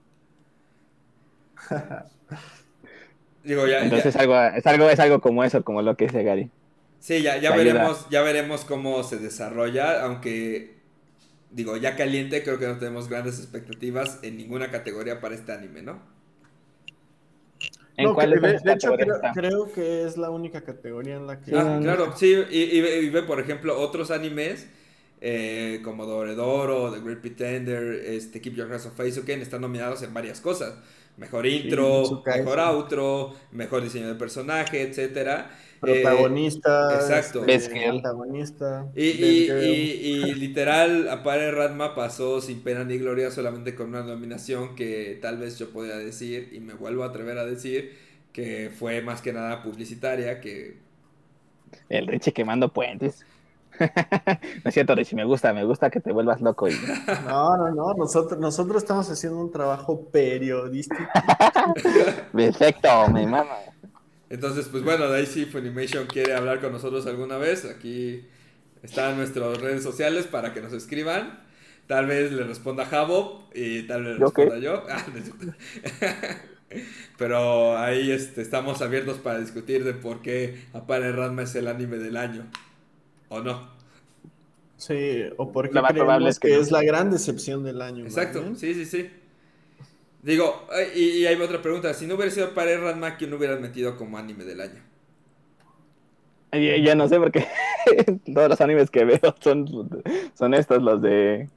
Digo, 3.43 3.65
ya, 3.67 3.79
ya- 3.79 3.83
Entonces 3.83 4.15
algo, 4.15 4.39
es 4.41 4.65
algo, 4.65 4.89
es 4.89 4.99
algo 4.99 5.21
como 5.21 5.43
eso, 5.43 5.63
como 5.63 5.81
lo 5.81 5.95
que 5.95 6.05
dice 6.05 6.23
Gary. 6.23 6.51
Sí, 6.99 7.21
ya, 7.21 7.37
ya 7.37 7.51
ayuda. 7.51 7.55
veremos, 7.55 8.07
ya 8.09 8.21
veremos 8.21 8.65
cómo 8.65 9.03
se 9.03 9.17
desarrolla, 9.17 10.03
aunque 10.03 10.75
digo, 11.51 11.77
ya 11.77 11.95
caliente, 11.97 12.43
creo 12.43 12.59
que 12.59 12.67
no 12.67 12.77
tenemos 12.79 13.09
grandes 13.09 13.39
expectativas 13.39 14.19
en 14.23 14.37
ninguna 14.37 14.71
categoría 14.71 15.21
para 15.21 15.35
este 15.35 15.53
anime, 15.53 15.81
¿no? 15.83 16.01
¿En 17.97 18.05
No, 18.05 18.13
cuál 18.13 18.31
que 18.33 18.39
de, 18.39 18.73
hecho, 18.73 18.95
creo, 19.31 19.71
que 19.71 20.03
es 20.05 20.17
la 20.17 20.29
única 20.31 20.63
categoría 20.63 21.15
en 21.17 21.27
la 21.27 21.41
que. 21.41 21.51
Ah, 21.51 21.79
no. 21.79 21.79
claro, 21.81 22.15
sí, 22.15 22.35
y, 22.51 22.59
y 22.77 22.81
ve- 22.81 23.01
y 23.01 23.09
ve, 23.09 23.23
por 23.23 23.39
ejemplo, 23.39 23.79
otros 23.79 24.11
animes 24.11 24.67
eh, 25.19 25.81
como 25.83 26.05
Doredoro, 26.05 26.91
The 26.93 26.99
Great 27.01 27.19
Pretender, 27.21 27.93
este, 28.05 28.39
Keep 28.39 28.53
Your 28.55 28.71
Hands 28.71 28.85
Off 28.85 28.95
Faizuken 28.95 29.41
están 29.41 29.61
nominados 29.61 30.03
en 30.03 30.13
varias 30.13 30.41
cosas. 30.41 30.75
Mejor 31.17 31.45
intro, 31.47 32.23
mejor 32.29 32.59
outro, 32.59 33.35
mejor 33.51 33.81
diseño 33.83 34.07
de 34.07 34.15
personaje, 34.15 34.81
etcétera. 34.83 35.49
Eh, 35.85 36.03
Protagonista. 36.03 36.95
exacto. 36.95 37.45
este, 37.45 37.45
Best 37.45 37.71
Girl. 37.71 37.97
Antagonista. 37.97 38.91
Y, 38.95 39.03
y, 39.05 39.51
y- 39.51 40.29
y 40.31 40.35
literal, 40.35 41.07
Apare 41.09 41.51
Radma 41.51 41.95
pasó 41.95 42.41
sin 42.41 42.61
pena 42.63 42.83
ni 42.83 42.97
gloria 42.97 43.31
solamente 43.31 43.75
con 43.75 43.89
una 43.89 44.03
nominación 44.03 44.75
que 44.75 45.17
tal 45.21 45.37
vez 45.37 45.57
yo 45.57 45.69
podría 45.71 45.97
decir, 45.97 46.49
y 46.53 46.59
me 46.59 46.73
vuelvo 46.73 47.03
a 47.03 47.07
atrever 47.07 47.37
a 47.37 47.45
decir, 47.45 47.97
que 48.33 48.71
fue 48.77 49.01
más 49.01 49.21
que 49.21 49.33
nada 49.33 49.63
publicitaria, 49.63 50.41
que 50.41 50.77
El 51.89 52.07
Richie 52.07 52.31
quemando 52.33 52.71
puentes. 52.73 53.25
no 53.79 53.87
es 54.65 54.73
cierto, 54.73 54.95
Richie, 54.95 55.15
me 55.15 55.23
gusta, 55.25 55.53
me 55.53 55.63
gusta 55.63 55.89
que 55.89 55.99
te 56.01 56.11
vuelvas 56.11 56.41
loco. 56.41 56.67
Y... 56.67 56.73
No, 57.25 57.57
no, 57.57 57.71
no. 57.71 57.93
Nosotros, 57.93 58.39
nosotros 58.39 58.83
estamos 58.83 59.09
haciendo 59.09 59.39
un 59.39 59.51
trabajo 59.51 60.09
periodístico. 60.11 61.03
Perfecto, 62.33 63.07
me 63.09 63.25
mama. 63.27 63.55
Entonces, 64.29 64.67
pues 64.69 64.83
bueno, 64.83 65.09
de 65.09 65.19
ahí 65.19 65.25
si 65.25 65.45
Funimation 65.45 66.07
quiere 66.07 66.33
hablar 66.33 66.61
con 66.61 66.71
nosotros 66.71 67.05
alguna 67.07 67.37
vez, 67.37 67.65
aquí 67.65 68.25
están 68.83 69.17
nuestras 69.17 69.59
redes 69.59 69.83
sociales 69.83 70.27
para 70.27 70.53
que 70.53 70.61
nos 70.61 70.73
escriban. 70.73 71.43
Tal 71.87 72.05
vez 72.07 72.31
le 72.31 72.43
responda 72.43 72.85
Javo 72.85 73.49
y 73.53 73.83
tal 73.83 74.03
vez 74.03 74.13
le 74.15 74.19
¿Yo 74.19 74.33
qué? 74.33 74.45
responda 74.45 74.57
yo. 74.59 74.85
Ah, 74.89 75.05
no. 75.41 75.53
Pero 77.17 77.77
ahí 77.77 78.11
este, 78.11 78.41
estamos 78.41 78.81
abiertos 78.81 79.17
para 79.19 79.39
discutir 79.39 79.83
de 79.83 79.93
por 79.93 80.21
qué 80.21 80.67
Apare 80.73 81.11
Ranma 81.11 81.43
es 81.43 81.55
el 81.55 81.67
anime 81.67 81.97
del 81.97 82.17
año. 82.17 82.51
¿O 83.29 83.41
no? 83.41 83.69
Sí, 84.77 85.23
o 85.37 85.51
porque 85.51 85.75
Lo 85.75 85.81
más 85.81 85.93
creemos 85.93 85.97
probable 85.97 86.29
es 86.29 86.39
que 86.39 86.49
que, 86.49 86.57
no. 86.57 86.61
es 86.61 86.71
la 86.71 86.83
gran 86.83 87.11
decepción 87.11 87.63
del 87.63 87.81
año. 87.81 88.05
Exacto, 88.05 88.55
sí, 88.55 88.73
sí, 88.73 88.85
sí. 88.85 89.09
Digo, 90.21 90.67
y, 90.95 91.21
y 91.21 91.25
hay 91.25 91.35
otra 91.41 91.61
pregunta. 91.61 91.93
Si 91.93 92.05
no 92.07 92.15
hubiera 92.15 92.31
sido 92.31 92.47
Apare 92.47 92.77
Ranma, 92.77 93.17
¿quién 93.17 93.33
hubieran 93.33 93.61
metido 93.61 93.97
como 93.97 94.17
anime 94.17 94.43
del 94.45 94.61
año? 94.61 94.83
Ya 96.51 96.95
no 96.95 97.07
sé 97.07 97.19
porque 97.19 97.45
todos 98.33 98.49
los 98.49 98.61
animes 98.61 98.89
que 98.89 99.05
veo 99.05 99.35
son, 99.39 99.67
son 100.33 100.53
estos, 100.53 100.81
los 100.81 101.01
de 101.01 101.47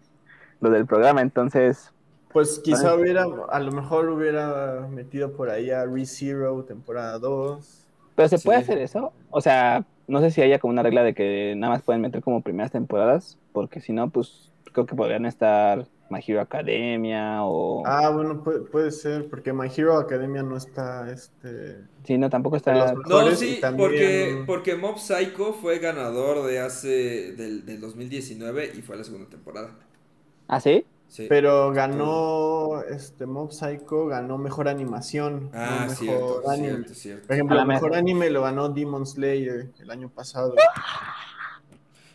los 0.61 0.73
del 0.73 0.87
programa, 0.87 1.23
entonces 1.23 1.93
Pues 2.33 2.59
quizá 2.61 2.95
hubiera, 2.95 3.27
a 3.51 3.61
lo 3.61 3.73
mejor 3.73 4.09
hubiera 4.09 4.87
metido 4.89 5.33
por 5.37 5.51
ahí 5.51 5.71
a 5.71 5.85
ReZero 5.85 6.65
temporada 6.65 7.19
2. 7.19 7.87
¿Pero 8.15 8.29
se 8.29 8.39
puede 8.39 8.59
hacer 8.59 8.79
eso? 8.79 9.13
O 9.31 9.41
sea, 9.41 9.87
no 10.07 10.21
sé 10.21 10.31
si 10.31 10.43
haya 10.43 10.59
como 10.59 10.73
una 10.73 10.83
regla 10.83 11.03
de 11.03 11.15
que 11.15 11.55
nada 11.57 11.75
más 11.75 11.83
pueden 11.83 12.03
meter 12.03 12.23
como 12.23 12.43
primeras 12.43 12.73
temporadas, 12.73 13.39
porque 13.53 13.81
si 13.81 13.93
no, 13.93 14.11
pues 14.11 14.51
creo 14.73 14.87
que 14.87 14.97
podrían 14.97 15.27
estar 15.27 15.87
My 16.13 16.21
Hero 16.27 16.41
Academia 16.41 17.43
o... 17.45 17.83
Ah, 17.87 18.11
bueno, 18.11 18.43
puede, 18.45 18.61
puede 18.61 18.91
ser, 18.93 19.29
porque 19.29 19.53
My 19.53 19.69
Hero 19.75 19.97
Academia 19.97 20.43
no 20.43 20.57
está, 20.57 21.11
este... 21.11 21.79
Sí, 22.05 22.19
no, 22.19 22.29
tampoco 22.31 22.57
está... 22.57 22.93
Los- 22.95 23.07
No, 23.09 23.31
sí, 23.35 23.59
también- 23.61 23.77
porque, 23.89 24.45
porque 24.47 24.77
Mob 24.77 24.99
Psycho 24.99 25.53
fue 25.55 25.79
ganador 25.79 26.47
de 26.47 26.61
hace 26.61 27.33
del, 27.33 27.65
del 27.67 27.81
2019 27.81 28.73
y 28.77 28.83
fue 28.83 28.97
la 28.97 29.05
segunda 29.05 29.29
temporada. 29.29 29.71
¿Ah, 30.49 30.61
sí? 30.61 30.85
Sí. 31.09 31.27
Pero 31.29 31.73
ganó, 31.73 32.81
este, 32.89 33.27
Mob 33.27 33.53
Psycho 33.53 34.07
ganó 34.07 34.39
mejor 34.39 34.67
animación, 34.69 35.51
ah, 35.53 35.81
mejor 35.89 35.97
cierto, 35.97 36.51
anime. 36.51 36.69
cierto, 36.69 36.95
cierto. 36.95 37.27
Por 37.27 37.35
ejemplo, 37.35 37.59
A 37.59 37.63
el 37.63 37.69
mejor 37.69 37.91
mejor. 37.91 37.99
anime 37.99 38.31
lo 38.31 38.43
ganó 38.43 38.69
Demon 38.71 39.07
Slayer 39.07 39.71
el 39.79 39.91
año 39.91 40.09
pasado. 40.09 40.55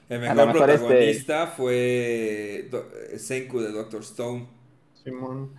El 0.09 0.17
a 0.17 0.33
mejor 0.33 0.37
lo 0.37 0.47
mejor 0.53 0.69
este- 0.69 0.85
protagonista 0.85 1.47
fue 1.47 2.67
Do- 2.71 2.85
Senku 3.17 3.59
de 3.59 3.71
Doctor 3.71 4.01
Stone. 4.01 4.47
Simón. 5.03 5.51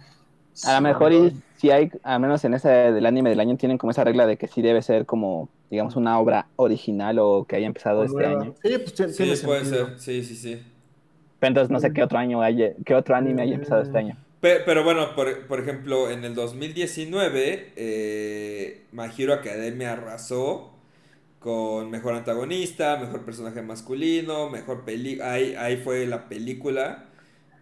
A 0.65 0.75
lo 0.75 0.81
mejor 0.81 1.13
y 1.13 1.37
si 1.57 1.71
hay, 1.71 1.91
al 2.03 2.21
menos 2.21 2.45
en 2.45 2.55
ese 2.55 2.69
del 2.69 3.07
anime 3.07 3.31
del 3.31 3.39
año, 3.41 3.57
tienen 3.57 3.79
como 3.79 3.93
esa 3.93 4.03
regla 4.05 4.27
de 4.27 4.37
que 4.37 4.49
sí 4.49 4.61
debe 4.61 4.83
ser 4.83 5.07
como, 5.07 5.49
digamos, 5.71 5.95
una 5.97 6.19
obra 6.19 6.49
original 6.57 7.19
o 7.21 7.45
que 7.49 7.57
haya 7.57 7.67
empezado 7.67 8.03
este 8.05 8.27
año. 8.27 8.55
Sí, 8.63 8.79
pues 8.79 8.93
Sí, 9.15 9.17
tiene 9.25 9.37
puede 9.37 9.65
sentido. 9.65 9.87
ser, 9.91 10.01
sí, 10.01 10.25
sí, 10.25 10.35
sí. 10.35 10.63
Pero 11.39 11.49
entonces 11.49 11.71
no 11.71 11.79
sé 11.79 11.93
qué 11.93 12.03
otro 12.03 12.19
año 12.19 12.43
haya, 12.43 12.73
qué 12.85 12.95
otro 12.97 13.15
anime 13.15 13.43
haya 13.43 13.55
empezado 13.55 13.83
este 13.83 13.99
año. 13.99 14.17
Pe- 14.41 14.61
Pero, 14.67 14.83
bueno, 14.83 15.15
por, 15.15 15.47
por 15.47 15.61
ejemplo, 15.61 16.11
en 16.11 16.25
el 16.25 16.35
2019, 16.35 17.73
eh, 17.77 18.83
My 18.93 19.07
Hero 19.17 19.35
Academia 19.35 19.93
arrasó 19.93 20.73
con 21.39 21.91
mejor 21.91 22.15
antagonista, 22.15 22.97
mejor 22.99 23.25
personaje 23.25 23.63
masculino, 23.63 24.51
mejor 24.51 24.85
peli... 24.85 25.21
Ahí, 25.21 25.55
ahí 25.55 25.77
fue 25.77 26.07
la 26.07 26.29
película, 26.29 27.07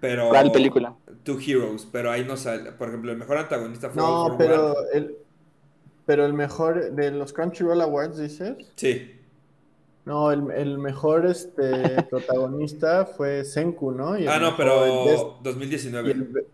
pero... 0.01 0.29
¿Cuál 0.31 0.53
película? 0.53 0.97
Two 1.25 1.39
Heroes, 1.41 1.87
pero 1.91 2.11
ahí 2.11 2.25
no 2.25 2.37
sale. 2.37 2.73
Por 2.73 2.89
ejemplo, 2.89 3.13
el 3.13 3.19
mejor 3.19 3.39
antagonista 3.39 3.91
fue 3.91 4.03
No, 4.03 4.37
pero 4.39 4.75
el, 4.93 5.17
pero 6.07 6.25
el 6.25 6.33
mejor 6.33 6.93
de 6.93 7.11
los 7.11 7.33
Crunchyroll 7.33 7.81
Awards, 7.83 8.17
dices. 8.19 8.57
Sí, 8.77 9.13
No, 10.05 10.31
el, 10.33 10.51
el 10.53 10.79
mejor 10.79 11.27
este, 11.27 12.03
protagonista 12.11 13.07
fue 13.07 13.45
Senku, 13.45 13.91
¿no? 13.93 14.17
Y 14.19 14.27
ah, 14.27 14.39
no, 14.39 14.53
mejor- 14.57 14.67
el 14.85 15.15
best- 15.15 15.37
pero 15.43 15.43
y 15.43 15.45
2019. 15.45 16.11
el 16.13 16.47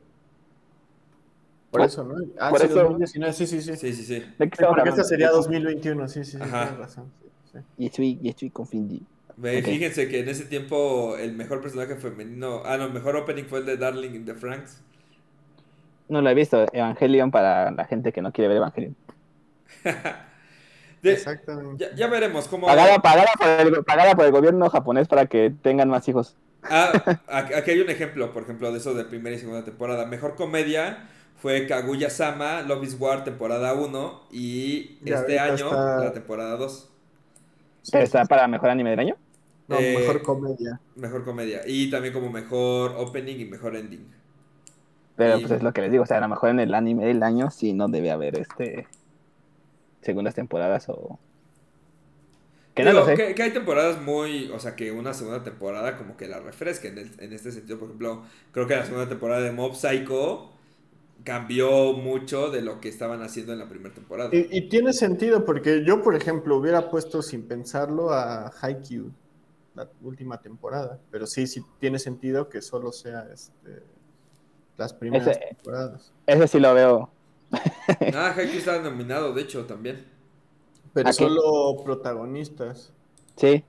Por 1.73 1.81
eso, 1.83 2.05
¿no? 2.05 2.15
Ah, 2.39 2.51
Por 2.51 2.61
sí, 2.61 2.67
eso- 2.67 2.75
2019, 2.85 3.33
sí, 3.33 3.47
sí, 3.47 3.63
sí. 3.63 3.77
Sí, 3.77 3.93
sí, 3.95 4.05
sí. 4.05 4.15
¿De 4.15 4.21
qué 4.21 4.27
Sí, 4.45 4.49
estamos 4.53 4.75
porque 4.77 4.91
esta 4.91 5.05
sería 5.05 5.31
2021, 5.31 6.07
sí, 6.07 6.25
sí, 6.25 6.33
sí, 6.33 6.39
Ajá. 6.41 6.65
tienes 6.67 6.79
razón. 6.79 7.11
sí, 7.23 7.29
sí. 7.53 7.59
Y 7.79 7.87
estoy, 7.87 8.19
y 8.23 8.29
estoy 8.29 8.51
confundido. 8.51 9.05
Ve, 9.39 9.59
Ok. 9.59 9.65
Fíjense 9.65 10.09
que 10.09 10.21
en 10.21 10.29
ese 10.29 10.45
tiempo 10.45 11.17
el 11.17 11.33
mejor 11.33 11.61
personaje 11.63 11.97
femenino, 11.97 12.63
ah, 12.65 12.77
no, 12.77 12.85
el 12.85 12.93
mejor 12.93 13.17
opening 13.17 13.45
fue 13.45 13.61
el 13.61 13.67
de 13.67 13.77
Darling 13.79 14.11
in 14.15 14.25
the 14.27 14.35
Franks. 14.35 14.81
No 16.09 16.21
lo 16.21 16.29
he 16.29 16.35
visto. 16.35 16.67
Evangelion 16.73 17.31
para 17.31 17.71
la 17.71 17.85
gente 17.87 18.13
que 18.13 18.21
no 18.21 18.31
quiere 18.33 18.49
ver 18.49 18.59
Evangelion. 18.59 18.95
De- 21.03 21.13
Exactamente. 21.15 21.85
ya, 21.91 21.97
ya 21.97 22.07
veremos 22.07 22.47
cómo... 22.47 22.67
Pagada, 22.69 22.99
pagada, 23.01 23.31
por 23.39 23.49
el, 23.49 23.85
pagada 23.85 24.15
por 24.15 24.25
el 24.27 24.31
gobierno 24.31 24.69
japonés 24.71 25.09
para 25.09 25.27
que 25.27 25.53
tengan 25.63 25.89
más 25.89 26.07
hijos. 26.09 26.37
Ah, 26.63 26.93
aquí 27.55 27.73
hay 27.73 27.81
un 27.81 27.91
ejemplo, 27.91 28.33
por 28.33 28.45
ejemplo, 28.45 28.71
de 28.71 28.79
eso 28.79 28.95
de 28.95 29.05
primera 29.05 29.35
y 29.35 29.39
segunda 29.41 29.65
temporada. 29.65 30.07
Mejor 30.07 30.37
comedia 30.37 31.09
fue 31.43 31.67
Kaguya-sama, 31.67 32.63
Love 32.63 32.85
is 32.85 32.97
War, 33.01 33.25
temporada 33.25 33.75
1, 33.75 34.23
y 34.31 34.99
Ya, 35.05 35.17
este 35.17 35.41
año 35.41 35.67
está- 35.67 35.99
la 36.05 36.13
temporada 36.13 36.57
2. 36.57 36.89
Sí, 37.83 37.91
Pero 37.91 38.05
está 38.05 38.25
para 38.27 38.47
mejor 38.47 38.71
anime 38.71 38.91
del 38.91 39.01
año. 39.01 39.17
No, 39.67 39.77
Eh, 39.79 39.97
mejor 39.99 40.23
comedia. 40.23 40.81
Mejor 40.95 41.25
comedia. 41.25 41.63
Y 41.67 41.91
también 41.91 42.15
como 42.15 42.31
mejor 42.31 42.95
opening 42.97 43.41
y 43.41 43.45
mejor 43.47 43.75
ending. 43.75 44.07
Pero 45.17 45.37
Y- 45.39 45.41
pues 45.41 45.51
es 45.53 45.63
lo 45.65 45.73
que 45.73 45.81
les 45.83 45.91
digo. 45.91 46.05
O 46.05 46.07
sea, 46.07 46.19
a 46.19 46.21
lo 46.21 46.29
mejor 46.29 46.51
en 46.51 46.61
el 46.61 46.75
anime 46.75 47.05
del 47.07 47.23
año 47.25 47.51
sí 47.51 47.73
no 47.73 47.89
debe 47.89 48.13
haber 48.13 48.39
este 48.39 48.87
segundas 50.01 50.35
temporadas 50.37 50.89
o. 50.89 51.19
Que 52.75 52.85
no 52.85 52.91
Digo, 52.91 53.01
lo 53.01 53.07
sé. 53.07 53.15
Que, 53.17 53.35
que 53.35 53.43
hay 53.43 53.51
temporadas 53.51 54.01
muy, 54.01 54.49
o 54.51 54.59
sea, 54.61 54.77
que 54.77 54.93
una 54.93 55.13
segunda 55.13 55.43
temporada 55.43 55.99
como 55.99 56.17
que 56.17 56.27
la 56.29 56.39
refresca 56.41 56.89
en, 56.89 56.99
en 57.19 57.33
este 57.33 57.51
sentido. 57.51 57.79
Por 57.79 57.89
ejemplo, 57.89 58.23
creo 58.53 58.67
que 58.69 58.77
la 58.77 58.85
segunda 58.87 59.09
temporada 59.09 59.41
de 59.43 59.53
Mob 59.53 59.75
Psycho 59.75 60.52
cambió 61.25 61.93
mucho 61.93 62.51
de 62.51 62.63
lo 62.63 62.81
que 62.81 62.89
estaban 62.89 63.23
haciendo 63.23 63.53
en 63.53 63.59
la 63.61 63.69
primera 63.69 63.95
temporada. 63.95 64.31
Y, 64.33 64.47
y 64.57 64.69
tiene 64.69 64.93
sentido 64.93 65.45
porque 65.45 65.85
yo, 65.85 66.03
por 66.03 66.15
ejemplo, 66.17 66.57
hubiera 66.57 66.91
puesto 66.91 67.23
sin 67.23 67.47
pensarlo 67.47 68.11
a 68.13 68.53
Haikyuu 68.61 69.11
la 69.75 69.89
última 70.03 70.41
temporada, 70.41 70.99
pero 71.11 71.27
sí, 71.27 71.47
sí 71.47 71.63
tiene 71.81 71.99
sentido 71.99 72.49
que 72.49 72.61
solo 72.61 72.93
sea 72.93 73.27
este, 73.33 73.83
las 74.77 74.93
primeras 74.93 75.29
Ese- 75.29 75.47
temporadas. 75.49 76.13
Ese 76.27 76.49
sí 76.49 76.61
lo 76.61 76.75
veo. 76.75 77.11
Ah, 78.15 78.33
Haikyuu 78.37 78.59
estaba 78.59 78.79
nominado, 78.83 79.33
de 79.33 79.43
hecho, 79.43 79.65
también. 79.67 80.05
Pero 80.95 81.13
solo 81.13 81.83
protagonistas. 81.85 82.93
Sí, 83.37 83.65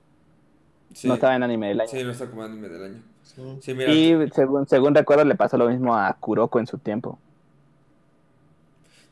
Sí, 0.92 1.08
no 1.08 1.14
estaba 1.14 1.34
en 1.34 1.42
anime 1.42 1.68
del 1.68 1.80
año. 1.80 1.90
sí, 1.90 2.04
no 2.04 2.10
está 2.10 2.28
como 2.30 2.42
anime 2.42 2.68
del 2.68 2.84
año. 2.84 3.02
Sí. 3.22 3.42
Sí, 3.60 3.74
mira. 3.74 3.90
Y 3.92 4.30
según, 4.30 4.68
según 4.68 4.94
recuerdo, 4.94 5.24
le 5.24 5.34
pasó 5.34 5.56
lo 5.56 5.68
mismo 5.68 5.96
a 5.96 6.12
Kuroko 6.20 6.60
en 6.60 6.66
su 6.66 6.78
tiempo. 6.78 7.18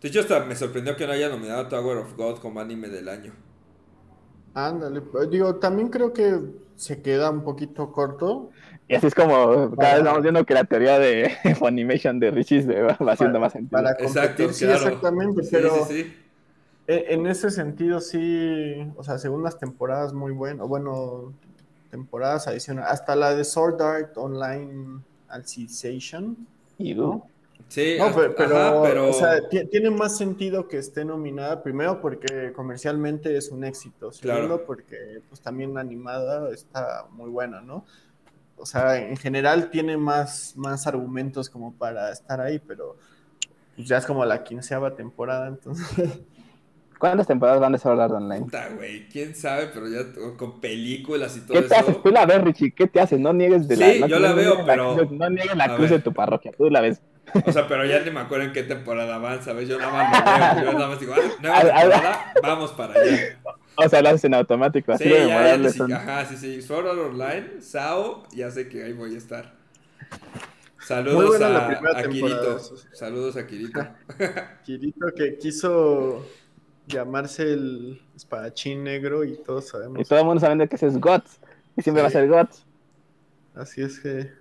De 0.03 0.09
hecho, 0.09 0.21
hasta 0.21 0.45
me 0.45 0.55
sorprendió 0.57 0.97
que 0.97 1.07
no 1.07 1.13
haya 1.13 1.29
nominado 1.31 1.63
a 1.63 1.69
Tower 1.69 1.97
of 1.99 2.15
God 2.17 2.39
como 2.41 2.61
anime 2.61 2.89
del 2.89 3.09
año. 3.09 3.33
Ándale, 4.55 5.01
pues, 5.01 5.31
digo, 5.31 5.57
también 5.57 5.89
creo 5.89 6.13
que 6.13 6.39
se 6.77 7.01
queda 7.01 7.31
un 7.31 7.43
poquito 7.43 7.91
corto. 7.91 8.51
Y 8.89 8.95
así 8.95 9.07
es 9.07 9.15
como 9.15 9.75
cada 9.77 9.95
vez 9.95 10.05
vamos 10.05 10.23
viendo 10.23 10.45
que 10.45 10.55
la 10.55 10.65
teoría 10.65 10.99
de 10.99 11.31
Funimation 11.59 12.19
de 12.21 12.31
Richie 12.31 12.63
se 12.63 12.83
va, 12.83 12.93
haciendo 13.13 13.39
Para- 13.39 13.41
más 13.41 13.53
sentido. 13.53 13.71
Para 13.83 13.93
Exacto, 13.93 14.53
sí, 14.53 14.65
claro. 14.67 14.75
exactamente, 14.89 15.43
Sí, 15.43 15.49
pero 15.51 15.85
sí, 15.87 16.03
sí. 16.05 16.17
e- 16.87 17.07
en 17.15 17.27
ese 17.27 17.51
sentido 17.51 18.01
sí, 18.01 18.93
o 18.97 19.03
sea, 19.05 19.19
segundas 19.19 19.59
temporadas 19.59 20.13
muy 20.13 20.33
buenas, 20.33 20.67
bueno, 20.69 21.33
temporadas 21.91 22.47
adicionales, 22.49 22.91
hasta 22.91 23.17
la 23.17 23.35
de 23.35 23.45
Sword 23.45 23.81
Art 23.83 24.17
Online 24.19 25.03
Alicization, 25.29 26.37
Y, 26.79 26.95
¿no? 26.95 27.32
Sí, 27.69 27.97
No, 27.99 28.13
pero, 28.15 28.35
pero, 28.35 28.57
ajá, 28.57 28.83
pero- 28.83 29.09
o 29.11 29.13
sea, 29.13 29.49
ti- 29.49 29.67
tiene 29.67 29.91
más 29.91 30.17
sentido 30.17 30.69
que 30.69 30.79
esté 30.79 31.05
nominada, 31.05 31.63
primero 31.63 32.01
porque 32.01 32.53
comercialmente 32.55 33.37
es 33.37 33.51
un 33.51 33.65
éxito, 33.65 34.13
segundo 34.13 34.47
Claro. 34.47 34.65
porque 34.67 35.21
pues 35.29 35.41
también 35.41 35.77
animada 35.79 36.51
está 36.53 37.07
muy 37.11 37.31
buena, 37.31 37.61
¿no? 37.61 37.85
O 38.57 38.67
sea, 38.67 38.99
en 38.99 39.17
general 39.17 39.71
tiene 39.71 39.97
más, 39.97 40.55
más 40.57 40.87
argumentos 40.87 41.49
como 41.51 41.73
para 41.75 42.11
estar 42.13 42.41
ahí, 42.41 42.59
pero 42.59 42.97
pues, 43.75 43.89
ya 43.89 43.97
es 43.97 44.07
como 44.07 44.25
la 44.25 44.45
quinceava 44.45 44.95
temporada, 44.95 45.49
entonces... 45.49 45.87
¿Cuántas 46.99 47.27
temporadas 47.27 47.59
van 47.61 47.73
de 47.73 47.79
Sword 47.79 47.99
Art 48.01 48.13
Online? 48.13 48.43
Puta, 48.45 48.69
güey, 48.77 49.09
quién 49.09 49.35
sabe, 49.35 49.71
pero 49.75 49.89
ya 49.89 50.05
con 50.37 50.61
películas 50.61 51.37
y 51.37 51.41
todo 51.41 51.55
¿Qué 51.61 51.63
te 51.67 51.75
haces? 51.75 51.89
eso. 51.89 52.01
Tú 52.01 52.11
la 52.13 52.25
ves, 52.27 52.41
Richie. 52.45 52.71
¿Qué 52.73 52.87
te 52.87 53.01
haces? 53.01 53.19
No 53.19 53.33
niegues 53.33 53.67
de 53.67 53.77
la 53.77 53.87
Sí, 53.93 53.99
no- 54.01 54.07
yo 54.07 54.21
no 54.21 54.29
la 54.29 54.33
veo, 54.35 54.55
la 54.59 54.65
pero- 54.65 54.95
cruz- 54.97 55.11
no 55.11 55.29
niegues 55.29 55.57
la 55.57 55.65
a 55.65 55.75
cruz 55.75 55.91
ver. 55.91 55.99
de 55.99 56.05
tu 56.05 56.13
parroquia. 56.13 56.53
Tú 56.57 56.71
la 56.71 56.81
ves. 56.81 57.03
O 57.47 57.53
sea, 57.53 57.67
pero 57.67 57.85
ya 57.87 58.01
ni 58.01 58.11
me 58.11 58.21
acuerdo 58.21 58.45
en 58.47 58.53
qué 58.53 58.63
temporada 58.63 59.19
van, 59.19 59.43
¿sabes? 59.43 59.69
Yo 59.69 59.79
nada 59.79 59.93
más 59.93 60.11
lo 60.13 60.63
veo. 60.63 60.73
Yo 60.73 60.79
nada 60.79 60.89
más 60.91 61.01
digo, 61.01 61.15
ah, 61.17 61.21
nueva 61.41 61.61
temporada, 61.61 62.33
vamos 62.43 62.73
para 62.73 62.95
allá. 63.01 63.39
O 63.77 63.89
sea, 63.89 64.03
lo 64.03 64.09
haces 64.11 64.25
en 64.25 64.35
automático. 64.35 64.93
Así 64.93 65.05
Sí, 65.05 65.11
de 65.11 65.27
ya, 65.29 65.57
ya, 65.57 65.69
sí, 65.71 65.79
son. 65.79 65.93
ajá, 65.93 66.25
sí, 66.27 66.37
sí. 66.37 66.61
Sword 66.63 66.89
Art 66.89 66.99
Online, 66.99 67.61
Sao, 67.63 68.25
ya 68.33 68.51
sé 68.51 68.69
que 68.69 68.85
ahí 68.85 68.93
voy 68.93 69.15
a 69.15 69.19
estar. 69.19 69.55
Saludos 70.79 71.41
a, 71.41 71.69
a 71.71 72.03
Kirito. 72.09 72.59
Saludos 72.93 73.37
a 73.37 73.47
Kirito. 73.47 73.81
Kirito 74.65 75.07
que 75.17 75.39
quiso 75.39 76.27
llamarse 76.87 77.45
el 77.45 78.03
espadachín 78.17 78.83
negro 78.85 79.25
y 79.25 79.37
todos 79.43 79.67
Y 79.67 79.69
sabemos. 79.69 80.09
todo 80.09 80.19
el 80.19 80.25
mundo 80.27 80.41
sabe 80.41 80.69
que 80.69 80.77
ese 80.77 80.89
es 80.89 80.99
Guts. 81.01 81.41
Y 81.77 81.83
siempre 81.83 82.01
Sí. 82.01 82.03
va 82.03 82.09
a 82.09 82.11
ser 82.11 82.29
Guts. 82.29 82.67
Así 83.55 83.81
es 83.83 84.01
que 84.01 84.33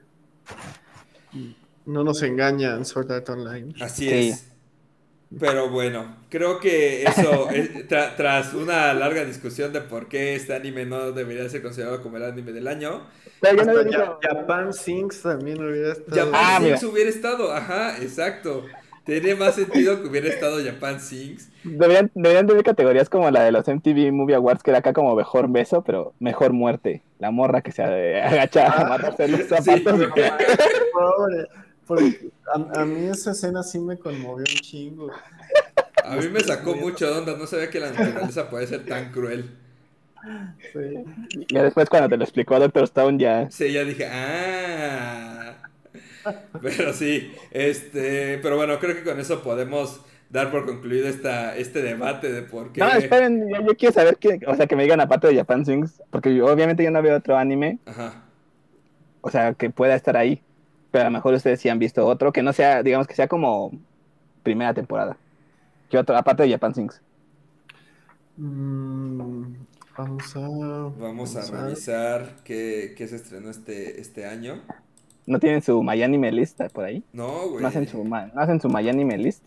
no 1.85 2.03
nos 2.03 2.21
engañan 2.23 2.85
Sword 2.85 3.11
Art 3.11 3.29
Online. 3.29 3.73
Así 3.81 4.09
Sí. 4.09 4.29
es. 4.29 4.47
Pero 5.39 5.69
bueno, 5.69 6.17
creo 6.29 6.59
que 6.59 7.03
eso, 7.03 7.49
eh, 7.51 7.85
tra- 7.87 8.15
tras 8.17 8.53
una 8.53 8.93
larga 8.93 9.23
discusión 9.23 9.71
de 9.71 9.79
por 9.79 10.09
qué 10.09 10.35
este 10.35 10.53
anime 10.53 10.85
no 10.85 11.13
debería 11.13 11.47
ser 11.47 11.61
considerado 11.61 12.01
como 12.03 12.17
el 12.17 12.23
anime 12.25 12.51
del 12.51 12.67
año, 12.67 13.07
Pero 13.39 13.63
yo 13.63 13.71
no 13.73 13.83
digo- 13.83 14.19
Japan 14.21 14.73
Sings 14.73 15.21
también 15.21 15.63
hubiera 15.63 15.93
estado. 15.93 16.25
Japan 16.25 16.33
Ah, 16.35 16.59
mira. 16.61 16.77
hubiera 16.85 17.09
estado, 17.09 17.53
ajá, 17.53 17.97
exacto. 18.01 18.65
Tiene 19.05 19.33
más 19.33 19.55
sentido 19.55 20.01
que 20.01 20.09
hubiera 20.09 20.27
estado 20.27 20.57
Japan 20.63 20.99
Sings. 20.99 21.49
Deberían, 21.63 22.11
deberían 22.13 22.45
tener 22.45 22.63
categorías 22.63 23.09
como 23.09 23.31
la 23.31 23.43
de 23.43 23.51
los 23.53 23.65
MTV 23.67 24.11
Movie 24.11 24.35
Awards, 24.35 24.61
que 24.61 24.69
era 24.71 24.79
acá 24.79 24.91
como 24.93 25.15
mejor 25.15 25.49
beso, 25.49 25.81
pero 25.81 26.13
mejor 26.19 26.51
muerte. 26.53 27.01
La 27.19 27.31
morra 27.31 27.61
que 27.61 27.71
se 27.71 27.81
agacha 27.83 28.67
a 28.67 28.81
amarrarse 28.81 29.27
los 29.29 29.41
zapatos. 29.47 30.01
Sí. 30.13 30.21
porque 31.95 32.29
a, 32.53 32.81
a 32.81 32.85
mí 32.85 33.05
esa 33.05 33.31
escena 33.31 33.63
sí 33.63 33.79
me 33.79 33.97
conmovió 33.97 34.45
un 34.49 34.59
chingo. 34.61 35.11
A 36.03 36.15
mí 36.15 36.27
me 36.29 36.39
sacó 36.39 36.75
mucho 36.75 37.07
de 37.07 37.19
onda, 37.19 37.37
no 37.37 37.45
sabía 37.47 37.69
que 37.69 37.79
la 37.79 37.91
naturaleza 37.91 38.49
puede 38.49 38.67
ser 38.67 38.85
tan 38.85 39.11
cruel. 39.11 39.57
Sí. 40.73 41.45
Ya 41.51 41.63
después 41.63 41.89
cuando 41.89 42.09
te 42.09 42.17
lo 42.17 42.23
explicó 42.23 42.59
Doctor 42.59 42.83
Stone 42.83 43.17
ya... 43.17 43.49
Sí, 43.49 43.71
ya 43.71 43.83
dije, 43.83 44.07
ah. 44.11 45.57
Pero 46.61 46.93
sí, 46.93 47.33
este, 47.51 48.37
pero 48.39 48.55
bueno, 48.55 48.79
creo 48.79 48.95
que 48.95 49.03
con 49.03 49.19
eso 49.19 49.41
podemos 49.41 50.01
dar 50.29 50.51
por 50.51 50.65
concluido 50.65 51.07
esta, 51.07 51.57
este 51.57 51.81
debate 51.81 52.31
de 52.31 52.43
por 52.43 52.71
qué. 52.71 52.79
No, 52.79 52.89
esperen, 52.89 53.49
yo, 53.49 53.61
yo 53.65 53.75
quiero 53.75 53.93
saber 53.93 54.17
que, 54.17 54.39
o 54.47 54.55
sea, 54.55 54.67
que 54.67 54.75
me 54.75 54.83
digan 54.83 55.01
aparte 55.01 55.27
de 55.27 55.35
Japan 55.35 55.65
Sings, 55.65 56.01
porque 56.09 56.33
yo, 56.33 56.45
obviamente 56.45 56.83
yo 56.83 56.91
no 56.91 57.01
veo 57.01 57.17
otro 57.17 57.37
anime, 57.37 57.79
Ajá. 57.85 58.23
o 59.21 59.29
sea, 59.29 59.53
que 59.53 59.69
pueda 59.69 59.95
estar 59.95 60.15
ahí, 60.15 60.41
pero 60.91 61.03
a 61.03 61.09
lo 61.09 61.11
mejor 61.11 61.33
ustedes 61.33 61.59
sí 61.59 61.69
han 61.69 61.79
visto 61.79 62.05
otro, 62.05 62.31
que 62.31 62.43
no 62.43 62.53
sea, 62.53 62.83
digamos 62.83 63.07
que 63.07 63.15
sea 63.15 63.27
como 63.27 63.71
primera 64.43 64.73
temporada. 64.73 65.17
¿Qué 65.89 65.97
otro, 65.97 66.15
aparte 66.15 66.43
de 66.43 66.51
Japan 66.51 66.75
Sings? 66.75 67.01
Mm, 68.37 69.53
vamos 69.97 70.35
a. 70.35 70.39
Vamos 70.99 71.35
a 71.35 71.63
revisar 71.63 72.35
qué, 72.43 72.93
qué 72.97 73.07
se 73.07 73.15
estrenó 73.17 73.49
este, 73.49 73.99
este 73.99 74.25
año. 74.25 74.61
¿No 75.25 75.39
tienen 75.39 75.61
su 75.61 75.81
MyAnime 75.83 76.31
List 76.31 76.61
por 76.73 76.85
ahí? 76.85 77.03
No, 77.13 77.49
güey. 77.49 77.61
¿No 77.61 77.67
hacen 77.67 77.87
su, 77.87 78.03
¿no 78.03 78.31
hacen 78.35 78.59
su 78.59 78.69
MyAnime 78.69 79.17
List? 79.17 79.43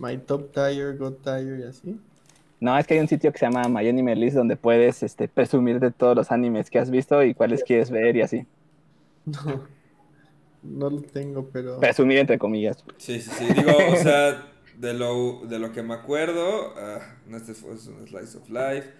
My 0.00 0.18
Top 0.18 0.52
Tire, 0.52 0.96
God 0.96 1.14
Tire 1.22 1.60
y 1.60 1.62
así. 1.64 2.00
No, 2.58 2.76
es 2.78 2.86
que 2.86 2.94
hay 2.94 3.00
un 3.00 3.08
sitio 3.08 3.30
que 3.32 3.38
se 3.38 3.46
llama 3.46 3.68
MyAnime 3.68 4.16
List 4.16 4.36
donde 4.36 4.56
puedes 4.56 5.02
este, 5.02 5.28
presumir 5.28 5.78
de 5.78 5.90
todos 5.90 6.16
los 6.16 6.32
animes 6.32 6.70
que 6.70 6.78
has 6.78 6.90
visto 6.90 7.22
y 7.22 7.34
cuáles 7.34 7.62
quieres 7.62 7.90
ver 7.90 8.16
y 8.16 8.22
así. 8.22 8.46
No, 9.26 9.75
no 10.68 10.90
lo 10.90 11.02
tengo, 11.02 11.48
pero. 11.52 11.80
Presumir 11.80 12.18
entre 12.18 12.38
comillas. 12.38 12.84
Sí, 12.98 13.20
sí, 13.20 13.30
sí. 13.30 13.44
Digo, 13.52 13.72
o 13.92 13.96
sea, 13.96 14.52
de 14.76 14.94
lo, 14.94 15.42
de 15.46 15.58
lo 15.58 15.72
que 15.72 15.82
me 15.82 15.94
acuerdo, 15.94 16.74
ah, 16.76 17.00
no 17.26 17.36
este 17.36 17.54
fue 17.54 17.74
es 17.74 17.86
un 17.86 18.06
Slice 18.06 18.38
of 18.38 18.48
Life. 18.48 18.92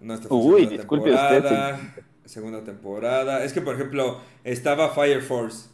No 0.00 0.14
este 0.14 0.28
fue 0.28 0.36
Uy, 0.36 0.68
segunda 0.68 0.78
usted, 0.78 1.42
temporada. 1.42 1.94
Segunda 2.24 2.64
temporada. 2.64 3.44
Es 3.44 3.52
que, 3.52 3.60
por 3.60 3.74
ejemplo, 3.74 4.20
estaba 4.44 4.90
Fire 4.90 5.22
Force. 5.22 5.70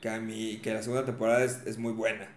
Que 0.00 0.10
a 0.10 0.20
mí, 0.20 0.60
que 0.62 0.74
la 0.74 0.82
segunda 0.82 1.04
temporada 1.04 1.42
es, 1.42 1.66
es 1.66 1.78
muy 1.78 1.92
buena. 1.92 2.28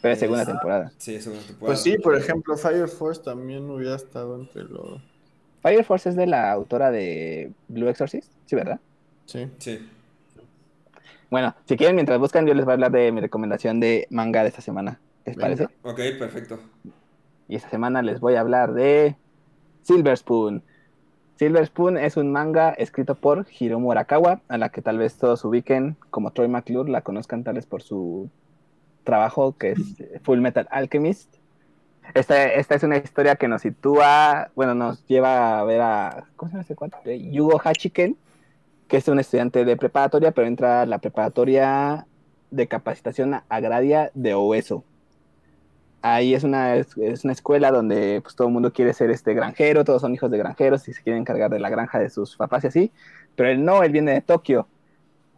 Pero 0.00 0.14
es 0.14 0.20
segunda 0.20 0.46
temporada. 0.46 0.92
Sí, 0.96 1.16
es 1.16 1.24
segunda 1.24 1.44
temporada. 1.44 1.74
Pues 1.74 1.82
sí, 1.82 1.98
por 1.98 2.16
ejemplo, 2.16 2.56
Fire 2.56 2.88
Force 2.88 3.20
también 3.22 3.68
hubiera 3.68 3.96
estado 3.96 4.40
entre 4.40 4.62
los. 4.62 5.00
Fire 5.60 5.84
Force 5.84 6.10
es 6.10 6.16
de 6.16 6.26
la 6.26 6.52
autora 6.52 6.90
de 6.92 7.50
Blue 7.66 7.88
Exorcist, 7.88 8.32
sí, 8.46 8.54
¿verdad? 8.54 8.80
Sí. 9.26 9.50
Sí. 9.58 9.88
Bueno, 11.30 11.54
si 11.66 11.76
quieren, 11.76 11.96
mientras 11.96 12.18
buscan, 12.18 12.46
yo 12.46 12.54
les 12.54 12.64
voy 12.64 12.72
a 12.72 12.74
hablar 12.74 12.92
de 12.92 13.12
mi 13.12 13.20
recomendación 13.20 13.80
de 13.80 14.06
manga 14.10 14.42
de 14.42 14.48
esta 14.48 14.62
semana. 14.62 15.00
¿Les 15.26 15.36
Venga. 15.36 15.46
parece? 15.46 15.64
Ok, 15.82 16.18
perfecto. 16.18 16.58
Y 17.48 17.56
esta 17.56 17.68
semana 17.68 18.02
les 18.02 18.20
voy 18.20 18.34
a 18.34 18.40
hablar 18.40 18.72
de 18.72 19.16
Silver 19.82 20.16
Spoon. 20.16 20.62
Silver 21.36 21.66
Spoon 21.66 21.98
es 21.98 22.16
un 22.16 22.32
manga 22.32 22.70
escrito 22.70 23.14
por 23.14 23.46
Hiromu 23.58 23.92
Arakawa, 23.92 24.40
a 24.48 24.58
la 24.58 24.70
que 24.70 24.82
tal 24.82 24.98
vez 24.98 25.16
todos 25.16 25.44
ubiquen 25.44 25.96
como 26.10 26.32
Troy 26.32 26.48
McClure, 26.48 26.90
la 26.90 27.02
conozcan 27.02 27.44
tal 27.44 27.54
vez 27.54 27.66
por 27.66 27.82
su 27.82 28.28
trabajo 29.04 29.56
que 29.56 29.72
es 29.72 29.78
Full 30.22 30.40
Metal 30.40 30.66
Alchemist. 30.70 31.36
Esta, 32.14 32.44
esta 32.46 32.74
es 32.74 32.82
una 32.82 32.96
historia 32.96 33.36
que 33.36 33.48
nos 33.48 33.62
sitúa, 33.62 34.50
bueno, 34.54 34.74
nos 34.74 35.06
lleva 35.06 35.60
a 35.60 35.64
ver 35.64 35.80
a, 35.80 36.24
¿cómo 36.36 36.48
se 36.48 36.54
llama 36.54 36.62
ese 36.62 36.74
cuate? 36.74 37.30
Yugo 37.30 37.60
Hachiken, 37.62 38.16
que 38.88 38.96
es 38.96 39.06
un 39.08 39.18
estudiante 39.20 39.64
de 39.64 39.76
preparatoria, 39.76 40.32
pero 40.32 40.46
entra 40.46 40.82
a 40.82 40.86
la 40.86 40.98
preparatoria 40.98 42.06
de 42.50 42.66
capacitación 42.66 43.40
agraria 43.48 44.10
de 44.14 44.34
Oeso. 44.34 44.84
Ahí 46.00 46.32
es 46.32 46.44
una, 46.44 46.76
es, 46.76 46.96
una 47.24 47.32
escuela 47.32 47.70
donde 47.70 48.20
pues, 48.22 48.34
todo 48.34 48.48
el 48.48 48.54
mundo 48.54 48.72
quiere 48.72 48.94
ser 48.94 49.10
este 49.10 49.34
granjero, 49.34 49.84
todos 49.84 50.00
son 50.00 50.14
hijos 50.14 50.30
de 50.30 50.38
granjeros 50.38 50.88
y 50.88 50.94
se 50.94 51.02
quieren 51.02 51.22
encargar 51.22 51.50
de 51.50 51.58
la 51.58 51.68
granja 51.68 51.98
de 51.98 52.08
sus 52.08 52.36
papás 52.36 52.64
y 52.64 52.68
así, 52.68 52.92
pero 53.36 53.50
él 53.50 53.64
no, 53.64 53.82
él 53.82 53.92
viene 53.92 54.12
de 54.12 54.20
Tokio 54.22 54.68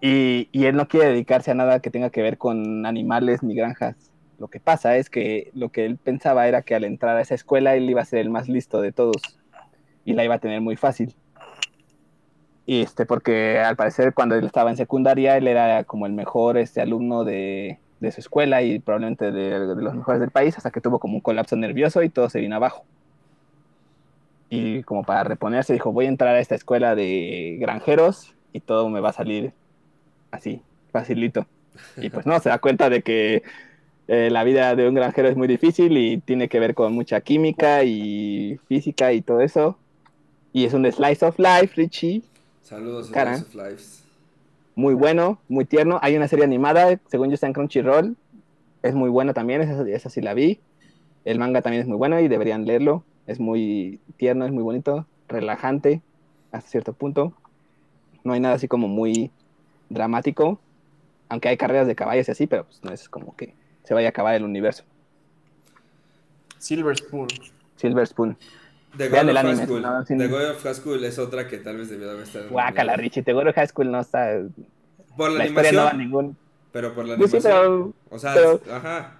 y, 0.01 0.48
y 0.53 0.66
él 0.66 0.76
no 0.76 0.86
quiere 0.86 1.09
dedicarse 1.09 1.51
a 1.51 1.55
nada 1.55 1.80
que 1.80 1.90
tenga 1.90 2.11
que 2.11 2.22
ver 2.22 2.38
con 2.38 2.86
animales 2.86 3.42
ni 3.42 3.55
granjas. 3.55 3.96
Lo 4.38 4.48
que 4.48 4.61
pasa 4.61 4.96
es 4.96 5.11
que 5.11 5.51
lo 5.55 5.70
que 5.70 5.84
él 5.84 5.96
pensaba 5.96 6.46
era 6.46 6.62
que 6.62 6.74
al 6.74 6.84
entrar 6.84 7.16
a 7.16 7.20
esa 7.20 7.34
escuela 7.34 7.74
él 7.74 7.90
iba 7.90 8.03
a 8.03 8.07
ser 8.07 8.20
el 8.20 8.30
más 8.30 8.48
listo 8.48 8.80
de 8.80 8.92
todos 8.92 9.16
y 10.05 10.12
la 10.12 10.24
iba 10.24 10.36
a 10.36 10.38
tener 10.38 10.61
muy 10.61 10.76
fácil. 10.76 11.14
Y 12.70 12.82
este, 12.82 13.04
porque 13.04 13.58
al 13.58 13.74
parecer 13.74 14.14
cuando 14.14 14.36
él 14.36 14.44
estaba 14.46 14.70
en 14.70 14.76
secundaria 14.76 15.36
él 15.36 15.48
era 15.48 15.82
como 15.82 16.06
el 16.06 16.12
mejor 16.12 16.56
este, 16.56 16.80
alumno 16.80 17.24
de, 17.24 17.80
de 17.98 18.12
su 18.12 18.20
escuela 18.20 18.62
y 18.62 18.78
probablemente 18.78 19.32
de, 19.32 19.58
los 19.74 19.96
mejores 19.96 20.20
del 20.20 20.30
país, 20.30 20.56
hasta 20.56 20.70
que 20.70 20.80
tuvo 20.80 21.00
como 21.00 21.14
un 21.14 21.20
colapso 21.20 21.56
nervioso 21.56 22.00
y 22.04 22.10
todo 22.10 22.30
se 22.30 22.38
vino 22.38 22.54
abajo. 22.54 22.84
Y 24.50 24.84
como 24.84 25.02
para 25.02 25.24
reponerse 25.24 25.72
dijo, 25.72 25.90
voy 25.90 26.06
a 26.06 26.10
entrar 26.10 26.36
a 26.36 26.38
esta 26.38 26.54
escuela 26.54 26.94
de 26.94 27.56
granjeros 27.58 28.36
y 28.52 28.60
todo 28.60 28.88
me 28.88 29.00
va 29.00 29.08
a 29.08 29.14
salir 29.14 29.52
así, 30.30 30.62
facilito. 30.92 31.48
Y 31.96 32.10
pues 32.10 32.24
no, 32.24 32.38
se 32.38 32.50
da 32.50 32.58
cuenta 32.58 32.88
de 32.88 33.02
que 33.02 33.42
eh, 34.06 34.30
la 34.30 34.44
vida 34.44 34.76
de 34.76 34.88
un 34.88 34.94
granjero 34.94 35.28
es 35.28 35.36
muy 35.36 35.48
difícil 35.48 35.98
y 35.98 36.18
tiene 36.18 36.48
que 36.48 36.60
ver 36.60 36.76
con 36.76 36.92
mucha 36.92 37.20
química 37.20 37.82
y 37.82 38.60
física 38.68 39.12
y 39.12 39.22
todo 39.22 39.40
eso. 39.40 39.76
Y 40.52 40.66
es 40.66 40.72
un 40.72 40.88
slice 40.92 41.26
of 41.26 41.36
life, 41.36 41.74
Richie. 41.74 42.29
Saludos 42.70 43.10
a. 43.16 43.36
Slice 43.36 43.42
of 43.42 43.54
Lives. 43.56 44.04
Muy 44.76 44.94
bueno, 44.94 45.40
muy 45.48 45.64
tierno. 45.64 45.98
Hay 46.02 46.16
una 46.16 46.28
serie 46.28 46.44
animada, 46.44 47.00
según 47.08 47.28
yo 47.28 47.34
está 47.34 47.48
en 47.48 47.52
Crunchyroll. 47.52 48.16
Es 48.84 48.94
muy 48.94 49.10
buena 49.10 49.34
también, 49.34 49.60
esa, 49.60 49.82
esa 49.88 50.08
sí 50.08 50.20
la 50.20 50.34
vi. 50.34 50.60
El 51.24 51.40
manga 51.40 51.62
también 51.62 51.82
es 51.82 51.88
muy 51.88 51.96
bueno 51.96 52.20
y 52.20 52.28
deberían 52.28 52.66
leerlo. 52.66 53.02
Es 53.26 53.40
muy 53.40 53.98
tierno, 54.16 54.44
es 54.44 54.52
muy 54.52 54.62
bonito, 54.62 55.04
relajante 55.26 56.00
hasta 56.52 56.70
cierto 56.70 56.92
punto. 56.92 57.32
No 58.22 58.34
hay 58.34 58.40
nada 58.40 58.54
así 58.54 58.68
como 58.68 58.86
muy 58.86 59.32
dramático, 59.88 60.60
aunque 61.28 61.48
hay 61.48 61.56
carreras 61.56 61.88
de 61.88 61.96
caballos 61.96 62.28
y 62.28 62.30
así, 62.30 62.46
pero 62.46 62.66
pues 62.66 62.84
no 62.84 62.92
es 62.92 63.08
como 63.08 63.34
que 63.34 63.52
se 63.82 63.94
vaya 63.94 64.06
a 64.06 64.10
acabar 64.10 64.36
el 64.36 64.44
universo. 64.44 64.84
Silver 66.58 66.96
Spoon. 66.96 67.26
Silver 67.74 68.06
Spoon. 68.06 68.38
The 68.97 69.09
Vean 69.09 69.26
God 69.26 69.30
el 69.30 69.36
of 69.36 69.43
High 69.43 69.51
anime, 69.53 69.66
School. 69.66 69.82
no, 69.82 70.05
sin- 70.07 70.18
The 70.18 70.26
God 70.28 70.51
of 70.51 70.62
High 70.62 70.74
School 70.74 71.05
es 71.05 71.18
otra 71.18 71.47
que 71.49 71.59
tal 71.59 71.76
vez 71.76 71.88
debió 71.91 72.07
de 72.07 72.12
haber 72.12 72.24
estado. 72.24 72.49
Guácala. 72.51 72.97
Richie. 72.97 73.22
Tegoro 73.22 73.53
High 73.53 73.68
School 73.68 73.91
no 73.91 74.01
está. 74.01 74.41
Por 75.16 75.30
la, 75.30 75.45
La 75.47 75.72
no 75.72 75.82
va 75.84 75.91
a 75.91 75.93
ningún. 75.95 76.36
pero 76.72 76.95
por 76.95 77.05
la 77.05 77.16
sí, 77.16 77.22
animación. 77.22 77.43
pero 77.43 77.95
O 78.11 78.18
sea, 78.18 78.34
pero- 78.34 78.61
ajá. 78.72 79.16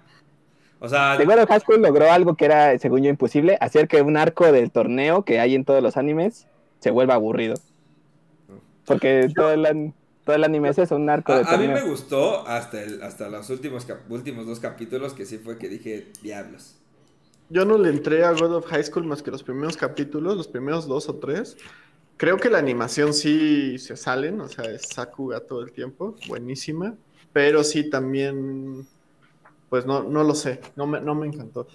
O 0.79 0.89
sea, 0.89 1.15
Tegoro 1.17 1.45
High 1.47 1.59
School 1.61 1.81
logró 1.81 2.11
algo 2.11 2.35
que 2.35 2.45
era, 2.45 2.77
según 2.79 3.03
yo, 3.03 3.09
imposible: 3.09 3.57
hacer 3.61 3.87
que 3.87 4.01
un 4.01 4.17
arco 4.17 4.51
del 4.51 4.71
torneo 4.71 5.23
que 5.23 5.39
hay 5.39 5.55
en 5.55 5.63
todos 5.63 5.81
los 5.81 5.95
animes 5.95 6.47
se 6.79 6.91
vuelva 6.91 7.13
aburrido. 7.13 7.55
Porque 8.85 9.31
todo 9.35 9.51
el, 9.53 9.93
todo 10.25 10.35
el 10.35 10.43
anime 10.43 10.69
es 10.69 10.79
eso, 10.79 10.95
un 10.95 11.09
arco 11.09 11.33
de 11.35 11.43
a, 11.43 11.47
a 11.53 11.57
mí 11.57 11.65
torneo. 11.67 11.83
me 11.85 11.89
gustó 11.89 12.47
hasta, 12.47 12.81
el, 12.81 13.01
hasta 13.03 13.29
los 13.29 13.49
últimos, 13.49 13.85
cap- 13.85 14.09
últimos 14.09 14.45
dos 14.47 14.59
capítulos 14.59 15.13
que 15.13 15.25
sí 15.25 15.37
fue 15.37 15.57
que 15.57 15.69
dije, 15.69 16.07
diablos. 16.23 16.77
Yo 17.51 17.65
no 17.65 17.77
le 17.77 17.89
entré 17.89 18.23
a 18.23 18.31
God 18.31 18.55
of 18.55 18.65
High 18.67 18.83
School 18.85 19.03
más 19.05 19.21
que 19.21 19.29
los 19.29 19.43
primeros 19.43 19.75
capítulos, 19.75 20.37
los 20.37 20.47
primeros 20.47 20.87
dos 20.87 21.09
o 21.09 21.15
tres. 21.15 21.57
Creo 22.15 22.37
que 22.37 22.49
la 22.49 22.59
animación 22.59 23.13
sí 23.13 23.77
se 23.77 23.97
salen, 23.97 24.39
o 24.39 24.47
sea, 24.47 24.65
es 24.65 24.83
Sakuga 24.83 25.41
todo 25.41 25.61
el 25.61 25.71
tiempo, 25.73 26.15
buenísima. 26.27 26.95
Pero 27.33 27.63
sí 27.63 27.89
también, 27.89 28.87
pues 29.69 29.85
no, 29.85 30.03
no 30.03 30.23
lo 30.23 30.33
sé, 30.33 30.61
no 30.75 30.87
me, 30.87 31.01
no 31.01 31.13
me 31.13 31.27
encantó. 31.27 31.67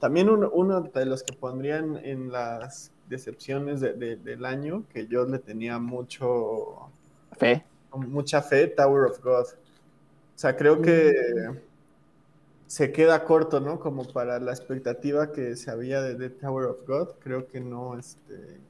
También 0.00 0.28
uno, 0.28 0.50
uno 0.52 0.80
de 0.82 1.06
los 1.06 1.22
que 1.22 1.32
pondrían 1.32 1.96
en 2.04 2.30
las 2.32 2.90
decepciones 3.08 3.80
de- 3.80 3.94
de- 3.94 4.16
del 4.16 4.44
año, 4.44 4.84
que 4.92 5.06
yo 5.06 5.24
le 5.24 5.38
tenía 5.38 5.78
mucho, 5.78 6.90
Fe. 7.38 7.64
mucha 7.94 8.42
fe, 8.42 8.66
Tower 8.68 9.04
of 9.10 9.20
God. 9.22 9.44
O 9.44 10.38
sea, 10.42 10.56
creo 10.56 10.82
que 10.82 11.12
se 12.72 12.90
queda 12.90 13.22
corto, 13.24 13.60
¿no? 13.60 13.78
Como 13.78 14.10
para 14.10 14.38
la 14.40 14.50
expectativa 14.50 15.30
que 15.30 15.56
se 15.56 15.70
había 15.70 16.00
de, 16.00 16.14
de 16.14 16.30
Tower 16.30 16.64
of 16.68 16.78
God. 16.86 17.08
Creo 17.18 17.46
que 17.46 17.60
no, 17.60 17.98
este... 17.98 18.60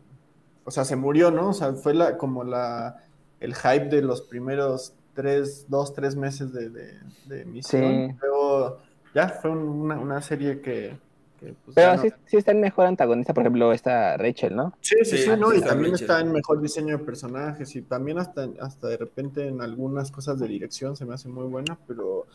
O 0.64 0.72
sea, 0.72 0.84
se 0.84 0.96
murió, 0.96 1.30
¿no? 1.30 1.50
O 1.50 1.52
sea, 1.52 1.72
fue 1.74 1.94
la, 1.94 2.18
como 2.18 2.42
la, 2.42 3.04
el 3.38 3.54
hype 3.54 3.90
de 3.90 4.02
los 4.02 4.22
primeros 4.22 4.94
tres, 5.14 5.66
dos, 5.68 5.94
tres 5.94 6.16
meses 6.16 6.52
de, 6.52 6.68
de, 6.70 6.98
de 7.26 7.42
emisión. 7.42 8.08
Sí. 8.10 8.16
Luego, 8.22 8.78
ya, 9.14 9.28
fue 9.28 9.50
un- 9.52 9.68
una, 9.84 9.96
una 10.00 10.20
serie 10.20 10.60
que... 10.60 10.96
que, 11.38 11.54
pues, 11.64 11.76
Pero 11.76 11.94
no- 11.94 12.02
sí, 12.26 12.36
está 12.36 12.50
el 12.50 12.58
mejor 12.58 12.86
antagonista, 12.86 13.32
por 13.32 13.44
ejemplo, 13.44 13.72
esta 13.72 14.16
Rachel, 14.16 14.56
¿no? 14.56 14.74
Sí, 14.80 14.96
sí, 15.04 15.16
Sí, 15.16 15.18
sí, 15.18 15.30
¿no? 15.38 15.52
Y 15.52 15.58
está 15.58 15.68
también 15.68 15.92
Rachel. 15.92 16.10
está 16.10 16.20
en 16.20 16.32
mejor 16.32 16.60
diseño 16.60 16.98
de 16.98 17.04
personajes 17.04 17.76
y 17.76 17.82
también 17.82 18.18
hasta, 18.18 18.48
hasta 18.60 18.88
de 18.88 18.96
repente 18.96 19.46
en 19.46 19.60
algunas 19.62 20.10
cosas 20.10 20.40
de 20.40 20.48
dirección 20.48 20.96
se 20.96 21.04
me 21.06 21.14
hace 21.14 21.28
muy 21.28 21.44
buena, 21.46 21.78
pero 21.86 22.26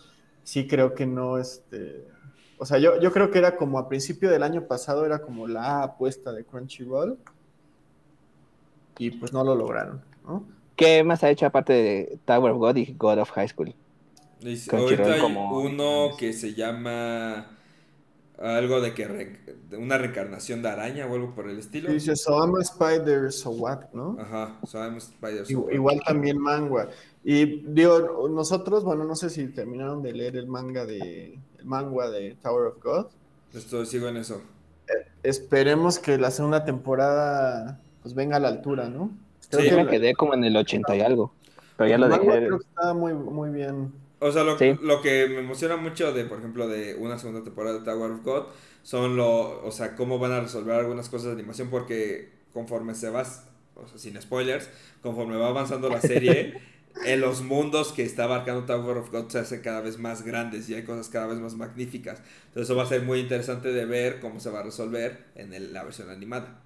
sí 0.48 0.66
creo 0.66 0.93
que 0.93 1.06
no, 1.06 1.38
este... 1.38 2.08
O 2.58 2.66
sea, 2.66 2.78
yo, 2.80 3.02
yo 3.02 3.12
creo 3.12 3.30
que 3.32 3.38
era 3.38 3.58
como 3.58 3.78
a 3.80 3.89
principio 3.89 4.30
del 4.32 4.43
año 4.43 4.66
pasado, 4.66 5.06
era 5.06 5.20
como 5.20 5.45
la 5.45 5.84
apuesta 5.84 6.32
de 6.32 6.45
Crunchyroll 6.45 7.18
y 8.98 9.12
pues 9.12 9.34
no 9.34 9.43
lo 9.43 9.56
lograron, 9.56 10.02
¿no? 10.26 10.45
¿Qué 10.78 11.04
más 11.04 11.22
ha 11.26 11.30
hecho 11.30 11.45
aparte 11.45 11.74
de 11.74 12.20
Tower 12.24 12.54
of 12.54 12.60
God 12.60 12.78
y 12.78 12.93
God 12.98 13.20
of 13.20 13.30
High 13.32 13.50
School? 13.50 13.76
Y 14.39 14.58
ahorita 14.74 15.14
hay 15.16 15.20
como- 15.22 15.60
uno 15.60 16.12
que 16.18 16.32
se 16.32 16.54
llama 16.54 17.57
algo 18.39 18.81
de 18.81 18.93
que 18.93 19.07
re- 19.07 19.39
de 19.69 19.77
una 19.77 19.97
reencarnación 19.97 20.61
de 20.61 20.69
araña 20.69 21.05
o 21.07 21.15
algo 21.15 21.33
por 21.33 21.49
el 21.49 21.57
estilo. 21.59 21.91
Dice, 21.91 22.15
so 22.15 22.38
I'm 22.43 22.55
a 22.55 22.61
spider, 22.61 23.31
so 23.31 23.49
what, 23.51 23.85
¿no? 23.93 24.15
Ajá, 24.19 24.57
so 24.65 24.77
I'm 24.79 24.97
Spider 24.97 25.43
Igu- 25.45 25.61
Sword. 25.63 25.73
Igual 25.73 26.01
también 26.05 26.38
manga. 26.38 26.89
Y 27.23 27.61
digo, 27.67 28.27
nosotros, 28.29 28.83
bueno, 28.83 29.03
no 29.03 29.15
sé 29.15 29.29
si 29.29 29.47
terminaron 29.47 30.01
de 30.03 30.13
leer 30.13 30.35
el 30.38 30.47
manga 30.47 30.85
de 30.85 31.39
el 31.59 31.65
manga 31.65 32.09
de 32.09 32.35
Tower 32.41 32.67
of 32.67 32.83
God. 32.83 33.07
Esto 33.53 33.85
sigo 33.85 34.07
en 34.07 34.17
eso. 34.17 34.41
Esperemos 35.23 35.99
que 35.99 36.17
la 36.17 36.31
segunda 36.31 36.63
temporada 36.63 37.79
pues 38.03 38.13
venga 38.13 38.38
a 38.38 38.39
la 38.39 38.47
altura, 38.49 38.88
¿no? 38.88 39.09
Creo 39.49 39.61
Sí. 39.63 39.69
Yo 39.69 39.75
que 39.77 39.83
me 39.83 39.89
quedé 39.89 40.13
como 40.13 40.33
en 40.33 40.43
el 40.43 40.55
80 40.55 40.95
y 40.95 41.01
algo. 41.01 41.33
Pero 41.75 41.89
ya 41.89 41.97
lo 41.97 42.05
el 42.05 42.11
dejé. 42.13 42.45
creo 42.45 42.59
que 42.59 42.65
está 42.65 42.93
muy, 42.93 43.13
muy 43.13 43.49
bien. 43.49 43.91
O 44.20 44.32
sea, 44.32 44.43
lo, 44.43 44.57
Sí. 44.57 44.76
lo 44.82 45.01
que 45.01 45.28
me 45.28 45.39
emociona 45.39 45.78
mucho 45.78 46.11
de, 46.13 46.26
por 46.26 46.39
ejemplo, 46.39 46.68
de 46.68 46.95
una 46.95 47.20
segunda 47.20 47.43
temporada 47.43 47.80
de 47.80 47.86
Tower 47.86 48.11
of 48.11 48.24
God 48.24 48.43
son 48.84 49.15
lo, 49.18 49.63
o 49.65 49.72
sea, 49.72 49.95
cómo 49.95 50.18
van 50.20 50.32
a 50.32 50.39
resolver 50.41 50.76
algunas 50.76 51.09
cosas 51.09 51.28
de 51.28 51.34
animación 51.34 51.70
porque 51.70 52.30
conforme 52.53 52.95
se 52.95 53.09
va, 53.09 53.22
o 53.76 53.88
sea, 53.88 53.97
sin 53.97 54.20
spoilers, 54.22 54.70
conforme 55.03 55.36
va 55.38 55.49
avanzando 55.49 55.89
la 55.89 56.01
serie, 56.01 56.59
en 57.05 57.22
los 57.22 57.41
mundos 57.43 57.91
que 57.91 58.01
está 58.01 58.24
abarcando 58.24 58.63
Tower 58.65 58.97
of 58.97 59.11
God 59.11 59.30
se 59.30 59.38
hacen 59.38 59.61
cada 59.61 59.82
vez 59.82 59.99
más 59.99 60.24
grandes 60.24 60.68
y 60.70 60.74
hay 60.74 60.84
cosas 60.84 61.09
cada 61.09 61.28
vez 61.28 61.38
más 61.38 61.53
magníficas. 61.53 62.20
Entonces 62.47 62.63
eso 62.63 62.76
va 62.76 62.84
a 62.84 62.88
ser 62.88 63.03
muy 63.03 63.20
interesante 63.20 63.72
de 63.72 63.86
ver 63.86 64.20
cómo 64.20 64.39
se 64.39 64.49
va 64.49 64.61
a 64.61 64.63
resolver 64.63 65.26
en 65.36 65.53
el- 65.53 65.74
la 65.74 65.84
versión 65.84 66.09
animada. 66.09 66.63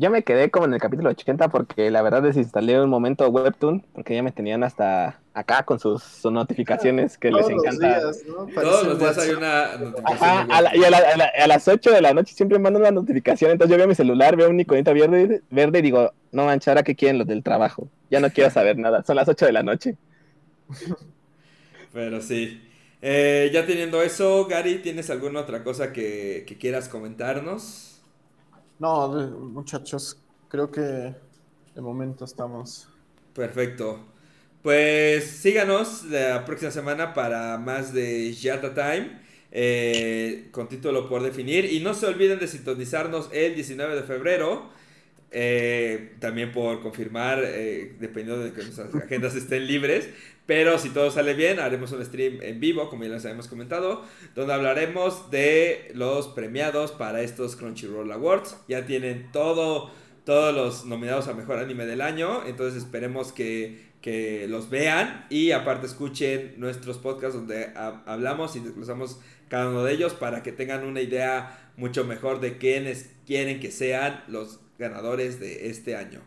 Yo 0.00 0.10
me 0.10 0.22
quedé 0.22 0.48
como 0.48 0.66
en 0.66 0.74
el 0.74 0.80
capítulo 0.80 1.10
80 1.10 1.48
porque 1.48 1.90
la 1.90 2.02
verdad 2.02 2.22
desinstalé 2.22 2.80
un 2.80 2.88
momento 2.88 3.28
Webtoon 3.28 3.84
porque 3.92 4.14
ya 4.14 4.22
me 4.22 4.30
tenían 4.30 4.62
hasta 4.62 5.20
acá 5.34 5.64
con 5.64 5.80
sus, 5.80 6.04
sus 6.04 6.30
notificaciones 6.30 7.18
que 7.18 7.32
les 7.32 7.48
los 7.48 7.50
encanta. 7.50 7.98
días, 8.00 8.22
¿no? 8.28 8.46
Todos 8.46 8.86
los 8.86 8.98
días 9.00 9.18
hay 9.18 9.30
una 9.30 9.76
notificación. 9.76 10.22
Ajá, 10.22 10.46
a, 10.56 10.62
la- 10.62 10.76
y 10.76 10.84
a, 10.84 10.90
la- 10.90 10.98
a 10.98 11.16
la- 11.16 11.32
a 11.42 11.46
las 11.48 11.66
8 11.66 11.90
de 11.90 12.00
la 12.00 12.14
noche 12.14 12.32
siempre 12.32 12.60
mando 12.60 12.78
una 12.78 12.92
notificación. 12.92 13.50
Entonces 13.50 13.72
yo 13.72 13.78
veo 13.78 13.88
mi 13.88 13.96
celular, 13.96 14.36
veo 14.36 14.48
un 14.50 14.60
iconito 14.60 14.94
verde, 14.94 15.42
verde 15.50 15.78
y 15.80 15.82
digo, 15.82 16.12
no 16.30 16.44
manches, 16.44 16.68
ahora 16.68 16.84
que 16.84 16.94
quieren 16.94 17.18
los 17.18 17.26
del 17.26 17.42
trabajo. 17.42 17.88
Ya 18.08 18.20
no 18.20 18.30
quiero 18.30 18.50
saber 18.50 18.78
nada. 18.78 19.02
Son 19.02 19.16
las 19.16 19.28
8 19.28 19.46
de 19.46 19.52
la 19.52 19.64
noche. 19.64 19.96
Pero 21.92 22.20
sí. 22.20 22.60
Eh, 23.00 23.50
ya 23.52 23.64
teniendo 23.66 24.02
eso, 24.02 24.46
Gary, 24.46 24.78
¿tienes 24.78 25.10
alguna 25.10 25.40
otra 25.40 25.62
cosa 25.64 25.92
que, 25.92 26.44
que 26.46 26.56
quieras 26.58 26.88
comentarnos? 26.88 27.97
No, 28.78 29.08
muchachos, 29.08 30.16
creo 30.48 30.70
que 30.70 30.80
de 30.80 31.80
momento 31.80 32.24
estamos. 32.24 32.88
Perfecto. 33.32 34.06
Pues 34.62 35.24
síganos 35.40 36.04
la 36.04 36.44
próxima 36.44 36.70
semana 36.70 37.14
para 37.14 37.58
más 37.58 37.92
de 37.92 38.32
Yata 38.34 38.74
Time. 38.74 39.20
eh, 39.50 40.48
con 40.52 40.68
título 40.68 41.08
por 41.08 41.22
definir. 41.22 41.64
Y 41.72 41.80
no 41.80 41.94
se 41.94 42.06
olviden 42.06 42.38
de 42.38 42.48
sintonizarnos 42.48 43.30
el 43.32 43.54
19 43.54 43.96
de 43.96 44.02
febrero. 44.02 44.70
Eh, 45.30 46.14
también 46.20 46.52
por 46.52 46.80
confirmar, 46.80 47.42
eh, 47.44 47.94
dependiendo 48.00 48.42
de 48.42 48.52
que 48.52 48.62
nuestras 48.62 48.94
agendas 48.94 49.34
estén 49.34 49.66
libres. 49.66 50.08
Pero 50.46 50.78
si 50.78 50.88
todo 50.88 51.10
sale 51.10 51.34
bien, 51.34 51.60
haremos 51.60 51.92
un 51.92 52.02
stream 52.02 52.38
en 52.42 52.58
vivo, 52.58 52.88
como 52.88 53.04
ya 53.04 53.10
les 53.10 53.24
habíamos 53.26 53.48
comentado, 53.48 54.02
donde 54.34 54.54
hablaremos 54.54 55.30
de 55.30 55.90
los 55.94 56.28
premiados 56.28 56.90
para 56.92 57.20
estos 57.20 57.54
Crunchyroll 57.54 58.10
Awards. 58.10 58.56
Ya 58.66 58.86
tienen 58.86 59.30
todo, 59.30 59.90
todos 60.24 60.54
los 60.54 60.86
nominados 60.86 61.28
a 61.28 61.34
Mejor 61.34 61.58
Anime 61.58 61.84
del 61.84 62.00
Año, 62.00 62.46
entonces 62.46 62.82
esperemos 62.82 63.30
que, 63.32 63.88
que 64.00 64.46
los 64.48 64.70
vean 64.70 65.26
y 65.28 65.50
aparte 65.50 65.86
escuchen 65.86 66.54
nuestros 66.56 66.96
podcasts 66.96 67.34
donde 67.36 67.66
ha- 67.76 68.02
hablamos 68.06 68.56
y 68.56 68.60
desglosamos 68.60 69.20
cada 69.50 69.68
uno 69.68 69.84
de 69.84 69.92
ellos 69.92 70.14
para 70.14 70.42
que 70.42 70.52
tengan 70.52 70.84
una 70.86 71.02
idea 71.02 71.72
mucho 71.76 72.04
mejor 72.04 72.40
de 72.40 72.56
quiénes 72.56 73.10
quieren 73.26 73.60
que 73.60 73.70
sean 73.70 74.24
los 74.28 74.60
ganadores 74.78 75.40
de 75.40 75.68
este 75.70 75.96
año. 75.96 76.20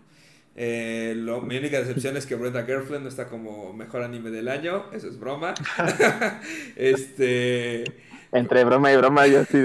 Eh, 0.56 1.14
lo- 1.16 1.42
mi 1.42 1.58
única 1.58 1.80
decepción 1.80 2.18
es 2.18 2.26
que 2.26 2.36
Brenda 2.36 2.64
Gerflin 2.66 3.04
no 3.04 3.08
está 3.10 3.28
como 3.30 3.72
mejor 3.74 4.04
anime 4.04 4.32
del 4.32 4.50
año, 4.50 4.86
eso 4.92 5.08
es 5.08 5.18
broma. 5.18 5.54
este, 6.76 7.84
Entre 8.32 8.64
broma 8.66 8.92
y 8.92 8.98
broma, 8.98 9.28
yo 9.28 9.44
sí. 9.46 9.58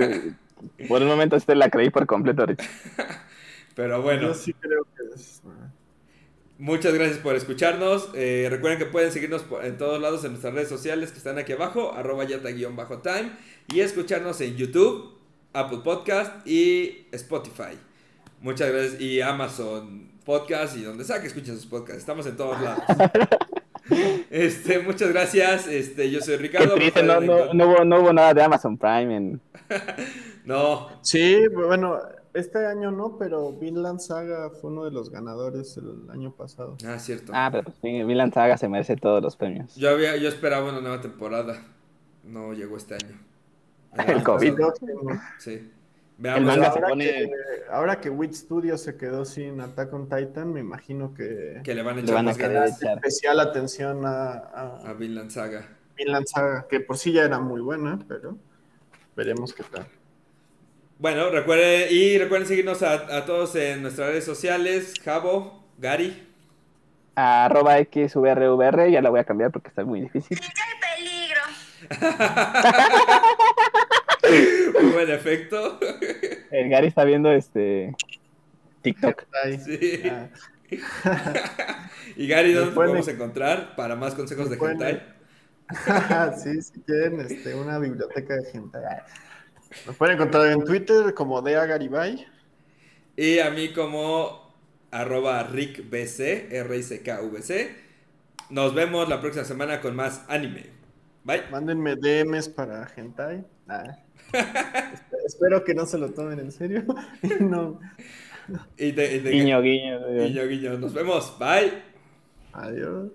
Por 0.89 1.03
un 1.03 1.09
momento 1.09 1.37
este 1.37 1.55
la 1.55 1.71
creí 1.71 1.91
por 1.91 2.07
completo, 2.07 2.47
Rich. 2.47 2.63
pero 3.75 4.01
bueno, 4.03 4.29
Yo 4.29 4.35
sí 4.35 4.53
creo 4.55 4.85
que 4.97 5.15
es. 5.15 5.43
ah, 5.45 5.71
muchas 6.59 6.95
gracias 6.95 7.19
por 7.19 7.35
escucharnos. 7.35 8.11
Eh, 8.15 8.47
recuerden 8.51 8.79
que 8.79 8.87
pueden 8.87 9.13
seguirnos 9.13 9.45
en 9.63 9.77
todos 9.77 10.01
lados 10.01 10.25
en 10.25 10.31
nuestras 10.31 10.55
redes 10.55 10.69
sociales 10.69 11.13
que 11.13 11.19
están 11.19 11.39
aquí 11.39 11.53
abajo, 11.53 11.93
arroba 11.95 12.25
yata-time, 12.25 13.31
y 13.73 13.81
escucharnos 13.81 14.41
en 14.41 14.57
YouTube, 14.57 15.19
Apple 15.53 15.81
Podcast 15.85 16.47
y 16.47 17.07
Spotify. 17.13 17.77
Muchas 18.47 18.71
gracias. 18.71 19.01
Y 19.01 19.21
Amazon 19.21 20.09
Podcast 20.25 20.77
y 20.77 20.83
donde 20.85 21.03
sea 21.03 21.21
que 21.21 21.27
escuchen 21.27 21.57
sus 21.57 21.67
podcasts. 21.67 21.99
Estamos 21.99 22.25
en 22.27 22.37
todos 22.37 22.61
lados. 22.61 22.85
Este, 24.31 24.81
muchas 24.81 25.11
gracias. 25.11 25.69
Este, 25.69 26.11
yo 26.11 26.21
soy 26.21 26.37
Qué 26.37 26.43
Ricardo. 26.43 26.75
triste, 26.75 27.03
no, 27.05 27.21
no, 27.21 27.55
no 27.55 27.67
hubo, 27.69 27.85
no 27.85 28.01
hubo 28.01 28.13
nada 28.13 28.35
de 28.35 28.43
Amazon 28.43 28.77
Prime 28.77 29.17
en... 29.17 29.41
No, 30.45 30.89
Sí, 31.03 31.47
bueno, 31.49 31.99
este 32.35 32.67
año 32.67 32.91
no, 32.91 33.17
pero 33.17 33.53
Vinland 33.53 34.01
Saga 34.01 34.51
fue 34.51 34.71
uno 34.71 34.85
de 34.85 34.91
los 34.91 35.11
ganadores 35.11 35.77
el 35.77 36.11
año 36.11 36.33
pasado. 36.33 36.77
ah, 36.85 36.99
cierto. 36.99 37.31
Ah, 37.35 37.49
pero 37.53 37.73
sí, 37.81 38.03
Vinland 38.03 38.35
Saga 38.35 38.57
se 38.57 38.69
merece 38.69 38.97
todos 38.97 39.23
los 39.23 39.37
premios. 39.37 39.75
Yo 39.77 39.91
había, 39.91 40.17
yo 40.17 40.29
esperaba 40.29 40.69
una 40.69 40.81
nueva 40.81 41.01
temporada. 41.01 41.63
No 42.25 42.53
llegó 42.55 42.77
este 42.77 42.95
año. 42.95 43.21
El 44.07 44.23
COVID. 44.25 44.55
Próximo. 44.55 45.21
Sí. 45.39 45.71
El 46.19 46.23
Veamos. 46.23 46.47
manga 46.47 46.73
se 46.73 46.79
ahora, 46.79 46.89
pone- 46.89 47.05
que, 47.05 47.31
ahora 47.71 48.01
que 48.01 48.09
Wit 48.11 48.33
Studio 48.33 48.79
se 48.79 48.97
quedó 48.97 49.25
sin 49.27 49.61
Attack 49.61 49.93
on 49.93 50.09
Titan, 50.09 50.51
me 50.53 50.61
imagino 50.61 51.13
que 51.13 51.61
que 51.63 51.75
le 51.75 51.83
van 51.83 51.99
a 51.99 52.01
Le 52.01 52.05
echar 52.05 52.15
van 52.15 52.25
a 52.27 52.31
más 52.31 52.37
querer 52.39 52.53
ganas 52.55 52.83
echar. 52.83 52.97
especial 52.97 53.41
atención 53.41 54.07
a, 54.07 54.33
a 54.33 54.81
a 54.89 54.93
Vinland 54.95 55.31
Saga. 55.31 55.69
Vinland 55.97 56.27
Saga, 56.27 56.67
que 56.69 56.81
por 56.81 56.97
sí 56.97 57.13
ya 57.13 57.25
era 57.25 57.39
muy 57.39 57.61
buena, 57.61 57.99
pero 58.09 58.39
veremos 59.15 59.53
qué 59.53 59.63
tal. 59.65 59.87
Bueno, 60.99 61.29
recuerden, 61.29 61.89
y 61.91 62.17
recuerden 62.17 62.49
seguirnos 62.49 62.83
a, 62.83 62.95
a 63.19 63.27
todos 63.27 63.55
en 63.57 63.83
nuestras 63.83 64.09
redes 64.09 64.25
sociales. 64.25 64.95
Javo, 65.05 65.67
Gary. 65.77 66.27
Arroba 67.15 67.77
XVRVR, 67.79 68.91
ya 68.91 69.03
la 69.03 69.11
voy 69.11 69.21
a 69.21 69.25
cambiar 69.25 69.51
porque 69.51 69.69
está 69.69 69.85
muy 69.85 70.01
difícil. 70.01 70.39
peligro! 70.97 71.43
Muy 74.87 74.95
buen 74.95 75.11
efecto. 75.11 75.81
El 76.51 76.69
Gary 76.71 76.87
está 76.87 77.05
viendo 77.05 77.33
este 77.33 77.95
TikTok. 78.83 79.25
Sí. 79.65 80.03
ah, 80.05 80.29
Y 82.17 82.29
Gary, 82.29 82.53
¿dónde 82.53 82.71
te 82.71 82.75
podemos 82.75 83.09
encontrar 83.09 83.75
para 83.75 83.97
más 83.97 84.15
consejos 84.15 84.49
de 84.49 84.57
hentai? 84.57 85.03
sí, 86.43 86.63
si 86.63 86.81
quieren 86.83 87.21
este, 87.21 87.55
una 87.55 87.79
biblioteca 87.79 88.37
de 88.37 88.45
gente. 88.45 88.79
Nos 89.87 89.97
pueden 89.97 90.15
encontrar 90.15 90.53
en 90.53 90.65
Twitter 90.65 91.13
como 91.15 91.43
Dea 91.43 91.67
Garibay. 91.67 92.25
Y 93.17 93.41
a 93.41 93.51
mí 93.51 93.73
como 93.73 94.55
arroba 94.93 95.43
rickbc, 95.43 96.53
R-I-C-K-V-C. 96.53 97.77
Nos 98.51 98.75
vemos 98.75 99.09
la 99.09 99.21
próxima 99.21 99.45
semana 99.45 99.81
con 99.81 99.97
más 99.97 100.25
anime. 100.29 100.67
Bye. 101.25 101.43
Mándenme 101.51 101.97
DMs 101.97 102.49
para 102.49 102.89
hentai. 102.97 103.45
Espe- 104.33 105.17
Espero 105.27 105.65
que 105.65 105.75
no 105.75 105.87
se 105.87 105.99
lo 105.99 106.11
tomen 106.11 106.39
en 106.41 106.53
serio. 106.53 106.85
no. 107.41 107.81
Y 108.79 108.93
te, 108.93 109.17
y 109.17 109.21
te- 109.21 109.31
Guiño, 109.31 109.61
guiño. 109.61 109.99
guiño, 110.09 110.47
guiño. 110.47 110.79
Nos 110.79 110.95
vemos. 110.95 111.37
Bye. 111.39 111.73
Adiós. 112.53 113.11